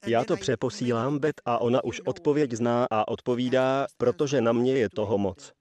Já 0.07 0.25
to 0.25 0.37
přeposílám 0.37 1.19
Bet 1.19 1.41
a 1.45 1.59
ona 1.59 1.85
už 1.85 2.01
odpověď 2.01 2.53
zná 2.53 2.87
a 2.91 3.09
odpovídá, 3.09 3.87
protože 3.97 4.41
na 4.41 4.53
mě 4.53 4.73
je 4.73 4.89
toho 4.91 5.19
moc. 5.19 5.53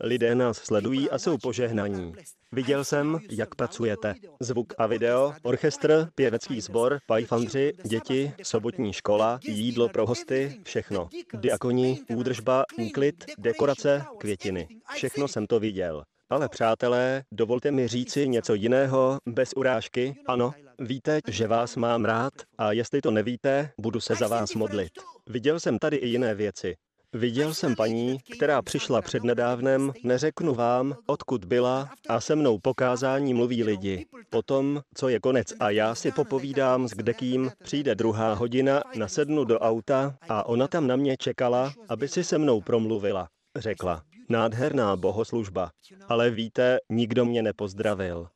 Lidé 0.00 0.34
nás 0.34 0.56
sledují 0.56 1.10
a 1.10 1.18
jsou 1.18 1.38
požehnaní. 1.38 2.12
Viděl 2.52 2.84
jsem, 2.84 3.18
jak 3.30 3.54
pracujete. 3.54 4.14
Zvuk 4.40 4.74
a 4.78 4.86
video, 4.86 5.34
orchestr, 5.42 6.08
pěvecký 6.14 6.60
sbor, 6.60 6.98
pajfandři, 7.06 7.72
děti, 7.84 8.32
sobotní 8.42 8.92
škola, 8.92 9.38
jídlo 9.44 9.88
pro 9.88 10.06
hosty, 10.06 10.60
všechno. 10.64 11.08
Diakoni, 11.34 12.00
údržba, 12.14 12.64
úklid, 12.78 13.24
dekorace, 13.38 14.04
květiny. 14.18 14.68
Všechno 14.94 15.28
jsem 15.28 15.46
to 15.46 15.60
viděl. 15.60 16.04
Ale 16.30 16.48
přátelé, 16.48 17.22
dovolte 17.32 17.70
mi 17.70 17.88
říci 17.88 18.28
něco 18.28 18.54
jiného, 18.54 19.18
bez 19.28 19.50
urážky. 19.56 20.14
Ano, 20.26 20.52
víte, 20.78 21.20
že 21.28 21.46
vás 21.46 21.76
mám 21.76 22.04
rád 22.04 22.32
a 22.58 22.72
jestli 22.72 23.00
to 23.00 23.10
nevíte, 23.10 23.70
budu 23.80 24.00
se 24.00 24.14
za 24.14 24.28
vás 24.28 24.54
modlit. 24.54 24.92
Viděl 25.28 25.60
jsem 25.60 25.78
tady 25.78 25.96
i 25.96 26.08
jiné 26.08 26.34
věci. 26.34 26.76
Viděl 27.14 27.54
jsem 27.54 27.76
paní, 27.76 28.18
která 28.18 28.62
přišla 28.62 29.02
před 29.02 29.24
nedávnem, 29.24 29.92
neřeknu 30.04 30.54
vám, 30.54 30.96
odkud 31.06 31.44
byla, 31.44 31.90
a 32.08 32.20
se 32.20 32.36
mnou 32.36 32.58
pokázání 32.58 33.34
mluví 33.34 33.64
lidi. 33.64 34.06
Potom, 34.30 34.82
co 34.94 35.08
je 35.08 35.20
konec 35.20 35.52
a 35.60 35.70
já 35.70 35.94
si 35.94 36.12
popovídám 36.12 36.88
s 36.88 36.90
kdekým, 36.90 37.50
přijde 37.62 37.94
druhá 37.94 38.34
hodina, 38.34 38.82
nasednu 38.96 39.44
do 39.44 39.58
auta 39.58 40.18
a 40.28 40.46
ona 40.46 40.68
tam 40.68 40.86
na 40.86 40.96
mě 40.96 41.16
čekala, 41.16 41.72
aby 41.88 42.08
si 42.08 42.24
se 42.24 42.38
mnou 42.38 42.60
promluvila. 42.60 43.28
Řekla, 43.56 44.02
nádherná 44.28 44.96
bohoslužba, 44.96 45.70
ale 46.08 46.30
víte, 46.30 46.78
nikdo 46.90 47.24
mě 47.24 47.42
nepozdravil. 47.42 48.28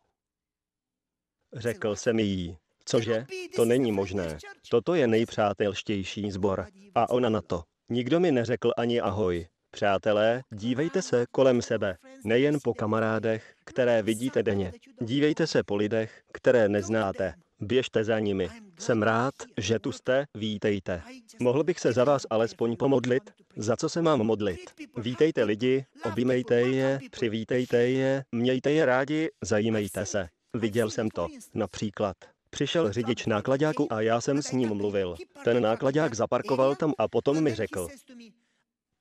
Řekl 1.54 1.96
jsem 1.96 2.18
jí, 2.18 2.56
cože? 2.84 3.26
To 3.56 3.64
není 3.64 3.92
možné. 3.92 4.38
Toto 4.70 4.94
je 4.94 5.06
nejpřátelštější 5.06 6.30
sbor. 6.30 6.66
A 6.94 7.10
ona 7.10 7.28
na 7.28 7.42
to. 7.42 7.62
Nikdo 7.90 8.20
mi 8.20 8.32
neřekl 8.32 8.72
ani 8.76 9.00
ahoj. 9.00 9.46
Přátelé, 9.70 10.42
dívejte 10.52 11.02
se 11.02 11.24
kolem 11.32 11.62
sebe, 11.62 11.96
nejen 12.24 12.58
po 12.62 12.74
kamarádech, 12.74 13.54
které 13.64 14.02
vidíte 14.02 14.42
denně. 14.42 14.72
Dívejte 15.00 15.46
se 15.46 15.62
po 15.62 15.76
lidech, 15.76 16.22
které 16.32 16.68
neznáte. 16.68 17.34
Běžte 17.60 18.04
za 18.04 18.18
nimi. 18.18 18.48
Jsem 18.78 19.02
rád, 19.02 19.34
že 19.58 19.78
tu 19.78 19.92
jste, 19.92 20.24
vítejte. 20.34 21.02
Mohl 21.40 21.64
bych 21.64 21.80
se 21.80 21.92
za 21.92 22.04
vás 22.04 22.26
alespoň 22.30 22.76
pomodlit? 22.76 23.22
Za 23.56 23.76
co 23.76 23.88
se 23.88 24.02
mám 24.02 24.20
modlit? 24.20 24.60
Vítejte 24.96 25.44
lidi, 25.44 25.84
objímejte 26.04 26.60
je, 26.60 27.00
přivítejte 27.10 27.88
je, 27.88 28.24
mějte 28.32 28.72
je 28.72 28.86
rádi, 28.86 29.28
zajímejte 29.44 30.06
se. 30.06 30.28
Viděl 30.54 30.90
jsem 30.90 31.10
to. 31.10 31.28
Například. 31.54 32.16
Přišel 32.56 32.92
řidič 32.92 33.26
nákladáku 33.26 33.92
a 33.92 34.00
já 34.00 34.20
jsem 34.20 34.42
s 34.42 34.52
ním 34.52 34.74
mluvil. 34.74 35.16
Ten 35.44 35.62
nákladák 35.62 36.14
zaparkoval 36.14 36.74
tam 36.74 36.92
a 36.98 37.08
potom 37.08 37.40
mi 37.40 37.54
řekl, 37.54 37.88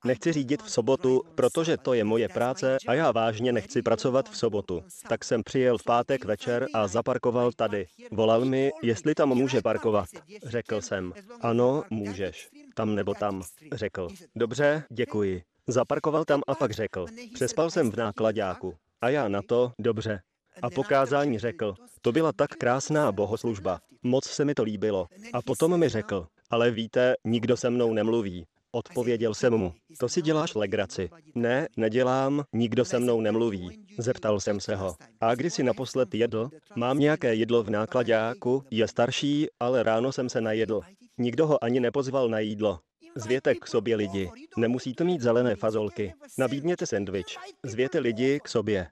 Nechci 0.05 0.33
řídit 0.33 0.63
v 0.63 0.71
sobotu, 0.71 1.21
protože 1.35 1.77
to 1.77 1.93
je 1.93 2.03
moje 2.03 2.29
práce 2.29 2.77
a 2.87 2.93
já 2.93 3.11
vážně 3.11 3.51
nechci 3.51 3.81
pracovat 3.81 4.29
v 4.29 4.37
sobotu. 4.37 4.83
Tak 5.09 5.23
jsem 5.23 5.43
přijel 5.43 5.77
v 5.77 5.83
pátek 5.83 6.25
večer 6.25 6.67
a 6.73 6.87
zaparkoval 6.87 7.51
tady. 7.51 7.85
Volal 8.11 8.45
mi, 8.45 8.71
jestli 8.83 9.15
tam 9.15 9.29
může 9.29 9.61
parkovat. 9.61 10.09
Řekl 10.43 10.81
jsem, 10.81 11.13
ano, 11.41 11.83
můžeš. 11.89 12.49
Tam 12.73 12.95
nebo 12.95 13.13
tam. 13.13 13.41
Řekl, 13.73 14.07
dobře, 14.35 14.83
děkuji. 14.89 15.43
Zaparkoval 15.67 16.25
tam 16.25 16.41
a 16.47 16.55
pak 16.55 16.71
řekl, 16.71 17.05
přespal 17.33 17.71
jsem 17.71 17.91
v 17.91 17.95
nákladáku. 17.95 18.73
A 19.01 19.09
já 19.09 19.27
na 19.27 19.41
to, 19.41 19.71
dobře. 19.79 20.19
A 20.61 20.69
pokázání 20.69 21.39
řekl, 21.39 21.75
to 22.01 22.11
byla 22.11 22.31
tak 22.33 22.49
krásná 22.49 23.11
bohoslužba. 23.11 23.79
Moc 24.03 24.25
se 24.25 24.45
mi 24.45 24.53
to 24.53 24.63
líbilo. 24.63 25.07
A 25.33 25.41
potom 25.41 25.79
mi 25.79 25.89
řekl, 25.89 26.27
ale 26.49 26.71
víte, 26.71 27.13
nikdo 27.25 27.57
se 27.57 27.69
mnou 27.69 27.93
nemluví. 27.93 28.45
Odpověděl 28.71 29.33
jsem 29.33 29.53
mu, 29.53 29.73
to 29.99 30.09
si 30.09 30.21
děláš 30.21 30.55
legraci. 30.55 31.09
Ne, 31.35 31.67
nedělám, 31.77 32.43
nikdo 32.53 32.85
se 32.85 32.99
mnou 32.99 33.21
nemluví. 33.21 33.85
Zeptal 33.97 34.39
jsem 34.39 34.59
se 34.59 34.75
ho. 34.75 34.95
A 35.21 35.35
kdy 35.35 35.49
si 35.49 35.63
naposled 35.63 36.15
jedl? 36.15 36.49
Mám 36.75 36.99
nějaké 36.99 37.33
jídlo 37.33 37.63
v 37.63 37.69
nákladáku, 37.69 38.63
je 38.71 38.87
starší, 38.87 39.47
ale 39.59 39.83
ráno 39.83 40.11
jsem 40.11 40.29
se 40.29 40.41
najedl. 40.41 40.81
Nikdo 41.17 41.47
ho 41.47 41.63
ani 41.63 41.79
nepozval 41.79 42.29
na 42.29 42.39
jídlo. 42.39 42.79
Zvěte 43.15 43.55
k 43.55 43.67
sobě 43.67 43.95
lidi. 43.95 44.29
Nemusíte 44.57 45.03
mít 45.03 45.21
zelené 45.21 45.55
fazolky. 45.55 46.13
Nabídněte 46.37 46.85
sendvič. 46.85 47.37
Zvěte 47.65 47.99
lidi 47.99 48.39
k 48.43 48.47
sobě. 48.47 48.87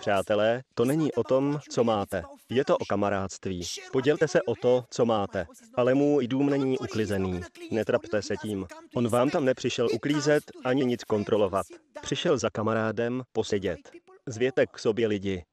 Přátelé, 0.00 0.62
to 0.74 0.84
není 0.84 1.12
o 1.12 1.24
tom, 1.24 1.58
co 1.70 1.84
máte. 1.84 2.22
Je 2.48 2.64
to 2.64 2.76
o 2.76 2.84
kamarádství. 2.84 3.62
Podělte 3.92 4.28
se 4.28 4.42
o 4.42 4.54
to, 4.54 4.84
co 4.90 5.04
máte. 5.04 5.46
Ale 5.74 5.94
můj 5.94 6.28
dům 6.28 6.50
není 6.50 6.78
uklizený. 6.78 7.40
Netrapte 7.70 8.22
se 8.22 8.36
tím. 8.36 8.66
On 8.94 9.08
vám 9.08 9.30
tam 9.30 9.44
nepřišel 9.44 9.88
uklízet 9.94 10.42
ani 10.64 10.84
nic 10.84 11.04
kontrolovat. 11.04 11.66
Přišel 12.02 12.38
za 12.38 12.50
kamarádem 12.50 13.22
posedět. 13.32 13.78
Zvěte 14.26 14.66
k 14.66 14.78
sobě 14.78 15.06
lidi. 15.06 15.44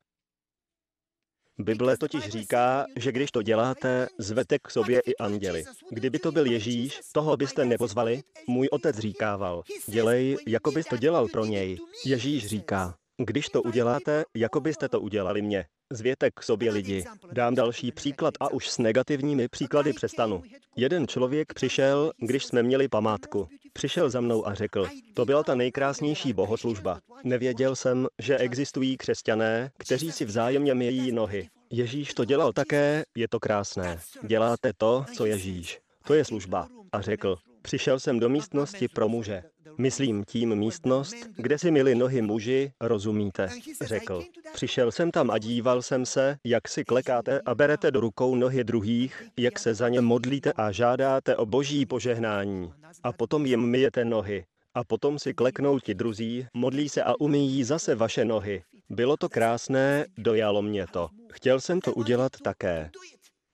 Bible 1.60 1.98
totiž 1.98 2.30
říká, 2.30 2.86
že 2.96 3.12
když 3.12 3.32
to 3.32 3.42
děláte, 3.42 4.08
zvete 4.18 4.60
k 4.60 4.72
sobě 4.72 5.02
i 5.06 5.16
anděli. 5.16 5.64
Kdyby 5.92 6.20
to 6.20 6.32
byl 6.32 6.46
Ježíš, 6.46 7.00
toho 7.12 7.38
byste 7.38 7.66
nepozvali? 7.66 8.22
Můj 8.48 8.68
otec 8.72 8.98
říkával, 8.98 9.64
dělej, 9.88 10.38
jako 10.48 10.72
bys 10.72 10.86
to 10.86 10.98
dělal 10.98 11.28
pro 11.28 11.46
něj. 11.46 11.78
Ježíš 12.06 12.48
říká, 12.48 12.96
když 13.18 13.50
to 13.50 13.62
uděláte, 13.62 14.24
jako 14.36 14.60
byste 14.60 14.90
to 14.90 15.02
udělali 15.02 15.42
mě. 15.42 15.66
Zvěte 15.92 16.32
k 16.32 16.44
sobě 16.44 16.72
lidi. 16.72 17.06
Dám 17.32 17.56
další 17.56 17.92
příklad 17.92 18.34
a 18.40 18.52
už 18.52 18.70
s 18.70 18.78
negativními 18.78 19.48
příklady 19.48 19.94
přestanu. 19.94 20.44
Jeden 20.76 21.08
člověk 21.08 21.54
přišel, 21.54 22.12
když 22.18 22.46
jsme 22.46 22.64
měli 22.64 22.88
památku. 22.88 23.48
Přišel 23.74 24.10
za 24.10 24.22
mnou 24.22 24.48
a 24.48 24.54
řekl, 24.54 24.88
to 25.14 25.26
byla 25.26 25.44
ta 25.44 25.56
nejkrásnější 25.56 26.34
bohoslužba. 26.34 27.00
Nevěděl 27.24 27.76
jsem, 27.76 28.08
že 28.20 28.38
existují 28.38 28.98
křesťané, 28.98 29.72
kteří 29.78 30.12
si 30.12 30.26
vzájemně 30.26 30.74
mějí 30.74 31.12
nohy. 31.12 31.50
Ježíš 31.70 32.14
to 32.14 32.26
dělal 32.26 32.54
také, 32.54 33.04
je 33.16 33.28
to 33.28 33.40
krásné. 33.40 34.00
Děláte 34.24 34.74
to, 34.78 35.06
co 35.16 35.26
Ježíš. 35.26 35.80
To 36.08 36.14
je 36.14 36.26
služba. 36.26 36.68
A 36.92 37.02
řekl, 37.02 37.38
přišel 37.62 38.00
jsem 38.00 38.20
do 38.20 38.30
místnosti 38.30 38.88
pro 38.88 39.10
muže. 39.10 39.44
Myslím 39.78 40.24
tím 40.24 40.56
místnost, 40.56 41.16
kde 41.36 41.58
si 41.58 41.72
mili 41.72 41.96
nohy 41.96 42.22
muži, 42.22 42.72
rozumíte, 42.82 43.50
řekl. 43.82 44.24
Přišel 44.54 44.92
jsem 44.92 45.12
tam 45.12 45.32
a 45.32 45.38
díval 45.38 45.82
jsem 45.82 46.06
se, 46.06 46.38
jak 46.44 46.68
si 46.68 46.84
klekáte 46.84 47.42
a 47.46 47.56
berete 47.56 47.92
do 47.92 48.00
rukou 48.00 48.36
nohy 48.36 48.64
druhých, 48.64 49.24
jak 49.38 49.60
se 49.60 49.74
za 49.74 49.90
ně 49.90 50.02
modlíte 50.02 50.54
a 50.54 50.72
žádáte 50.72 51.36
o 51.36 51.46
boží 51.46 51.86
požehnání. 51.86 52.74
A 53.04 53.14
potom 53.14 53.46
jim 53.46 53.66
myjete 53.70 54.06
nohy. 54.06 54.46
A 54.74 54.84
potom 54.84 55.20
si 55.20 55.34
kleknou 55.34 55.80
ti 55.80 55.94
druzí, 55.94 56.46
modlí 56.54 56.90
se 56.90 57.04
a 57.04 57.14
umíjí 57.20 57.64
zase 57.64 57.96
vaše 57.96 58.26
nohy. 58.26 58.64
Bylo 58.90 59.18
to 59.18 59.30
krásné, 59.30 60.06
dojalo 60.18 60.62
mě 60.62 60.86
to. 60.92 61.10
Chtěl 61.32 61.60
jsem 61.60 61.82
to 61.82 61.94
udělat 61.94 62.32
také. 62.44 62.92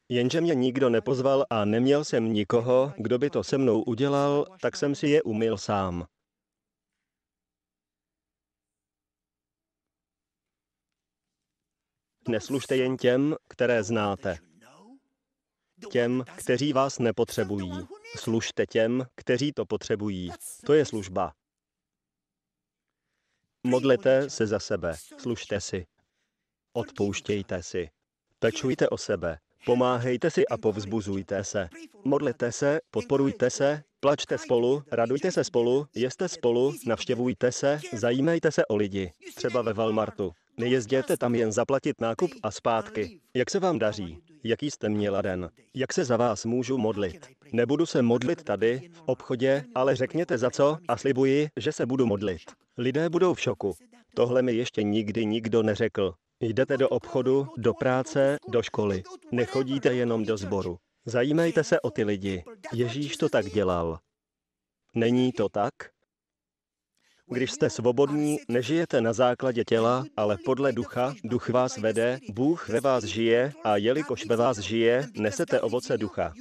Jenže 0.09 0.41
mě 0.41 0.55
nikdo 0.55 0.89
nepozval 0.89 1.45
a 1.49 1.65
neměl 1.65 2.03
jsem 2.03 2.33
nikoho, 2.33 2.93
kdo 2.97 3.19
by 3.19 3.29
to 3.29 3.43
se 3.43 3.57
mnou 3.57 3.81
udělal, 3.81 4.45
tak 4.61 4.75
jsem 4.75 4.95
si 4.95 5.07
je 5.07 5.23
umyl 5.23 5.57
sám. 5.57 6.05
Neslužte 12.27 12.77
jen 12.77 12.97
těm, 12.97 13.35
které 13.49 13.83
znáte. 13.83 14.37
Těm, 15.91 16.23
kteří 16.37 16.73
vás 16.73 16.99
nepotřebují. 16.99 17.87
Služte 18.17 18.65
těm, 18.65 19.05
kteří 19.15 19.53
to 19.53 19.65
potřebují. 19.65 20.31
To 20.65 20.73
je 20.73 20.85
služba. 20.85 21.33
Modlete 23.63 24.29
se 24.29 24.47
za 24.47 24.59
sebe. 24.59 24.95
Služte 25.17 25.61
si. 25.61 25.85
Odpouštějte 26.73 27.63
si. 27.63 27.89
Pečujte 28.39 28.89
o 28.89 28.97
sebe. 28.97 29.39
Pomáhejte 29.65 30.31
si 30.31 30.47
a 30.47 30.57
povzbuzujte 30.57 31.43
se. 31.43 31.69
Modlete 32.03 32.51
se, 32.51 32.79
podporujte 32.91 33.49
se, 33.49 33.83
plačte 33.99 34.37
spolu, 34.37 34.83
radujte 34.91 35.31
se 35.31 35.43
spolu, 35.43 35.87
jeste 35.95 36.29
spolu, 36.29 36.73
navštěvujte 36.85 37.51
se, 37.51 37.79
zajímejte 37.93 38.51
se 38.51 38.65
o 38.65 38.75
lidi. 38.75 39.11
Třeba 39.35 39.61
ve 39.61 39.73
Walmartu. 39.73 40.31
Nejezděte 40.57 41.17
tam 41.17 41.35
jen 41.35 41.51
zaplatit 41.51 42.01
nákup 42.01 42.31
a 42.43 42.51
zpátky. 42.51 43.19
Jak 43.33 43.49
se 43.49 43.59
vám 43.59 43.79
daří? 43.79 44.17
Jaký 44.43 44.71
jste 44.71 44.89
měla 44.89 45.21
den? 45.21 45.49
Jak 45.75 45.93
se 45.93 46.05
za 46.05 46.17
vás 46.17 46.45
můžu 46.45 46.77
modlit? 46.77 47.27
Nebudu 47.53 47.85
se 47.85 48.01
modlit 48.01 48.43
tady, 48.43 48.89
v 48.93 49.01
obchodě, 49.05 49.63
ale 49.75 49.95
řekněte 49.95 50.37
za 50.37 50.51
co 50.51 50.77
a 50.87 50.97
slibuji, 50.97 51.47
že 51.57 51.71
se 51.71 51.85
budu 51.85 52.05
modlit. 52.05 52.41
Lidé 52.77 53.09
budou 53.09 53.33
v 53.33 53.41
šoku. 53.41 53.73
Tohle 54.15 54.41
mi 54.41 54.53
ještě 54.53 54.83
nikdy 54.83 55.25
nikdo 55.25 55.63
neřekl. 55.63 56.13
Jdete 56.39 56.77
do 56.77 56.89
obchodu, 56.89 57.47
do 57.57 57.73
práce, 57.73 58.37
do 58.49 58.61
školy. 58.61 59.03
Nechodíte 59.31 59.93
jenom 59.93 60.25
do 60.25 60.37
sboru. 60.37 60.77
Zajímejte 61.05 61.63
se 61.63 61.81
o 61.81 61.91
ty 61.91 62.03
lidi. 62.03 62.43
Ježíš 62.73 63.17
to 63.17 63.29
tak 63.29 63.45
dělal. 63.45 63.99
Není 64.95 65.31
to 65.31 65.49
tak? 65.49 65.73
Když 67.33 67.51
jste 67.51 67.69
svobodní, 67.69 68.39
nežijete 68.47 69.01
na 69.01 69.13
základě 69.13 69.63
těla, 69.63 70.05
ale 70.17 70.37
podle 70.45 70.71
ducha, 70.71 71.13
duch 71.23 71.49
vás 71.49 71.77
vede, 71.77 72.19
Bůh 72.29 72.69
ve 72.69 72.79
vás 72.79 73.03
žije 73.03 73.53
a 73.63 73.77
jelikož 73.77 74.25
ve 74.25 74.35
vás 74.35 74.57
žije, 74.57 75.07
nesete 75.13 75.61
ovoce 75.61 75.97
ducha. 75.97 76.33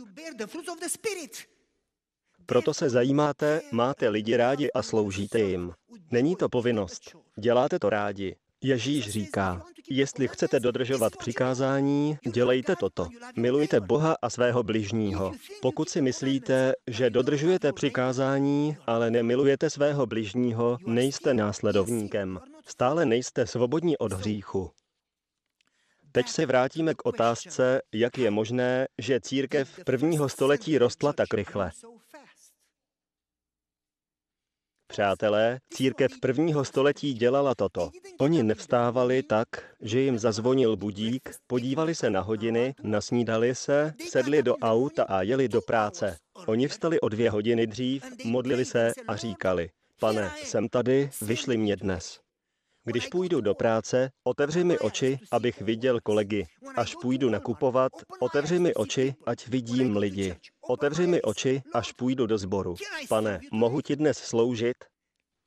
Proto 2.47 2.75
se 2.75 2.91
zajímáte, 2.91 3.61
máte 3.73 4.09
lidi 4.09 4.37
rádi 4.37 4.73
a 4.73 4.83
sloužíte 4.83 5.39
jim. 5.39 5.73
Není 6.11 6.37
to 6.37 6.49
povinnost. 6.49 7.17
Děláte 7.39 7.79
to 7.79 7.91
rádi. 7.91 8.37
Ježíš 8.63 9.11
říká, 9.11 9.63
jestli 9.97 10.29
chcete 10.29 10.61
dodržovat 10.61 11.17
přikázání, 11.17 12.19
dělejte 12.33 12.77
toto. 12.77 13.09
Milujte 13.37 13.81
Boha 13.81 14.15
a 14.23 14.31
svého 14.31 14.63
bližního. 14.63 15.33
Pokud 15.63 15.89
si 15.89 16.01
myslíte, 16.01 16.73
že 16.87 17.11
dodržujete 17.11 17.73
přikázání, 17.73 18.77
ale 18.87 19.11
nemilujete 19.11 19.71
svého 19.71 20.07
bližního, 20.07 20.79
nejste 20.87 21.35
následovníkem. 21.35 22.41
Stále 22.67 23.07
nejste 23.07 23.47
svobodní 23.47 23.99
od 23.99 24.13
hříchu. 24.13 24.71
Teď 26.13 26.29
se 26.29 26.47
vrátíme 26.47 26.95
k 26.95 27.07
otázce, 27.07 27.81
jak 27.93 28.19
je 28.19 28.31
možné, 28.31 28.87
že 28.99 29.21
církev 29.21 29.81
prvního 29.87 30.29
století 30.29 30.79
rostla 30.79 31.13
tak 31.13 31.35
rychle. 31.35 31.71
Přátelé, 34.93 35.59
církev 35.71 36.13
prvního 36.21 36.65
století 36.65 37.15
dělala 37.15 37.55
toto. 37.55 37.91
Oni 38.21 38.43
nevstávali 38.43 39.23
tak, 39.23 39.49
že 39.81 40.01
jim 40.01 40.19
zazvonil 40.19 40.77
budík, 40.77 41.31
podívali 41.47 41.95
se 41.95 42.11
na 42.11 42.21
hodiny, 42.21 42.75
nasnídali 42.83 43.55
se, 43.55 43.95
sedli 44.09 44.43
do 44.43 44.57
auta 44.57 45.05
a 45.05 45.23
jeli 45.23 45.49
do 45.49 45.61
práce. 45.61 46.17
Oni 46.47 46.69
vstali 46.69 47.01
o 47.01 47.09
dvě 47.09 47.31
hodiny 47.31 47.67
dřív, 47.67 48.05
modlili 48.25 48.65
se 48.65 48.93
a 49.09 49.17
říkali, 49.17 49.71
pane, 50.01 50.31
jsem 50.45 50.69
tady, 50.69 51.11
vyšli 51.23 51.57
mě 51.57 51.77
dnes. 51.77 52.21
Když 52.85 53.07
půjdu 53.07 53.41
do 53.41 53.55
práce, 53.55 54.11
otevři 54.25 54.65
mi 54.65 54.79
oči, 54.79 55.19
abych 55.31 55.63
viděl 55.63 56.01
kolegy. 56.01 56.47
Až 56.77 56.95
půjdu 57.03 57.31
nakupovat, 57.31 57.93
otevři 58.21 58.59
mi 58.59 58.75
oči, 58.75 59.15
ať 59.27 59.49
vidím 59.49 59.97
lidi. 59.97 60.37
Otevři 60.69 61.07
mi 61.07 61.23
oči, 61.23 61.63
až 61.73 61.93
půjdu 61.93 62.27
do 62.27 62.39
sboru. 62.39 62.75
Pane, 63.09 63.41
mohu 63.53 63.81
ti 63.81 63.97
dnes 63.97 64.19
sloužit? 64.19 64.77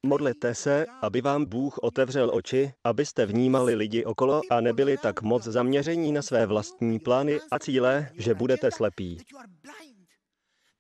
Modlete 0.06 0.56
se, 0.56 0.86
aby 1.02 1.22
vám 1.22 1.46
Bůh 1.46 1.78
otevřel 1.78 2.32
oči, 2.34 2.74
abyste 2.84 3.26
vnímali 3.26 3.76
lidi 3.76 4.06
okolo 4.06 4.42
a 4.50 4.62
nebyli 4.62 4.98
tak 4.98 5.22
moc 5.22 5.44
zaměření 5.44 6.12
na 6.12 6.22
své 6.22 6.46
vlastní 6.46 7.00
plány 7.00 7.40
a 7.52 7.60
cíle, 7.60 8.10
že 8.18 8.34
budete 8.34 8.72
slepí. 8.72 9.18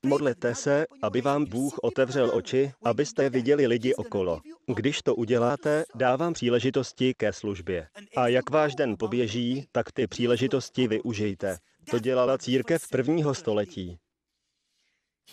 Modlete 0.05 0.55
se, 0.55 0.85
aby 1.03 1.21
vám 1.21 1.45
Bůh 1.45 1.77
otevřel 1.81 2.31
oči, 2.33 2.71
abyste 2.83 3.29
viděli 3.29 3.67
lidi 3.67 3.95
okolo. 3.95 4.41
Když 4.75 5.01
to 5.01 5.15
uděláte, 5.15 5.83
dávám 5.95 6.33
příležitosti 6.33 7.13
ke 7.13 7.33
službě. 7.33 7.87
A 8.17 8.27
jak 8.27 8.49
váš 8.49 8.75
den 8.75 8.95
poběží, 8.99 9.67
tak 9.71 9.91
ty 9.91 10.07
příležitosti 10.07 10.87
využijte. 10.87 11.57
To 11.91 11.99
dělala 11.99 12.37
církev 12.37 12.89
prvního 12.91 13.33
století. 13.33 13.97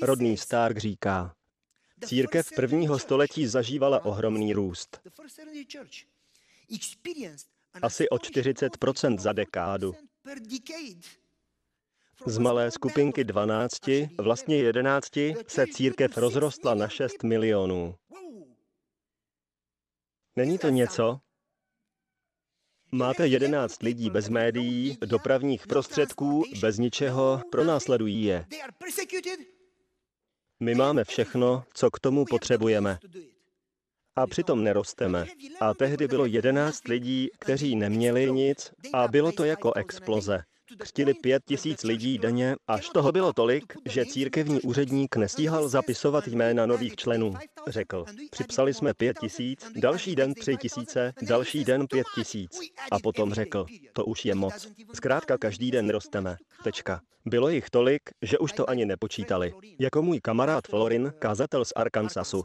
Rodný 0.01 0.37
Stark 0.37 0.79
říká, 0.79 1.35
církev 2.05 2.49
prvního 2.57 2.99
století 2.99 3.47
zažívala 3.47 4.05
ohromný 4.05 4.53
růst. 4.53 5.01
Asi 7.83 8.09
o 8.09 8.17
40% 8.17 9.19
za 9.19 9.33
dekádu. 9.33 9.95
Z 12.27 12.39
malé 12.39 12.71
skupinky 12.71 13.25
12, 13.25 13.79
vlastně 14.19 14.57
11, 14.57 15.19
se 15.49 15.67
církev 15.67 16.17
rozrostla 16.17 16.75
na 16.75 16.89
6 16.89 17.23
milionů. 17.23 17.95
Není 20.37 20.59
to 20.59 20.69
něco? 20.69 21.21
Máte 22.93 23.27
11 23.27 23.83
lidí 23.83 24.11
bez 24.11 24.29
médií, 24.29 24.99
dopravních 25.05 25.67
prostředků, 25.67 26.45
bez 26.61 26.79
ničeho, 26.79 27.43
pronásledují 27.51 28.25
je. 28.25 28.47
My 30.63 30.75
máme 30.75 31.05
všechno, 31.05 31.65
co 31.75 31.91
k 31.91 32.01
tomu 32.01 32.25
potřebujeme. 32.25 32.99
A 34.17 34.27
přitom 34.27 34.65
nerosteme. 34.65 35.27
A 35.61 35.75
tehdy 35.75 36.09
bylo 36.09 36.27
11 36.27 36.89
lidí, 36.89 37.29
kteří 37.39 37.77
neměli 37.77 38.33
nic 38.33 38.73
a 38.93 39.09
bylo 39.09 39.33
to 39.33 39.45
jako 39.45 39.73
exploze. 39.73 40.43
Křtili 40.79 41.15
pět 41.15 41.43
tisíc 41.45 41.83
lidí 41.83 42.19
denně, 42.19 42.57
až 42.67 42.89
toho 42.89 43.13
bylo 43.13 43.33
tolik, 43.33 43.65
že 43.89 44.07
církevní 44.07 44.61
úředník 44.61 45.17
nestíhal 45.17 45.69
zapisovat 45.69 46.27
jména 46.27 46.67
nových 46.67 46.97
členů. 46.97 47.35
Řekl, 47.67 48.05
připsali 48.31 48.75
jsme 48.75 48.95
pět 48.95 49.19
tisíc, 49.19 49.67
další 49.77 50.17
den 50.17 50.35
tři 50.35 50.57
tisíce, 50.57 51.13
další 51.23 51.65
den 51.65 51.87
pět 51.87 52.07
tisíc. 52.15 52.59
A 52.91 52.99
potom 52.99 53.35
řekl, 53.35 53.67
to 53.93 54.05
už 54.05 54.25
je 54.25 54.35
moc. 54.35 54.69
Zkrátka 54.95 55.39
každý 55.39 55.71
den 55.71 55.91
rosteme. 55.91 56.37
Tečka. 56.65 57.01
Bylo 57.27 57.49
jich 57.49 57.71
tolik, 57.71 58.03
že 58.23 58.39
už 58.39 58.53
to 58.53 58.71
ani 58.71 58.85
nepočítali. 58.87 59.53
Jako 59.81 60.03
můj 60.03 60.21
kamarád 60.21 60.69
Florin, 60.69 61.13
kázatel 61.19 61.65
z 61.65 61.73
Arkansasu. 61.77 62.43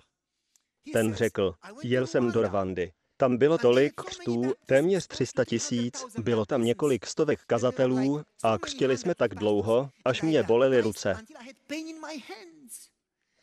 Ten 0.93 1.13
řekl, 1.13 1.53
jel 1.83 2.07
jsem 2.07 2.31
do 2.31 2.41
Rwandy. 2.41 2.91
Tam 3.19 3.37
bylo 3.37 3.57
tolik 3.57 3.93
křtů, 4.01 4.53
téměř 4.65 5.07
300 5.07 5.45
tisíc, 5.45 6.05
bylo 6.19 6.45
tam 6.45 6.63
několik 6.63 7.05
stovek 7.05 7.39
kazatelů 7.47 8.23
a 8.43 8.57
křtili 8.57 8.97
jsme 8.97 9.15
tak 9.15 9.35
dlouho, 9.35 9.89
až 10.05 10.21
mě 10.21 10.43
bolely 10.43 10.81
ruce. 10.81 11.17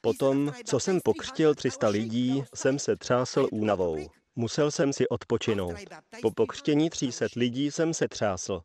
Potom, 0.01 0.53
co 0.65 0.81
jsem 0.81 1.01
pokřtil 1.01 1.55
300 1.55 1.89
lidí, 1.89 2.45
jsem 2.55 2.79
se 2.79 2.97
třásl 2.97 3.49
únavou. 3.53 4.11
Musel 4.37 4.71
jsem 4.71 4.93
si 4.93 5.09
odpočinout. 5.09 5.77
Po 6.23 6.31
pokřtění 6.31 6.91
300 6.91 7.27
lidí 7.37 7.71
jsem 7.71 7.95
se 7.95 8.09
třásl. 8.09 8.63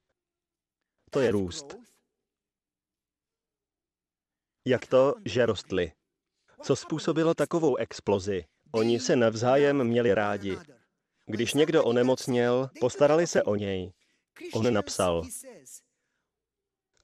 To 1.11 1.19
je 1.19 1.31
růst. 1.31 1.75
Jak 4.67 4.87
to, 4.87 5.13
že 5.25 5.45
rostly? 5.45 5.91
Co 6.63 6.75
způsobilo 6.75 7.33
takovou 7.33 7.75
explozi? 7.75 8.45
Oni 8.71 8.99
se 8.99 9.15
navzájem 9.15 9.83
měli 9.83 10.13
rádi. 10.13 10.57
Když 11.29 11.53
někdo 11.53 11.83
onemocněl, 11.83 12.69
postarali 12.79 13.27
se 13.27 13.43
o 13.43 13.55
něj. 13.55 13.91
On 14.53 14.73
napsal, 14.73 15.23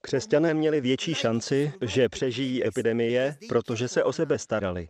Křesťané 0.00 0.54
měli 0.54 0.80
větší 0.80 1.14
šanci, 1.14 1.72
že 1.82 2.08
přežijí 2.08 2.66
epidemie, 2.66 3.36
protože 3.48 3.88
se 3.88 4.04
o 4.04 4.12
sebe 4.12 4.38
starali. 4.38 4.88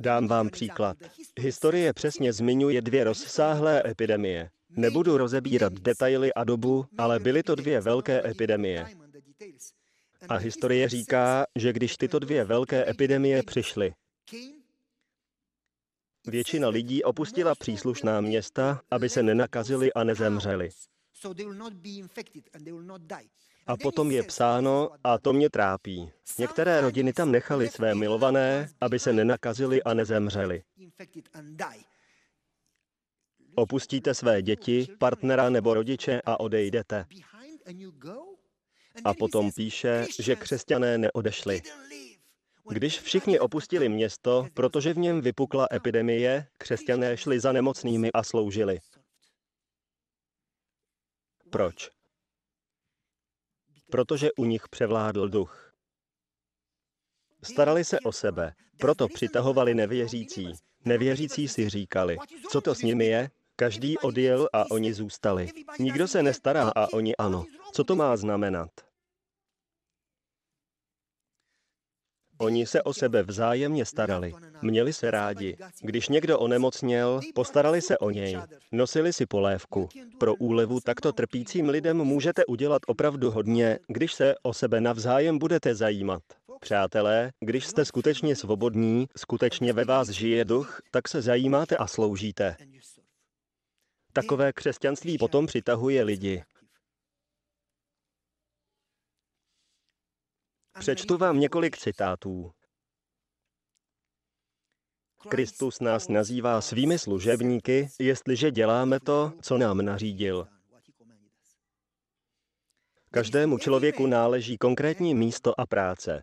Dám 0.00 0.28
vám 0.28 0.50
příklad. 0.50 0.96
Historie 1.40 1.92
přesně 1.92 2.32
zmiňuje 2.32 2.82
dvě 2.82 3.04
rozsáhlé 3.04 3.82
epidemie. 3.86 4.50
Nebudu 4.70 5.16
rozebírat 5.16 5.72
detaily 5.72 6.34
a 6.34 6.44
dobu, 6.44 6.86
ale 6.98 7.20
byly 7.20 7.42
to 7.42 7.54
dvě 7.54 7.80
velké 7.80 8.28
epidemie. 8.28 8.86
A 10.28 10.36
historie 10.36 10.88
říká, 10.88 11.46
že 11.56 11.72
když 11.72 11.96
tyto 11.96 12.18
dvě 12.18 12.44
velké 12.44 12.90
epidemie 12.90 13.42
přišly, 13.42 13.92
Většina 16.30 16.68
lidí 16.68 17.02
opustila 17.04 17.54
příslušná 17.54 18.20
města, 18.20 18.80
aby 18.90 19.08
se 19.08 19.22
nenakazili 19.22 19.92
a 19.92 20.04
nezemřeli. 20.04 20.68
A 23.66 23.76
potom 23.76 24.10
je 24.10 24.22
psáno, 24.22 24.90
a 25.04 25.18
to 25.18 25.32
mě 25.32 25.50
trápí. 25.50 26.10
Některé 26.38 26.80
rodiny 26.80 27.12
tam 27.12 27.32
nechali 27.32 27.68
své 27.68 27.94
milované, 27.94 28.68
aby 28.80 28.98
se 28.98 29.12
nenakazili 29.12 29.82
a 29.82 29.94
nezemřeli. 29.94 30.62
Opustíte 33.54 34.14
své 34.14 34.42
děti, 34.42 34.86
partnera 34.98 35.50
nebo 35.50 35.74
rodiče 35.74 36.22
a 36.24 36.40
odejdete. 36.40 37.06
A 39.04 39.14
potom 39.14 39.52
píše, 39.52 40.06
že 40.18 40.36
křesťané 40.36 40.98
neodešli. 40.98 41.62
Když 42.70 43.00
všichni 43.00 43.40
opustili 43.40 43.88
město, 43.88 44.46
protože 44.54 44.94
v 44.94 44.98
něm 44.98 45.20
vypukla 45.20 45.66
epidemie, 45.72 46.46
křesťané 46.58 47.16
šli 47.16 47.40
za 47.40 47.52
nemocnými 47.52 48.12
a 48.12 48.22
sloužili. 48.22 48.78
Proč? 51.50 51.90
Protože 53.90 54.32
u 54.32 54.44
nich 54.44 54.68
převládl 54.68 55.28
duch. 55.28 55.72
Starali 57.42 57.84
se 57.84 58.00
o 58.00 58.12
sebe, 58.12 58.54
proto 58.78 59.08
přitahovali 59.08 59.74
nevěřící. 59.74 60.52
Nevěřící 60.84 61.48
si 61.48 61.68
říkali, 61.68 62.16
co 62.50 62.60
to 62.60 62.74
s 62.74 62.82
nimi 62.82 63.06
je? 63.06 63.30
Každý 63.56 63.98
odjel 63.98 64.48
a 64.52 64.64
oni 64.70 64.94
zůstali. 64.94 65.48
Nikdo 65.78 66.08
se 66.08 66.22
nestará 66.22 66.72
a 66.76 66.92
oni 66.92 67.16
ano. 67.16 67.44
Co 67.72 67.84
to 67.84 67.96
má 67.96 68.16
znamenat? 68.16 68.89
Oni 72.40 72.66
se 72.66 72.82
o 72.82 72.92
sebe 72.92 73.22
vzájemně 73.22 73.84
starali, 73.84 74.34
měli 74.62 74.92
se 74.92 75.10
rádi. 75.10 75.56
Když 75.80 76.08
někdo 76.08 76.38
onemocněl, 76.38 77.20
postarali 77.34 77.82
se 77.82 77.98
o 77.98 78.10
něj, 78.10 78.38
nosili 78.72 79.12
si 79.12 79.26
polévku. 79.26 79.88
Pro 80.18 80.34
úlevu 80.34 80.80
takto 80.80 81.12
trpícím 81.12 81.68
lidem 81.68 81.96
můžete 81.96 82.46
udělat 82.46 82.82
opravdu 82.86 83.30
hodně, 83.30 83.78
když 83.88 84.12
se 84.12 84.34
o 84.42 84.54
sebe 84.54 84.80
navzájem 84.80 85.38
budete 85.38 85.74
zajímat. 85.74 86.22
Přátelé, 86.60 87.32
když 87.40 87.66
jste 87.66 87.84
skutečně 87.84 88.36
svobodní, 88.36 89.06
skutečně 89.16 89.72
ve 89.72 89.84
vás 89.84 90.08
žije 90.08 90.44
duch, 90.44 90.80
tak 90.90 91.08
se 91.08 91.22
zajímáte 91.22 91.76
a 91.76 91.86
sloužíte. 91.86 92.56
Takové 94.12 94.52
křesťanství 94.52 95.18
potom 95.18 95.46
přitahuje 95.46 96.02
lidi. 96.02 96.42
Přečtu 100.80 101.16
vám 101.16 101.40
několik 101.40 101.78
citátů. 101.78 102.52
Kristus 105.28 105.80
nás 105.80 106.08
nazývá 106.08 106.60
svými 106.60 106.98
služebníky, 106.98 107.88
jestliže 107.98 108.50
děláme 108.50 109.00
to, 109.00 109.32
co 109.42 109.58
nám 109.58 109.84
nařídil. 109.84 110.48
Každému 113.10 113.58
člověku 113.58 114.06
náleží 114.06 114.58
konkrétní 114.58 115.14
místo 115.14 115.60
a 115.60 115.66
práce. 115.66 116.22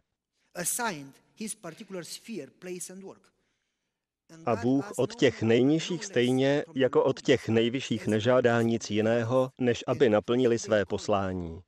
A 4.46 4.56
Bůh 4.56 4.92
od 4.98 5.16
těch 5.16 5.44
nejnižších 5.44 6.06
stejně 6.06 6.64
jako 6.76 7.04
od 7.04 7.22
těch 7.22 7.50
nejvyšších 7.50 8.08
nežádá 8.08 8.62
nic 8.62 8.90
jiného, 8.90 9.52
než 9.58 9.84
aby 9.88 10.10
naplnili 10.10 10.60
své 10.60 10.86
poslání. 10.86 11.62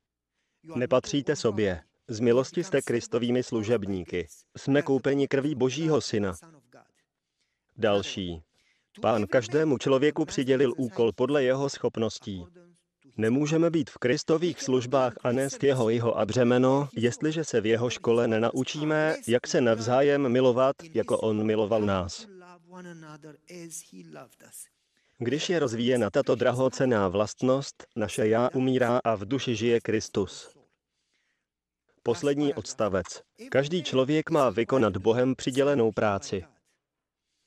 Nepatříte 0.76 1.36
sobě, 1.36 1.82
z 2.10 2.20
milosti 2.20 2.64
jste 2.64 2.82
Kristovými 2.82 3.42
služebníky. 3.42 4.26
Jsme 4.56 4.82
koupeni 4.82 5.28
krví 5.28 5.54
Božího 5.54 6.00
Syna. 6.00 6.34
Další. 7.76 8.42
Pán 9.00 9.26
každému 9.26 9.78
člověku 9.78 10.24
přidělil 10.24 10.74
úkol 10.76 11.12
podle 11.12 11.42
jeho 11.42 11.68
schopností. 11.68 12.44
Nemůžeme 13.16 13.70
být 13.70 13.90
v 13.90 13.98
Kristových 13.98 14.62
službách 14.62 15.14
a 15.22 15.32
nést 15.32 15.64
jeho 15.64 15.90
jeho 15.90 16.18
a 16.18 16.26
břemeno, 16.26 16.88
jestliže 16.96 17.44
se 17.44 17.60
v 17.60 17.66
jeho 17.66 17.90
škole 17.90 18.28
nenaučíme, 18.28 19.16
jak 19.26 19.46
se 19.46 19.60
navzájem 19.60 20.28
milovat, 20.28 20.76
jako 20.94 21.18
on 21.18 21.46
miloval 21.46 21.80
nás. 21.80 22.26
Když 25.18 25.50
je 25.50 25.58
rozvíjena 25.58 26.10
tato 26.10 26.34
drahocená 26.34 27.08
vlastnost, 27.08 27.86
naše 27.96 28.28
já 28.28 28.50
umírá 28.54 29.00
a 29.04 29.14
v 29.14 29.24
duši 29.24 29.56
žije 29.56 29.80
Kristus. 29.80 30.59
Poslední 32.02 32.54
odstavec. 32.54 33.06
Každý 33.50 33.82
člověk 33.82 34.30
má 34.30 34.50
vykonat 34.50 34.96
Bohem 34.96 35.36
přidělenou 35.36 35.92
práci. 35.92 36.44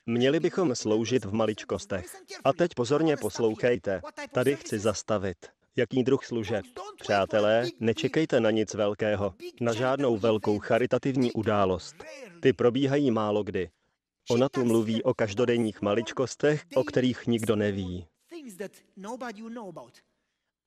Měli 0.06 0.40
bychom 0.40 0.76
sloužit 0.76 1.26
v 1.26 1.34
maličkostech. 1.34 2.06
A 2.44 2.54
teď 2.54 2.72
pozorně 2.76 3.18
poslouchejte. 3.18 4.02
Tady 4.32 4.56
chci 4.56 4.80
zastavit. 4.80 5.38
Jaký 5.76 6.04
druh 6.04 6.26
služeb? 6.26 6.66
Přátelé, 7.00 7.66
nečekejte 7.80 8.40
na 8.40 8.52
nic 8.52 8.74
velkého, 8.74 9.34
na 9.62 9.74
žádnou 9.74 10.18
velkou 10.18 10.60
charitativní 10.60 11.32
událost. 11.32 11.96
Ty 12.42 12.54
probíhají 12.54 13.12
málo 13.12 13.44
kdy. 13.44 13.70
Ona 14.30 14.50
tu 14.50 14.66
mluví 14.66 15.04
o 15.04 15.14
každodenních 15.14 15.82
maličkostech, 15.82 16.66
o 16.76 16.84
kterých 16.84 17.28
nikdo 17.28 17.56
neví. 17.56 18.08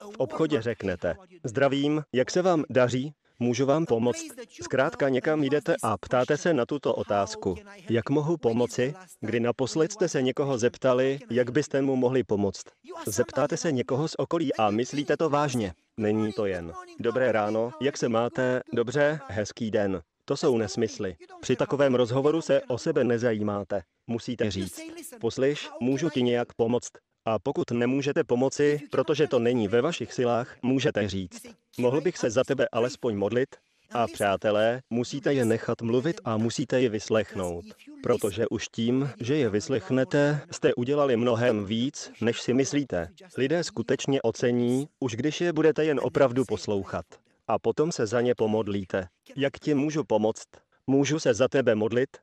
V 0.01 0.17
obchodě 0.19 0.63
řeknete, 0.63 1.17
zdravím, 1.45 2.03
jak 2.13 2.31
se 2.31 2.43
vám 2.43 2.65
daří? 2.71 3.15
Můžu 3.39 3.67
vám 3.67 3.87
pomoct? 3.87 4.27
Zkrátka 4.63 5.09
někam 5.09 5.45
jdete 5.45 5.75
a 5.83 5.99
ptáte 5.99 6.37
se 6.37 6.55
na 6.55 6.67
tuto 6.67 6.95
otázku. 6.95 7.55
Jak 7.91 8.11
mohu 8.11 8.37
pomoci? 8.37 8.95
Kdy 9.21 9.41
naposled 9.41 9.93
jste 9.93 10.09
se 10.09 10.23
někoho 10.23 10.59
zeptali, 10.59 11.19
jak 11.31 11.51
byste 11.51 11.83
mu 11.83 11.97
mohli 11.97 12.25
pomoct? 12.25 12.65
Zeptáte 13.07 13.57
se 13.57 13.73
někoho 13.73 14.09
z 14.09 14.15
okolí 14.19 14.55
a 14.55 14.71
myslíte 14.71 15.17
to 15.17 15.31
vážně. 15.31 15.73
Není 15.97 16.33
to 16.33 16.47
jen. 16.47 16.73
Dobré 17.01 17.33
ráno, 17.33 17.71
jak 17.81 17.97
se 17.97 18.09
máte? 18.09 18.61
Dobře, 18.73 19.21
hezký 19.29 19.71
den. 19.71 20.01
To 20.25 20.37
jsou 20.37 20.57
nesmysly. 20.57 21.17
Při 21.41 21.57
takovém 21.57 21.95
rozhovoru 21.95 22.41
se 22.41 22.63
o 22.69 22.79
sebe 22.79 23.05
nezajímáte. 23.05 23.83
Musíte 24.07 24.51
říct, 24.51 24.81
poslyš, 25.21 25.69
můžu 25.81 26.11
ti 26.11 26.23
nějak 26.23 26.49
pomoct. 26.57 26.91
A 27.29 27.39
pokud 27.39 27.71
nemůžete 27.71 28.25
pomoci, 28.25 28.81
protože 28.91 29.27
to 29.27 29.39
není 29.39 29.69
ve 29.69 29.81
vašich 29.81 30.13
silách, 30.13 30.57
můžete 30.63 31.09
říct, 31.09 31.43
mohl 31.79 32.01
bych 32.01 32.19
se 32.19 32.31
za 32.31 32.45
tebe 32.45 32.69
alespoň 32.73 33.17
modlit? 33.17 33.57
A 33.93 34.07
přátelé, 34.07 34.81
musíte 34.91 35.35
je 35.35 35.45
nechat 35.45 35.83
mluvit 35.83 36.21
a 36.25 36.37
musíte 36.37 36.81
je 36.81 36.89
vyslechnout. 36.89 37.65
Protože 38.03 38.49
už 38.49 38.69
tím, 38.69 39.11
že 39.21 39.37
je 39.37 39.51
vyslechnete, 39.51 40.41
jste 40.51 40.75
udělali 40.75 41.17
mnohem 41.17 41.65
víc, 41.65 42.13
než 42.21 42.41
si 42.41 42.55
myslíte. 42.55 43.09
Lidé 43.37 43.65
skutečně 43.65 44.23
ocení, 44.23 44.89
už 45.01 45.17
když 45.17 45.41
je 45.41 45.53
budete 45.53 45.85
jen 45.85 46.01
opravdu 46.03 46.45
poslouchat. 46.45 47.07
A 47.49 47.59
potom 47.59 47.93
se 47.93 48.07
za 48.07 48.21
ně 48.21 48.35
pomodlíte. 48.35 49.09
Jak 49.37 49.53
ti 49.59 49.75
můžu 49.75 50.05
pomoct? 50.05 50.49
Můžu 50.87 51.19
se 51.19 51.35
za 51.35 51.49
tebe 51.49 51.75
modlit? 51.75 52.17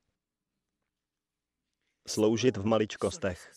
Sloužit 2.08 2.58
v 2.58 2.66
maličkostech. 2.66 3.52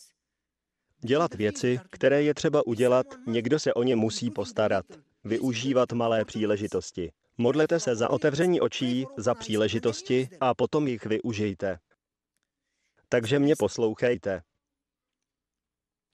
Dělat 0.99 1.33
věci, 1.33 1.79
které 1.89 2.23
je 2.23 2.33
třeba 2.33 2.67
udělat, 2.67 3.05
někdo 3.27 3.59
se 3.59 3.73
o 3.73 3.83
ně 3.83 3.95
musí 3.95 4.31
postarat. 4.31 4.85
Využívat 5.27 5.91
malé 5.91 6.25
příležitosti. 6.25 7.11
Modlete 7.37 7.79
se 7.79 7.95
za 7.95 8.09
otevření 8.09 8.61
očí, 8.61 9.05
za 9.17 9.35
příležitosti 9.35 10.29
a 10.39 10.53
potom 10.53 10.87
jich 10.87 11.05
využijte. 11.05 11.79
Takže 13.09 13.39
mě 13.39 13.55
poslouchejte. 13.55 14.41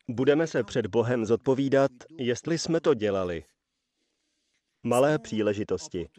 Budeme 0.10 0.48
se 0.48 0.64
před 0.64 0.88
Bohem 0.88 1.26
zodpovídat, 1.26 1.92
jestli 2.18 2.60
jsme 2.60 2.82
to 2.82 2.94
dělali. 2.94 3.44
Malé 4.84 5.20
příležitosti. 5.20 6.10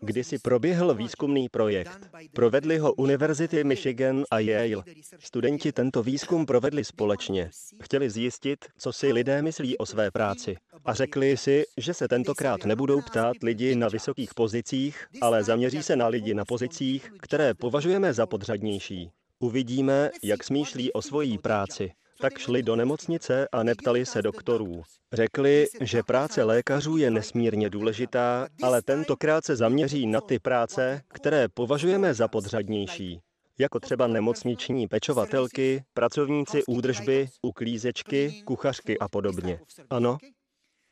Kdysi 0.00 0.38
proběhl 0.38 0.94
výzkumný 0.94 1.48
projekt. 1.48 2.10
Provedli 2.34 2.78
ho 2.78 2.92
univerzity 2.92 3.64
Michigan 3.64 4.24
a 4.30 4.38
Yale. 4.38 4.84
Studenti 5.18 5.72
tento 5.72 6.02
výzkum 6.02 6.46
provedli 6.46 6.84
společně. 6.84 7.50
Chtěli 7.82 8.10
zjistit, 8.10 8.64
co 8.78 8.92
si 8.92 9.12
lidé 9.12 9.42
myslí 9.42 9.78
o 9.78 9.86
své 9.86 10.10
práci. 10.10 10.56
A 10.84 10.94
řekli 10.94 11.36
si, 11.36 11.64
že 11.76 11.94
se 11.94 12.08
tentokrát 12.08 12.64
nebudou 12.64 13.00
ptát 13.00 13.36
lidi 13.42 13.76
na 13.76 13.88
vysokých 13.88 14.34
pozicích, 14.34 15.06
ale 15.20 15.44
zaměří 15.44 15.82
se 15.82 15.96
na 15.96 16.06
lidi 16.06 16.34
na 16.34 16.44
pozicích, 16.44 17.12
které 17.20 17.54
považujeme 17.54 18.12
za 18.12 18.26
podřadnější. 18.26 19.10
Uvidíme, 19.38 20.10
jak 20.22 20.44
smýšlí 20.44 20.92
o 20.92 21.02
svojí 21.02 21.38
práci 21.38 21.90
tak 22.20 22.38
šli 22.38 22.62
do 22.62 22.76
nemocnice 22.76 23.48
a 23.52 23.62
neptali 23.62 24.06
se 24.06 24.22
doktorů. 24.22 24.82
Řekli, 25.12 25.66
že 25.80 26.02
práce 26.02 26.44
lékařů 26.44 26.96
je 26.96 27.10
nesmírně 27.10 27.70
důležitá, 27.70 28.48
ale 28.62 28.82
tentokrát 28.82 29.44
se 29.44 29.56
zaměří 29.56 30.06
na 30.06 30.20
ty 30.20 30.38
práce, 30.38 31.02
které 31.08 31.48
považujeme 31.48 32.14
za 32.14 32.28
podřadnější 32.28 33.20
jako 33.58 33.80
třeba 33.80 34.06
nemocniční 34.06 34.88
pečovatelky, 34.88 35.84
pracovníci 35.94 36.62
údržby, 36.68 37.28
uklízečky, 37.42 38.42
kuchařky 38.44 38.98
a 38.98 39.08
podobně. 39.08 39.60
Ano, 39.90 40.18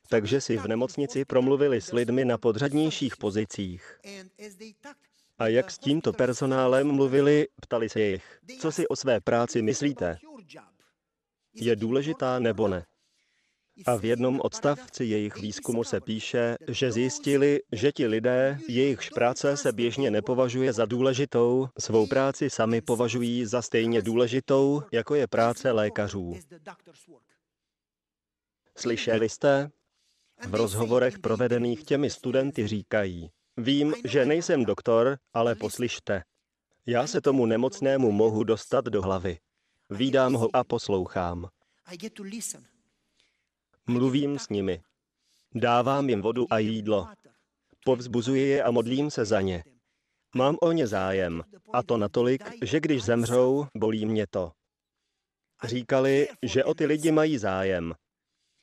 takže 0.09 0.41
si 0.41 0.57
v 0.57 0.66
nemocnici 0.66 1.24
promluvili 1.24 1.81
s 1.81 1.93
lidmi 1.93 2.24
na 2.24 2.39
podřadnějších 2.39 3.16
pozicích. 3.16 4.01
A 5.39 5.49
jak 5.49 5.70
s 5.70 5.79
tímto 5.79 6.12
personálem 6.12 6.93
mluvili, 6.93 7.47
ptali 7.62 7.89
se 7.89 8.01
jich, 8.01 8.41
co 8.61 8.72
si 8.72 8.89
o 8.89 8.97
své 8.97 9.20
práci 9.20 9.62
myslíte 9.62 10.18
je 11.57 11.77
důležitá 11.77 12.39
nebo 12.39 12.69
ne. 12.69 12.85
A 13.87 13.97
v 13.97 14.05
jednom 14.05 14.41
odstavci 14.45 15.05
jejich 15.05 15.37
výzkumu 15.37 15.85
se 15.85 16.01
píše, 16.01 16.57
že 16.69 16.93
zjistili, 16.93 17.61
že 17.73 17.93
ti 17.93 18.07
lidé, 18.07 18.59
jejichž 18.69 19.11
práce 19.11 19.57
se 19.57 19.73
běžně 19.73 20.11
nepovažuje 20.11 20.73
za 20.73 20.85
důležitou, 20.85 21.69
svou 21.79 22.07
práci 22.07 22.51
sami 22.51 22.81
považují 22.81 23.47
za 23.47 23.63
stejně 23.63 24.03
důležitou, 24.03 24.83
jako 24.93 25.15
je 25.15 25.27
práce 25.27 25.73
lékařů. 25.73 26.35
Slyšeli 28.77 29.29
jste? 29.29 29.71
V 30.49 30.55
rozhovorech 30.55 31.19
provedených 31.19 31.85
těmi 31.85 32.11
studenty 32.11 32.67
říkají, 32.67 33.31
vím, 33.57 33.95
že 34.05 34.27
nejsem 34.27 34.65
doktor, 34.65 35.19
ale 35.33 35.55
poslyšte. 35.55 36.23
Já 36.87 37.07
se 37.07 37.21
tomu 37.21 37.47
nemocnému 37.47 38.13
mohu 38.13 38.45
dostat 38.45 38.85
do 38.85 39.03
hlavy. 39.03 39.39
Vídám 39.91 40.34
ho 40.34 40.57
a 40.57 40.64
poslouchám. 40.64 41.49
Mluvím 43.87 44.39
s 44.39 44.49
nimi. 44.49 44.82
Dávám 45.55 46.09
jim 46.09 46.22
vodu 46.22 46.53
a 46.53 46.59
jídlo. 46.59 47.09
Povzbuzuji 47.84 48.49
je 48.49 48.62
a 48.62 48.70
modlím 48.70 49.11
se 49.11 49.24
za 49.24 49.41
ně. 49.41 49.64
Mám 50.34 50.57
o 50.62 50.72
ně 50.72 50.87
zájem. 50.87 51.43
A 51.72 51.82
to 51.82 51.97
natolik, 51.97 52.43
že 52.64 52.80
když 52.80 53.05
zemřou, 53.05 53.66
bolí 53.74 54.07
mě 54.07 54.26
to. 54.26 54.53
Říkali, 55.64 56.28
že 56.43 56.64
o 56.64 56.74
ty 56.74 56.87
lidi 56.87 57.12
mají 57.12 57.39
zájem. 57.39 57.95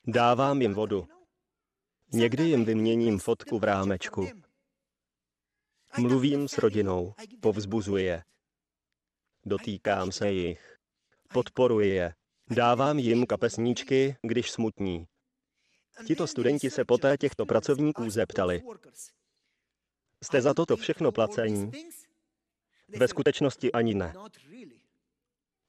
Dávám 0.08 0.62
jim 0.62 0.74
vodu. 0.74 1.08
Někdy 2.14 2.44
jim 2.44 2.66
vyměním 2.66 3.20
fotku 3.20 3.60
v 3.60 3.64
rámečku. 3.64 4.30
Mluvím 6.00 6.48
s 6.48 6.58
rodinou, 6.58 7.14
povzbuzuji 7.42 8.06
je. 8.06 8.24
Dotýkám 9.46 10.12
se 10.12 10.32
jich. 10.32 10.73
Podporuji 11.34 11.90
je. 11.90 12.14
Dávám 12.50 13.00
jim 13.00 13.26
kapesníčky, 13.26 14.16
když 14.22 14.52
smutní. 14.52 15.08
Tito 16.08 16.28
studenti 16.28 16.70
se 16.70 16.86
poté 16.86 17.18
těchto 17.18 17.46
pracovníků 17.46 18.10
zeptali. 18.10 18.62
Jste 20.24 20.42
za 20.42 20.54
toto 20.54 20.78
všechno 20.78 21.12
placení? 21.12 21.72
Ve 22.98 23.08
skutečnosti 23.08 23.72
ani 23.72 23.94
ne. 23.94 24.14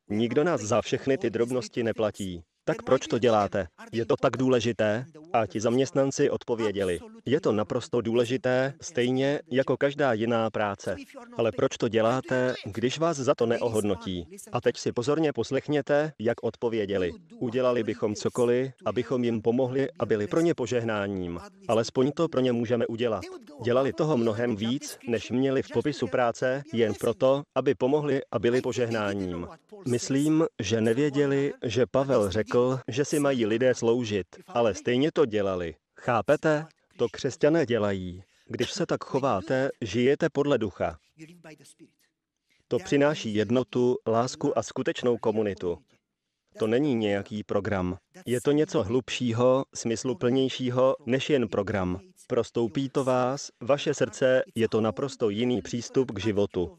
Nikdo 0.08 0.44
nás 0.44 0.60
za 0.60 0.82
všechny 0.82 1.18
ty 1.18 1.30
drobnosti 1.30 1.82
neplatí. 1.82 2.44
Tak 2.66 2.82
proč 2.82 3.06
to 3.06 3.18
děláte? 3.18 3.66
Je 3.92 4.06
to 4.06 4.16
tak 4.16 4.36
důležité? 4.36 5.04
A 5.32 5.46
ti 5.46 5.60
zaměstnanci 5.60 6.30
odpověděli, 6.30 7.00
je 7.26 7.40
to 7.40 7.52
naprosto 7.52 8.00
důležité, 8.00 8.74
stejně 8.80 9.40
jako 9.50 9.76
každá 9.76 10.12
jiná 10.12 10.50
práce. 10.50 10.96
Ale 11.36 11.52
proč 11.52 11.76
to 11.76 11.88
děláte, 11.88 12.54
když 12.64 12.98
vás 12.98 13.16
za 13.16 13.34
to 13.34 13.46
neohodnotí? 13.46 14.26
A 14.52 14.60
teď 14.60 14.76
si 14.76 14.92
pozorně 14.92 15.32
poslechněte, 15.32 16.12
jak 16.18 16.42
odpověděli. 16.42 17.12
Udělali 17.38 17.82
bychom 17.82 18.14
cokoliv, 18.14 18.72
abychom 18.84 19.24
jim 19.24 19.42
pomohli 19.42 19.88
a 19.98 20.06
byli 20.06 20.26
pro 20.26 20.40
ně 20.40 20.54
požehnáním. 20.54 21.40
Alespoň 21.68 22.12
to 22.12 22.28
pro 22.28 22.40
ně 22.40 22.52
můžeme 22.52 22.86
udělat. 22.86 23.24
Dělali 23.64 23.92
toho 23.92 24.16
mnohem 24.16 24.56
víc, 24.56 24.98
než 25.08 25.30
měli 25.30 25.62
v 25.62 25.68
popisu 25.72 26.06
práce, 26.06 26.62
jen 26.72 26.94
proto, 27.00 27.42
aby 27.54 27.74
pomohli 27.74 28.20
a 28.32 28.38
byli 28.38 28.60
požehnáním. 28.60 29.46
Myslím, 29.88 30.44
že 30.62 30.80
nevěděli, 30.80 31.52
že 31.64 31.86
Pavel 31.86 32.30
řekl, 32.30 32.53
že 32.88 33.04
si 33.04 33.20
mají 33.20 33.46
lidé 33.46 33.74
sloužit, 33.74 34.26
ale 34.46 34.74
stejně 34.74 35.12
to 35.12 35.26
dělali. 35.26 35.74
Chápete? 36.00 36.66
To 36.96 37.08
křesťané 37.08 37.66
dělají. 37.66 38.22
Když 38.46 38.72
se 38.72 38.86
tak 38.86 39.04
chováte, 39.04 39.70
žijete 39.80 40.28
podle 40.32 40.58
ducha. 40.58 40.98
To 42.68 42.78
přináší 42.78 43.34
jednotu, 43.34 43.96
lásku 44.06 44.58
a 44.58 44.62
skutečnou 44.62 45.18
komunitu. 45.18 45.78
To 46.58 46.66
není 46.66 46.94
nějaký 46.94 47.44
program. 47.44 47.98
Je 48.26 48.40
to 48.40 48.52
něco 48.52 48.82
hlubšího, 48.82 49.64
smysluplnějšího 49.74 50.96
než 51.06 51.30
jen 51.30 51.48
program. 51.48 52.00
Prostoupí 52.26 52.88
to 52.88 53.04
vás, 53.04 53.50
vaše 53.60 53.94
srdce, 53.94 54.42
je 54.54 54.68
to 54.68 54.80
naprosto 54.80 55.30
jiný 55.30 55.62
přístup 55.62 56.10
k 56.10 56.20
životu. 56.20 56.78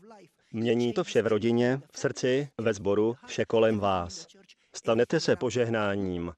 Mění 0.53 0.93
to 0.93 1.03
vše 1.03 1.21
v 1.21 1.28
rodině, 1.28 1.82
v 1.91 1.99
srdci, 1.99 2.49
ve 2.57 2.73
sboru, 2.73 3.15
vše 3.28 3.45
kolem 3.45 3.80
vás. 3.80 4.28
Stanete 4.76 5.19
se 5.19 5.36
požehnáním. 5.36 6.34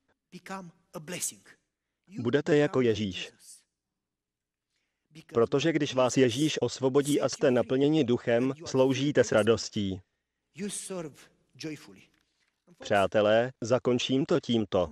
Budete 2.20 2.58
jako 2.58 2.82
Ježíš. 2.82 3.32
Protože 5.34 5.72
když 5.72 5.94
vás 5.94 6.18
Ježíš 6.18 6.62
osvobodí 6.62 7.22
a 7.22 7.30
jste 7.30 7.52
naplněni 7.52 8.04
duchem, 8.04 8.54
sloužíte 8.66 9.24
s 9.24 9.32
radostí. 9.32 10.02
Přátelé, 12.80 13.52
zakončím 13.62 14.26
to 14.26 14.40
tímto. 14.40 14.92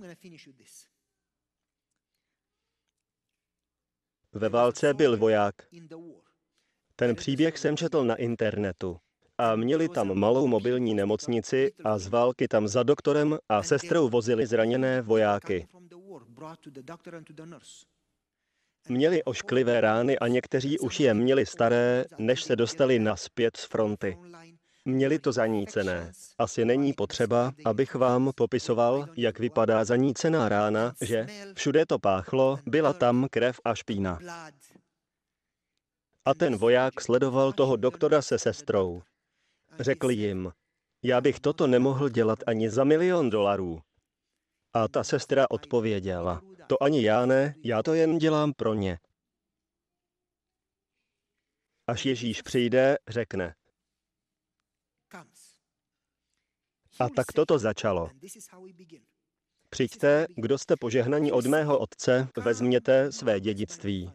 Ve 4.32 4.48
válce 4.48 4.94
byl 4.94 5.16
voják. 5.16 5.54
Ten 6.96 7.16
příběh 7.16 7.58
jsem 7.58 7.76
četl 7.76 8.04
na 8.04 8.16
internetu. 8.16 9.00
A 9.38 9.56
měli 9.56 9.88
tam 9.88 10.18
malou 10.18 10.46
mobilní 10.46 10.94
nemocnici 10.94 11.72
a 11.84 11.98
z 11.98 12.06
války 12.08 12.48
tam 12.48 12.68
za 12.68 12.82
doktorem 12.82 13.38
a 13.48 13.62
sestrou 13.62 14.08
vozili 14.08 14.46
zraněné 14.46 15.02
vojáky. 15.02 15.66
Měli 18.88 19.24
ošklivé 19.24 19.80
rány 19.80 20.18
a 20.18 20.28
někteří 20.28 20.78
už 20.78 21.00
je 21.00 21.14
měli 21.14 21.46
staré, 21.46 22.04
než 22.18 22.42
se 22.42 22.56
dostali 22.56 22.98
naspět 22.98 23.56
z 23.56 23.64
fronty. 23.64 24.18
Měli 24.84 25.18
to 25.18 25.32
zanícené. 25.32 26.12
Asi 26.38 26.64
není 26.64 26.92
potřeba, 26.92 27.52
abych 27.64 27.94
vám 27.94 28.30
popisoval, 28.34 29.08
jak 29.16 29.38
vypadá 29.38 29.84
zanícená 29.84 30.48
rána, 30.48 30.94
že 31.00 31.26
všude 31.54 31.86
to 31.86 31.98
páchlo, 31.98 32.58
byla 32.66 32.92
tam 32.92 33.26
krev 33.30 33.60
a 33.64 33.74
špína. 33.74 34.18
A 36.24 36.34
ten 36.34 36.56
voják 36.56 37.00
sledoval 37.00 37.52
toho 37.52 37.76
doktora 37.76 38.22
se 38.22 38.38
sestrou. 38.38 39.02
Řekl 39.80 40.10
jim, 40.10 40.52
já 41.02 41.20
bych 41.20 41.40
toto 41.40 41.66
nemohl 41.66 42.08
dělat 42.08 42.38
ani 42.46 42.70
za 42.70 42.84
milion 42.84 43.30
dolarů. 43.30 43.80
A 44.72 44.88
ta 44.88 45.04
sestra 45.04 45.50
odpověděla, 45.50 46.42
to 46.68 46.82
ani 46.82 47.04
já 47.04 47.26
ne, 47.26 47.54
já 47.64 47.82
to 47.82 47.94
jen 47.94 48.18
dělám 48.18 48.52
pro 48.52 48.74
ně. 48.74 48.98
Až 51.86 52.04
Ježíš 52.06 52.42
přijde, 52.42 52.96
řekne. 53.08 53.54
A 57.00 57.08
tak 57.16 57.26
toto 57.34 57.58
začalo. 57.58 58.10
Přijďte, 59.70 60.26
kdo 60.36 60.58
jste 60.58 60.76
požehnaní 60.76 61.32
od 61.32 61.46
mého 61.46 61.78
otce, 61.78 62.28
vezměte 62.36 63.12
své 63.12 63.40
dědictví. 63.40 64.12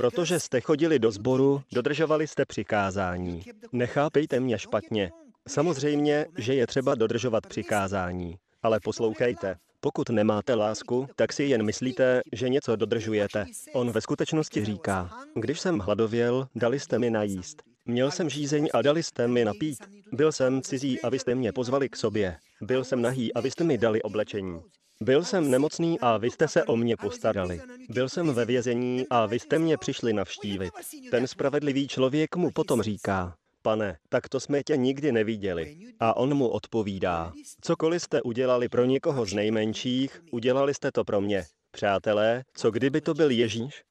Protože 0.00 0.40
jste 0.40 0.60
chodili 0.60 0.98
do 0.98 1.10
sboru, 1.10 1.62
dodržovali 1.72 2.26
jste 2.26 2.44
přikázání. 2.44 3.42
Nechápejte 3.72 4.40
mě 4.40 4.58
špatně. 4.58 5.10
Samozřejmě, 5.48 6.26
že 6.38 6.54
je 6.54 6.66
třeba 6.66 6.94
dodržovat 6.94 7.46
přikázání. 7.46 8.36
Ale 8.62 8.80
poslouchejte, 8.84 9.56
pokud 9.80 10.10
nemáte 10.10 10.54
lásku, 10.54 11.08
tak 11.16 11.32
si 11.32 11.44
jen 11.44 11.62
myslíte, 11.62 12.20
že 12.32 12.48
něco 12.48 12.76
dodržujete. 12.76 13.46
On 13.72 13.90
ve 13.90 14.00
skutečnosti 14.00 14.64
říká, 14.64 15.10
když 15.34 15.60
jsem 15.60 15.78
hladověl, 15.78 16.48
dali 16.54 16.80
jste 16.80 16.98
mi 16.98 17.10
najíst. 17.10 17.62
Měl 17.86 18.10
jsem 18.10 18.30
žízeň 18.30 18.68
a 18.74 18.82
dali 18.82 19.02
jste 19.02 19.28
mi 19.28 19.44
napít. 19.44 19.78
Byl 20.12 20.32
jsem 20.32 20.62
cizí, 20.62 21.02
abyste 21.02 21.34
mě 21.34 21.52
pozvali 21.52 21.88
k 21.88 21.96
sobě. 21.96 22.36
Byl 22.60 22.84
jsem 22.84 23.02
nahý, 23.02 23.34
abyste 23.34 23.64
mi 23.64 23.78
dali 23.78 24.02
oblečení. 24.02 24.60
Byl 25.02 25.24
jsem 25.24 25.50
nemocný 25.50 26.00
a 26.00 26.16
vy 26.16 26.30
jste 26.30 26.48
se 26.48 26.64
o 26.64 26.76
mě 26.76 26.96
postarali. 26.96 27.60
Byl 27.88 28.08
jsem 28.08 28.34
ve 28.34 28.44
vězení 28.44 29.06
a 29.10 29.26
vy 29.26 29.38
jste 29.38 29.58
mě 29.58 29.76
přišli 29.76 30.12
navštívit. 30.12 30.72
Ten 31.10 31.26
spravedlivý 31.26 31.88
člověk 31.88 32.36
mu 32.36 32.50
potom 32.50 32.82
říká, 32.82 33.36
pane, 33.62 33.98
tak 34.08 34.28
to 34.28 34.40
jsme 34.40 34.62
tě 34.62 34.76
nikdy 34.76 35.12
neviděli. 35.12 35.94
A 36.00 36.16
on 36.16 36.34
mu 36.34 36.48
odpovídá, 36.48 37.32
cokoliv 37.60 38.02
jste 38.02 38.22
udělali 38.22 38.68
pro 38.68 38.84
někoho 38.84 39.26
z 39.26 39.32
nejmenších, 39.32 40.22
udělali 40.30 40.74
jste 40.74 40.92
to 40.92 41.04
pro 41.04 41.20
mě. 41.20 41.44
Přátelé, 41.70 42.44
co 42.54 42.70
kdyby 42.70 43.00
to 43.00 43.14
byl 43.14 43.30
Ježíš? 43.30 43.82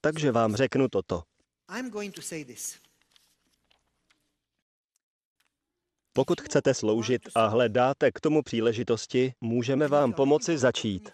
Takže 0.00 0.32
vám 0.32 0.56
řeknu 0.56 0.88
toto. 0.88 1.22
Pokud 6.12 6.40
chcete 6.40 6.74
sloužit 6.74 7.22
a 7.34 7.46
hledáte 7.46 8.12
k 8.12 8.20
tomu 8.20 8.42
příležitosti, 8.42 9.32
můžeme 9.40 9.88
vám 9.88 10.12
pomoci 10.12 10.58
začít. 10.58 11.10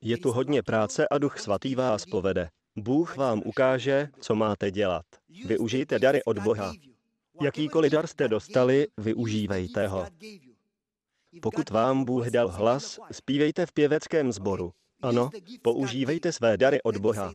Je 0.00 0.18
tu 0.18 0.32
hodně 0.32 0.62
práce 0.62 1.08
a 1.08 1.18
Duch 1.18 1.38
Svatý 1.38 1.74
vás 1.74 2.06
povede. 2.06 2.50
Bůh 2.76 3.16
vám 3.16 3.42
ukáže, 3.44 4.08
co 4.20 4.34
máte 4.34 4.70
dělat. 4.70 5.04
Využijte 5.46 5.98
dary 5.98 6.24
od 6.24 6.38
Boha. 6.38 6.72
Jakýkoliv 7.42 7.92
dar 7.92 8.06
jste 8.06 8.28
dostali, 8.28 8.86
využívejte 8.98 9.86
ho. 9.86 10.06
Pokud 11.42 11.70
vám 11.70 12.04
Bůh 12.04 12.26
dal 12.26 12.48
hlas, 12.48 12.98
zpívejte 13.12 13.66
v 13.66 13.72
pěveckém 13.72 14.32
sboru. 14.32 14.72
Ano, 15.02 15.30
používejte 15.62 16.32
své 16.32 16.56
dary 16.56 16.82
od 16.82 16.96
Boha. 16.96 17.34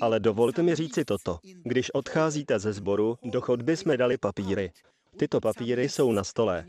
Ale 0.00 0.20
dovolte 0.20 0.62
mi 0.62 0.74
říci 0.74 1.04
toto. 1.04 1.38
Když 1.62 1.90
odcházíte 1.90 2.58
ze 2.58 2.72
sboru, 2.72 3.18
do 3.22 3.40
chodby 3.40 3.76
jsme 3.76 3.96
dali 3.96 4.18
papíry. 4.18 4.72
Tyto 5.16 5.40
papíry 5.40 5.88
jsou 5.88 6.12
na 6.12 6.24
stole. 6.24 6.66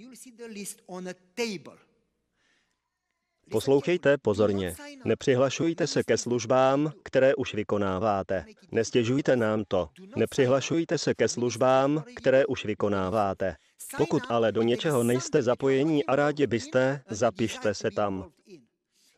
Poslouchejte 3.52 4.18
pozorně. 4.18 4.76
Nepřihlašujte 5.06 5.88
se 5.88 6.04
ke 6.04 6.18
službám, 6.18 6.92
které 7.04 7.36
už 7.36 7.54
vykonáváte. 7.54 8.46
Nestěžujte 8.72 9.36
nám 9.36 9.64
to. 9.68 9.90
Nepřihlašujte 10.16 10.98
se 10.98 11.14
ke 11.14 11.28
službám, 11.28 12.04
které 12.16 12.46
už 12.46 12.66
vykonáváte. 12.66 13.56
Pokud 13.98 14.24
ale 14.30 14.52
do 14.52 14.62
něčeho 14.62 15.04
nejste 15.04 15.42
zapojení 15.42 16.06
a 16.06 16.16
rádi 16.16 16.48
byste, 16.48 17.02
zapište 17.10 17.74
se 17.74 17.92
tam. 17.92 18.32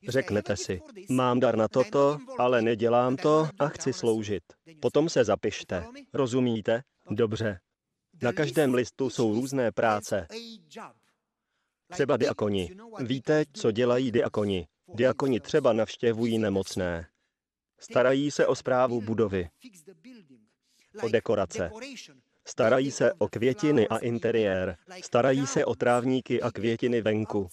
Řeknete 0.08 0.58
si, 0.58 0.82
mám 1.10 1.40
dar 1.40 1.56
na 1.56 1.68
toto, 1.68 2.18
ale 2.38 2.62
nedělám 2.62 3.18
to 3.18 3.50
a 3.60 3.68
chci 3.68 3.94
sloužit. 3.94 4.44
Potom 4.82 5.10
se 5.10 5.24
zapište. 5.24 5.86
Rozumíte? 6.14 6.82
Dobře. 7.10 7.60
Na 8.22 8.34
každém 8.34 8.74
listu 8.74 9.10
jsou 9.10 9.34
různé 9.34 9.72
práce. 9.72 10.28
Třeba 11.92 12.18
diakoni. 12.18 12.76
Víte, 13.00 13.44
co 13.54 13.72
dělají 13.72 14.12
diakoni? 14.12 14.68
Diakoni 14.94 15.40
třeba 15.40 15.74
navštěvují 15.74 16.38
nemocné. 16.38 17.08
Starají 17.80 18.32
se 18.32 18.48
o 18.48 18.56
zprávu 18.56 19.02
budovy, 19.02 19.50
o 21.04 21.10
dekorace. 21.10 21.72
Starají 22.48 22.92
se 22.92 23.14
o 23.14 23.28
květiny 23.28 23.88
a 23.88 23.98
interiér. 23.98 24.78
Starají 25.04 25.48
se 25.48 25.66
o 25.66 25.76
trávníky 25.76 26.42
a 26.42 26.52
květiny 26.52 27.02
venku. 27.02 27.48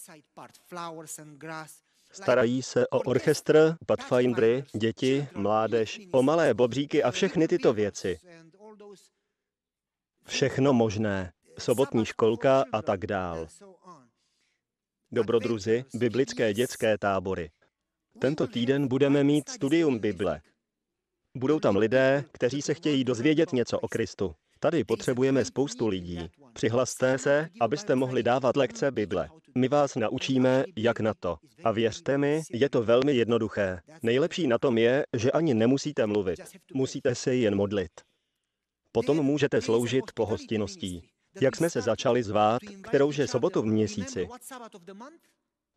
Starají 2.23 2.63
se 2.63 2.89
o 2.89 2.99
orchestr, 2.99 3.77
pathfindery, 3.87 4.65
děti, 4.77 5.29
mládež, 5.35 6.01
o 6.13 6.23
malé 6.23 6.55
bobříky 6.55 7.03
a 7.03 7.11
všechny 7.11 7.49
tyto 7.49 7.73
věci. 7.73 8.19
Všechno 10.27 10.73
možné. 10.73 11.33
Sobotní 11.59 12.05
školka 12.05 12.65
a 12.73 12.83
tak 12.83 13.07
dál. 13.07 13.47
Dobrodruzi, 15.13 15.85
biblické 15.95 16.55
dětské 16.55 16.99
tábory. 16.99 17.51
Tento 18.21 18.47
týden 18.47 18.89
budeme 18.89 19.25
mít 19.25 19.49
studium 19.49 19.99
Bible. 19.99 20.41
Budou 21.35 21.61
tam 21.61 21.77
lidé, 21.77 22.25
kteří 22.33 22.63
se 22.63 22.75
chtějí 22.75 23.05
dozvědět 23.05 23.53
něco 23.53 23.79
o 23.81 23.89
Kristu. 23.89 24.35
Tady 24.61 24.85
potřebujeme 24.85 25.45
spoustu 25.45 25.87
lidí. 25.87 26.31
Přihlaste 26.53 27.19
se, 27.19 27.49
abyste 27.61 27.95
mohli 27.95 28.23
dávat 28.23 28.57
lekce 28.57 28.91
Bible. 28.91 29.29
My 29.55 29.69
vás 29.69 29.95
naučíme, 29.95 30.65
jak 30.77 31.01
na 31.01 31.15
to. 31.15 31.37
A 31.65 31.73
věřte 31.73 32.19
mi, 32.19 32.43
je 32.53 32.71
to 32.71 32.83
velmi 32.83 33.15
jednoduché. 33.15 33.81
Nejlepší 34.03 34.47
na 34.47 34.59
tom 34.59 34.79
je, 34.79 35.05
že 35.17 35.31
ani 35.31 35.55
nemusíte 35.55 36.07
mluvit. 36.07 36.41
Musíte 36.75 37.15
se 37.15 37.35
jen 37.35 37.55
modlit. 37.55 37.91
Potom 38.93 39.23
můžete 39.23 39.61
sloužit 39.61 40.05
pohostinností. 40.15 41.09
Jak 41.41 41.57
jsme 41.57 41.71
se 41.71 41.81
začali 41.81 42.23
zvát, 42.23 42.63
kterouže 42.83 43.27
sobotu 43.27 43.63
v 43.63 43.67
měsíci? 43.67 44.29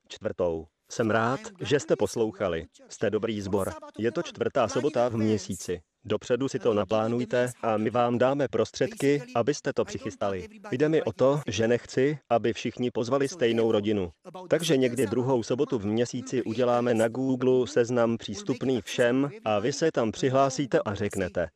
Čtvrtou. 0.08 0.66
Jsem 0.92 1.12
rád, 1.12 1.40
že 1.62 1.80
jste 1.80 1.96
poslouchali. 1.96 2.66
Jste 2.90 3.10
dobrý 3.10 3.42
zbor. 3.42 3.74
Je 3.98 4.12
to 4.12 4.24
čtvrtá 4.24 4.68
sobota 4.68 5.10
v 5.10 5.18
měsíci. 5.18 5.82
Dopředu 6.06 6.48
si 6.48 6.60
to 6.60 6.74
naplánujte 6.74 7.52
a 7.62 7.78
my 7.78 7.90
vám 7.90 8.18
dáme 8.18 8.48
prostředky, 8.48 9.24
abyste 9.36 9.74
to 9.74 9.86
přichystali. 9.86 10.48
Jde 10.72 10.90
mi 10.90 11.04
o 11.04 11.14
to, 11.14 11.42
že 11.48 11.68
nechci, 11.68 12.20
aby 12.30 12.54
všichni 12.54 12.92
pozvali 12.92 13.28
stejnou 13.28 13.72
rodinu. 13.72 14.12
Takže 14.50 14.78
někdy 14.78 15.08
druhou 15.08 15.44
sobotu 15.44 15.80
v 15.80 15.86
měsíci 15.86 16.44
uděláme 16.44 16.94
na 16.94 17.08
Google 17.08 17.68
seznam 17.68 18.18
přístupný 18.18 18.82
všem 18.82 19.30
a 19.46 19.60
vy 19.60 19.74
se 19.74 19.92
tam 19.92 20.12
přihlásíte 20.12 20.80
a 20.80 20.96
řeknete. 20.96 21.48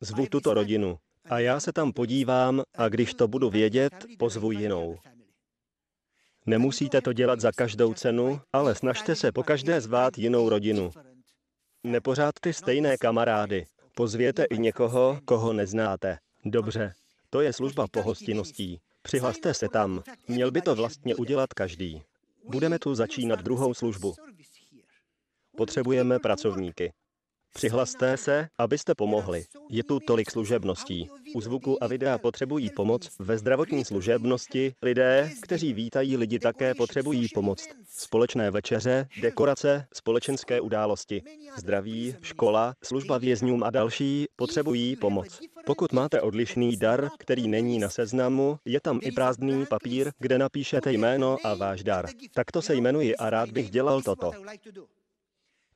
Zvu 0.00 0.26
tuto 0.26 0.54
rodinu. 0.54 0.96
A 1.30 1.38
já 1.38 1.60
se 1.60 1.72
tam 1.72 1.92
podívám 1.92 2.62
a 2.76 2.88
když 2.88 3.14
to 3.14 3.28
budu 3.28 3.50
vědět, 3.50 3.92
pozvu 4.18 4.52
jinou. 4.52 4.96
Nemusíte 6.46 7.00
to 7.00 7.12
dělat 7.12 7.40
za 7.40 7.52
každou 7.52 7.94
cenu, 7.94 8.40
ale 8.52 8.74
snažte 8.74 9.16
se 9.16 9.32
po 9.32 9.42
každé 9.42 9.80
zvát 9.80 10.18
jinou 10.18 10.48
rodinu. 10.48 10.90
Nepořád 11.84 12.34
ty 12.40 12.52
stejné 12.52 12.96
kamarády. 12.96 13.66
Pozvěte 13.96 14.44
i 14.44 14.58
někoho, 14.58 15.18
koho 15.24 15.52
neznáte. 15.52 16.18
Dobře. 16.44 16.94
To 17.30 17.40
je 17.40 17.52
služba 17.52 17.86
pohostinností. 17.90 18.80
Přihlaste 19.02 19.54
se 19.54 19.68
tam. 19.68 20.02
Měl 20.28 20.50
by 20.50 20.62
to 20.62 20.74
vlastně 20.74 21.14
udělat 21.14 21.54
každý. 21.54 22.02
Budeme 22.48 22.78
tu 22.78 22.94
začínat 22.94 23.42
druhou 23.42 23.74
službu. 23.74 24.14
Potřebujeme 25.56 26.18
pracovníky. 26.18 26.92
Přihlaste 27.54 28.16
se, 28.16 28.48
abyste 28.58 28.94
pomohli. 28.94 29.44
Je 29.70 29.84
tu 29.84 30.00
tolik 30.00 30.30
služebností. 30.30 31.10
U 31.34 31.40
zvuku 31.40 31.84
a 31.84 31.86
videa 31.86 32.18
potřebují 32.18 32.70
pomoc. 32.70 33.08
Ve 33.18 33.38
zdravotní 33.38 33.84
služebnosti 33.84 34.74
lidé, 34.82 35.30
kteří 35.42 35.72
vítají 35.72 36.16
lidi, 36.16 36.38
také 36.38 36.74
potřebují 36.74 37.28
pomoc. 37.34 37.68
Společné 37.88 38.50
večeře, 38.50 39.08
dekorace, 39.22 39.86
společenské 39.94 40.60
události, 40.60 41.22
zdraví, 41.58 42.16
škola, 42.22 42.74
služba 42.84 43.18
vězňům 43.18 43.62
a 43.62 43.70
další 43.70 44.26
potřebují 44.36 44.96
pomoc. 44.96 45.40
Pokud 45.66 45.92
máte 45.92 46.20
odlišný 46.20 46.76
dar, 46.76 47.08
který 47.18 47.48
není 47.48 47.78
na 47.78 47.88
seznamu, 47.88 48.58
je 48.64 48.80
tam 48.80 48.98
i 49.02 49.12
prázdný 49.12 49.66
papír, 49.66 50.12
kde 50.18 50.38
napíšete 50.38 50.92
jméno 50.92 51.36
a 51.44 51.54
váš 51.54 51.82
dar. 51.84 52.06
Takto 52.34 52.62
se 52.62 52.74
jmenuji 52.74 53.16
a 53.16 53.30
rád 53.30 53.50
bych 53.50 53.70
dělal 53.70 54.02
toto. 54.02 54.30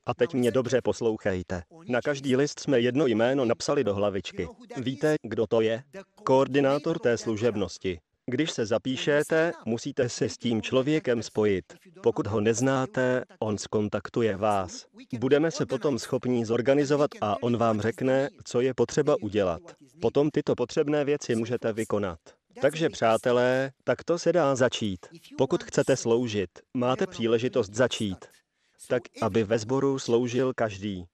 A 0.08 0.14
teď 0.14 0.34
mě 0.34 0.50
dobře 0.50 0.80
poslouchejte. 0.82 1.62
Na 1.88 2.00
každý 2.00 2.36
list 2.36 2.60
jsme 2.60 2.80
jedno 2.80 3.06
jméno 3.06 3.44
napsali 3.44 3.84
do 3.84 3.94
hlavičky. 3.94 4.48
Víte, 4.76 5.14
kdo 5.22 5.46
to 5.46 5.60
je? 5.60 5.82
Koordinátor 6.24 6.98
té 6.98 7.18
služebnosti. 7.18 7.98
Když 8.30 8.50
se 8.50 8.66
zapíšete, 8.66 9.52
musíte 9.66 10.08
se 10.08 10.28
s 10.28 10.36
tím 10.36 10.62
člověkem 10.62 11.22
spojit. 11.22 11.64
Pokud 12.02 12.26
ho 12.26 12.40
neznáte, 12.40 13.24
on 13.38 13.58
skontaktuje 13.58 14.36
vás. 14.36 14.86
Budeme 15.18 15.50
se 15.50 15.66
potom 15.66 15.98
schopní 15.98 16.44
zorganizovat 16.44 17.10
a 17.20 17.42
on 17.42 17.56
vám 17.56 17.80
řekne, 17.80 18.28
co 18.44 18.60
je 18.60 18.74
potřeba 18.74 19.16
udělat. 19.22 19.60
Potom 20.00 20.30
tyto 20.30 20.54
potřebné 20.54 21.04
věci 21.04 21.36
můžete 21.36 21.72
vykonat. 21.72 22.18
Takže 22.60 22.88
přátelé, 22.88 23.70
takto 23.84 24.18
se 24.18 24.32
dá 24.32 24.54
začít. 24.54 25.06
Pokud 25.38 25.64
chcete 25.64 25.96
sloužit, 25.96 26.50
máte 26.74 27.06
příležitost 27.06 27.74
začít 27.74 28.37
tak 28.86 29.02
aby 29.22 29.44
ve 29.44 29.58
sboru 29.58 29.98
sloužil 29.98 30.52
každý. 30.54 31.04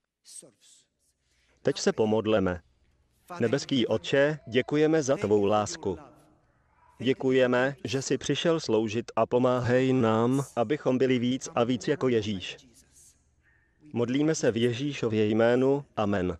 Teď 1.62 1.78
se 1.78 1.92
pomodleme. 1.92 2.60
Nebeský 3.40 3.86
Otče, 3.86 4.38
děkujeme 4.48 5.02
za 5.02 5.16
tvou 5.16 5.44
lásku. 5.44 5.98
Děkujeme, 6.98 7.76
že 7.84 8.02
jsi 8.02 8.18
přišel 8.18 8.60
sloužit 8.60 9.12
a 9.16 9.26
pomáhej 9.26 9.92
nám, 9.92 10.44
abychom 10.56 10.98
byli 10.98 11.18
víc 11.18 11.48
a 11.54 11.64
víc 11.64 11.88
jako 11.88 12.08
Ježíš. 12.08 12.56
Modlíme 13.92 14.34
se 14.34 14.50
v 14.50 14.56
Ježíšově 14.56 15.26
jménu. 15.26 15.84
Amen. 15.96 16.38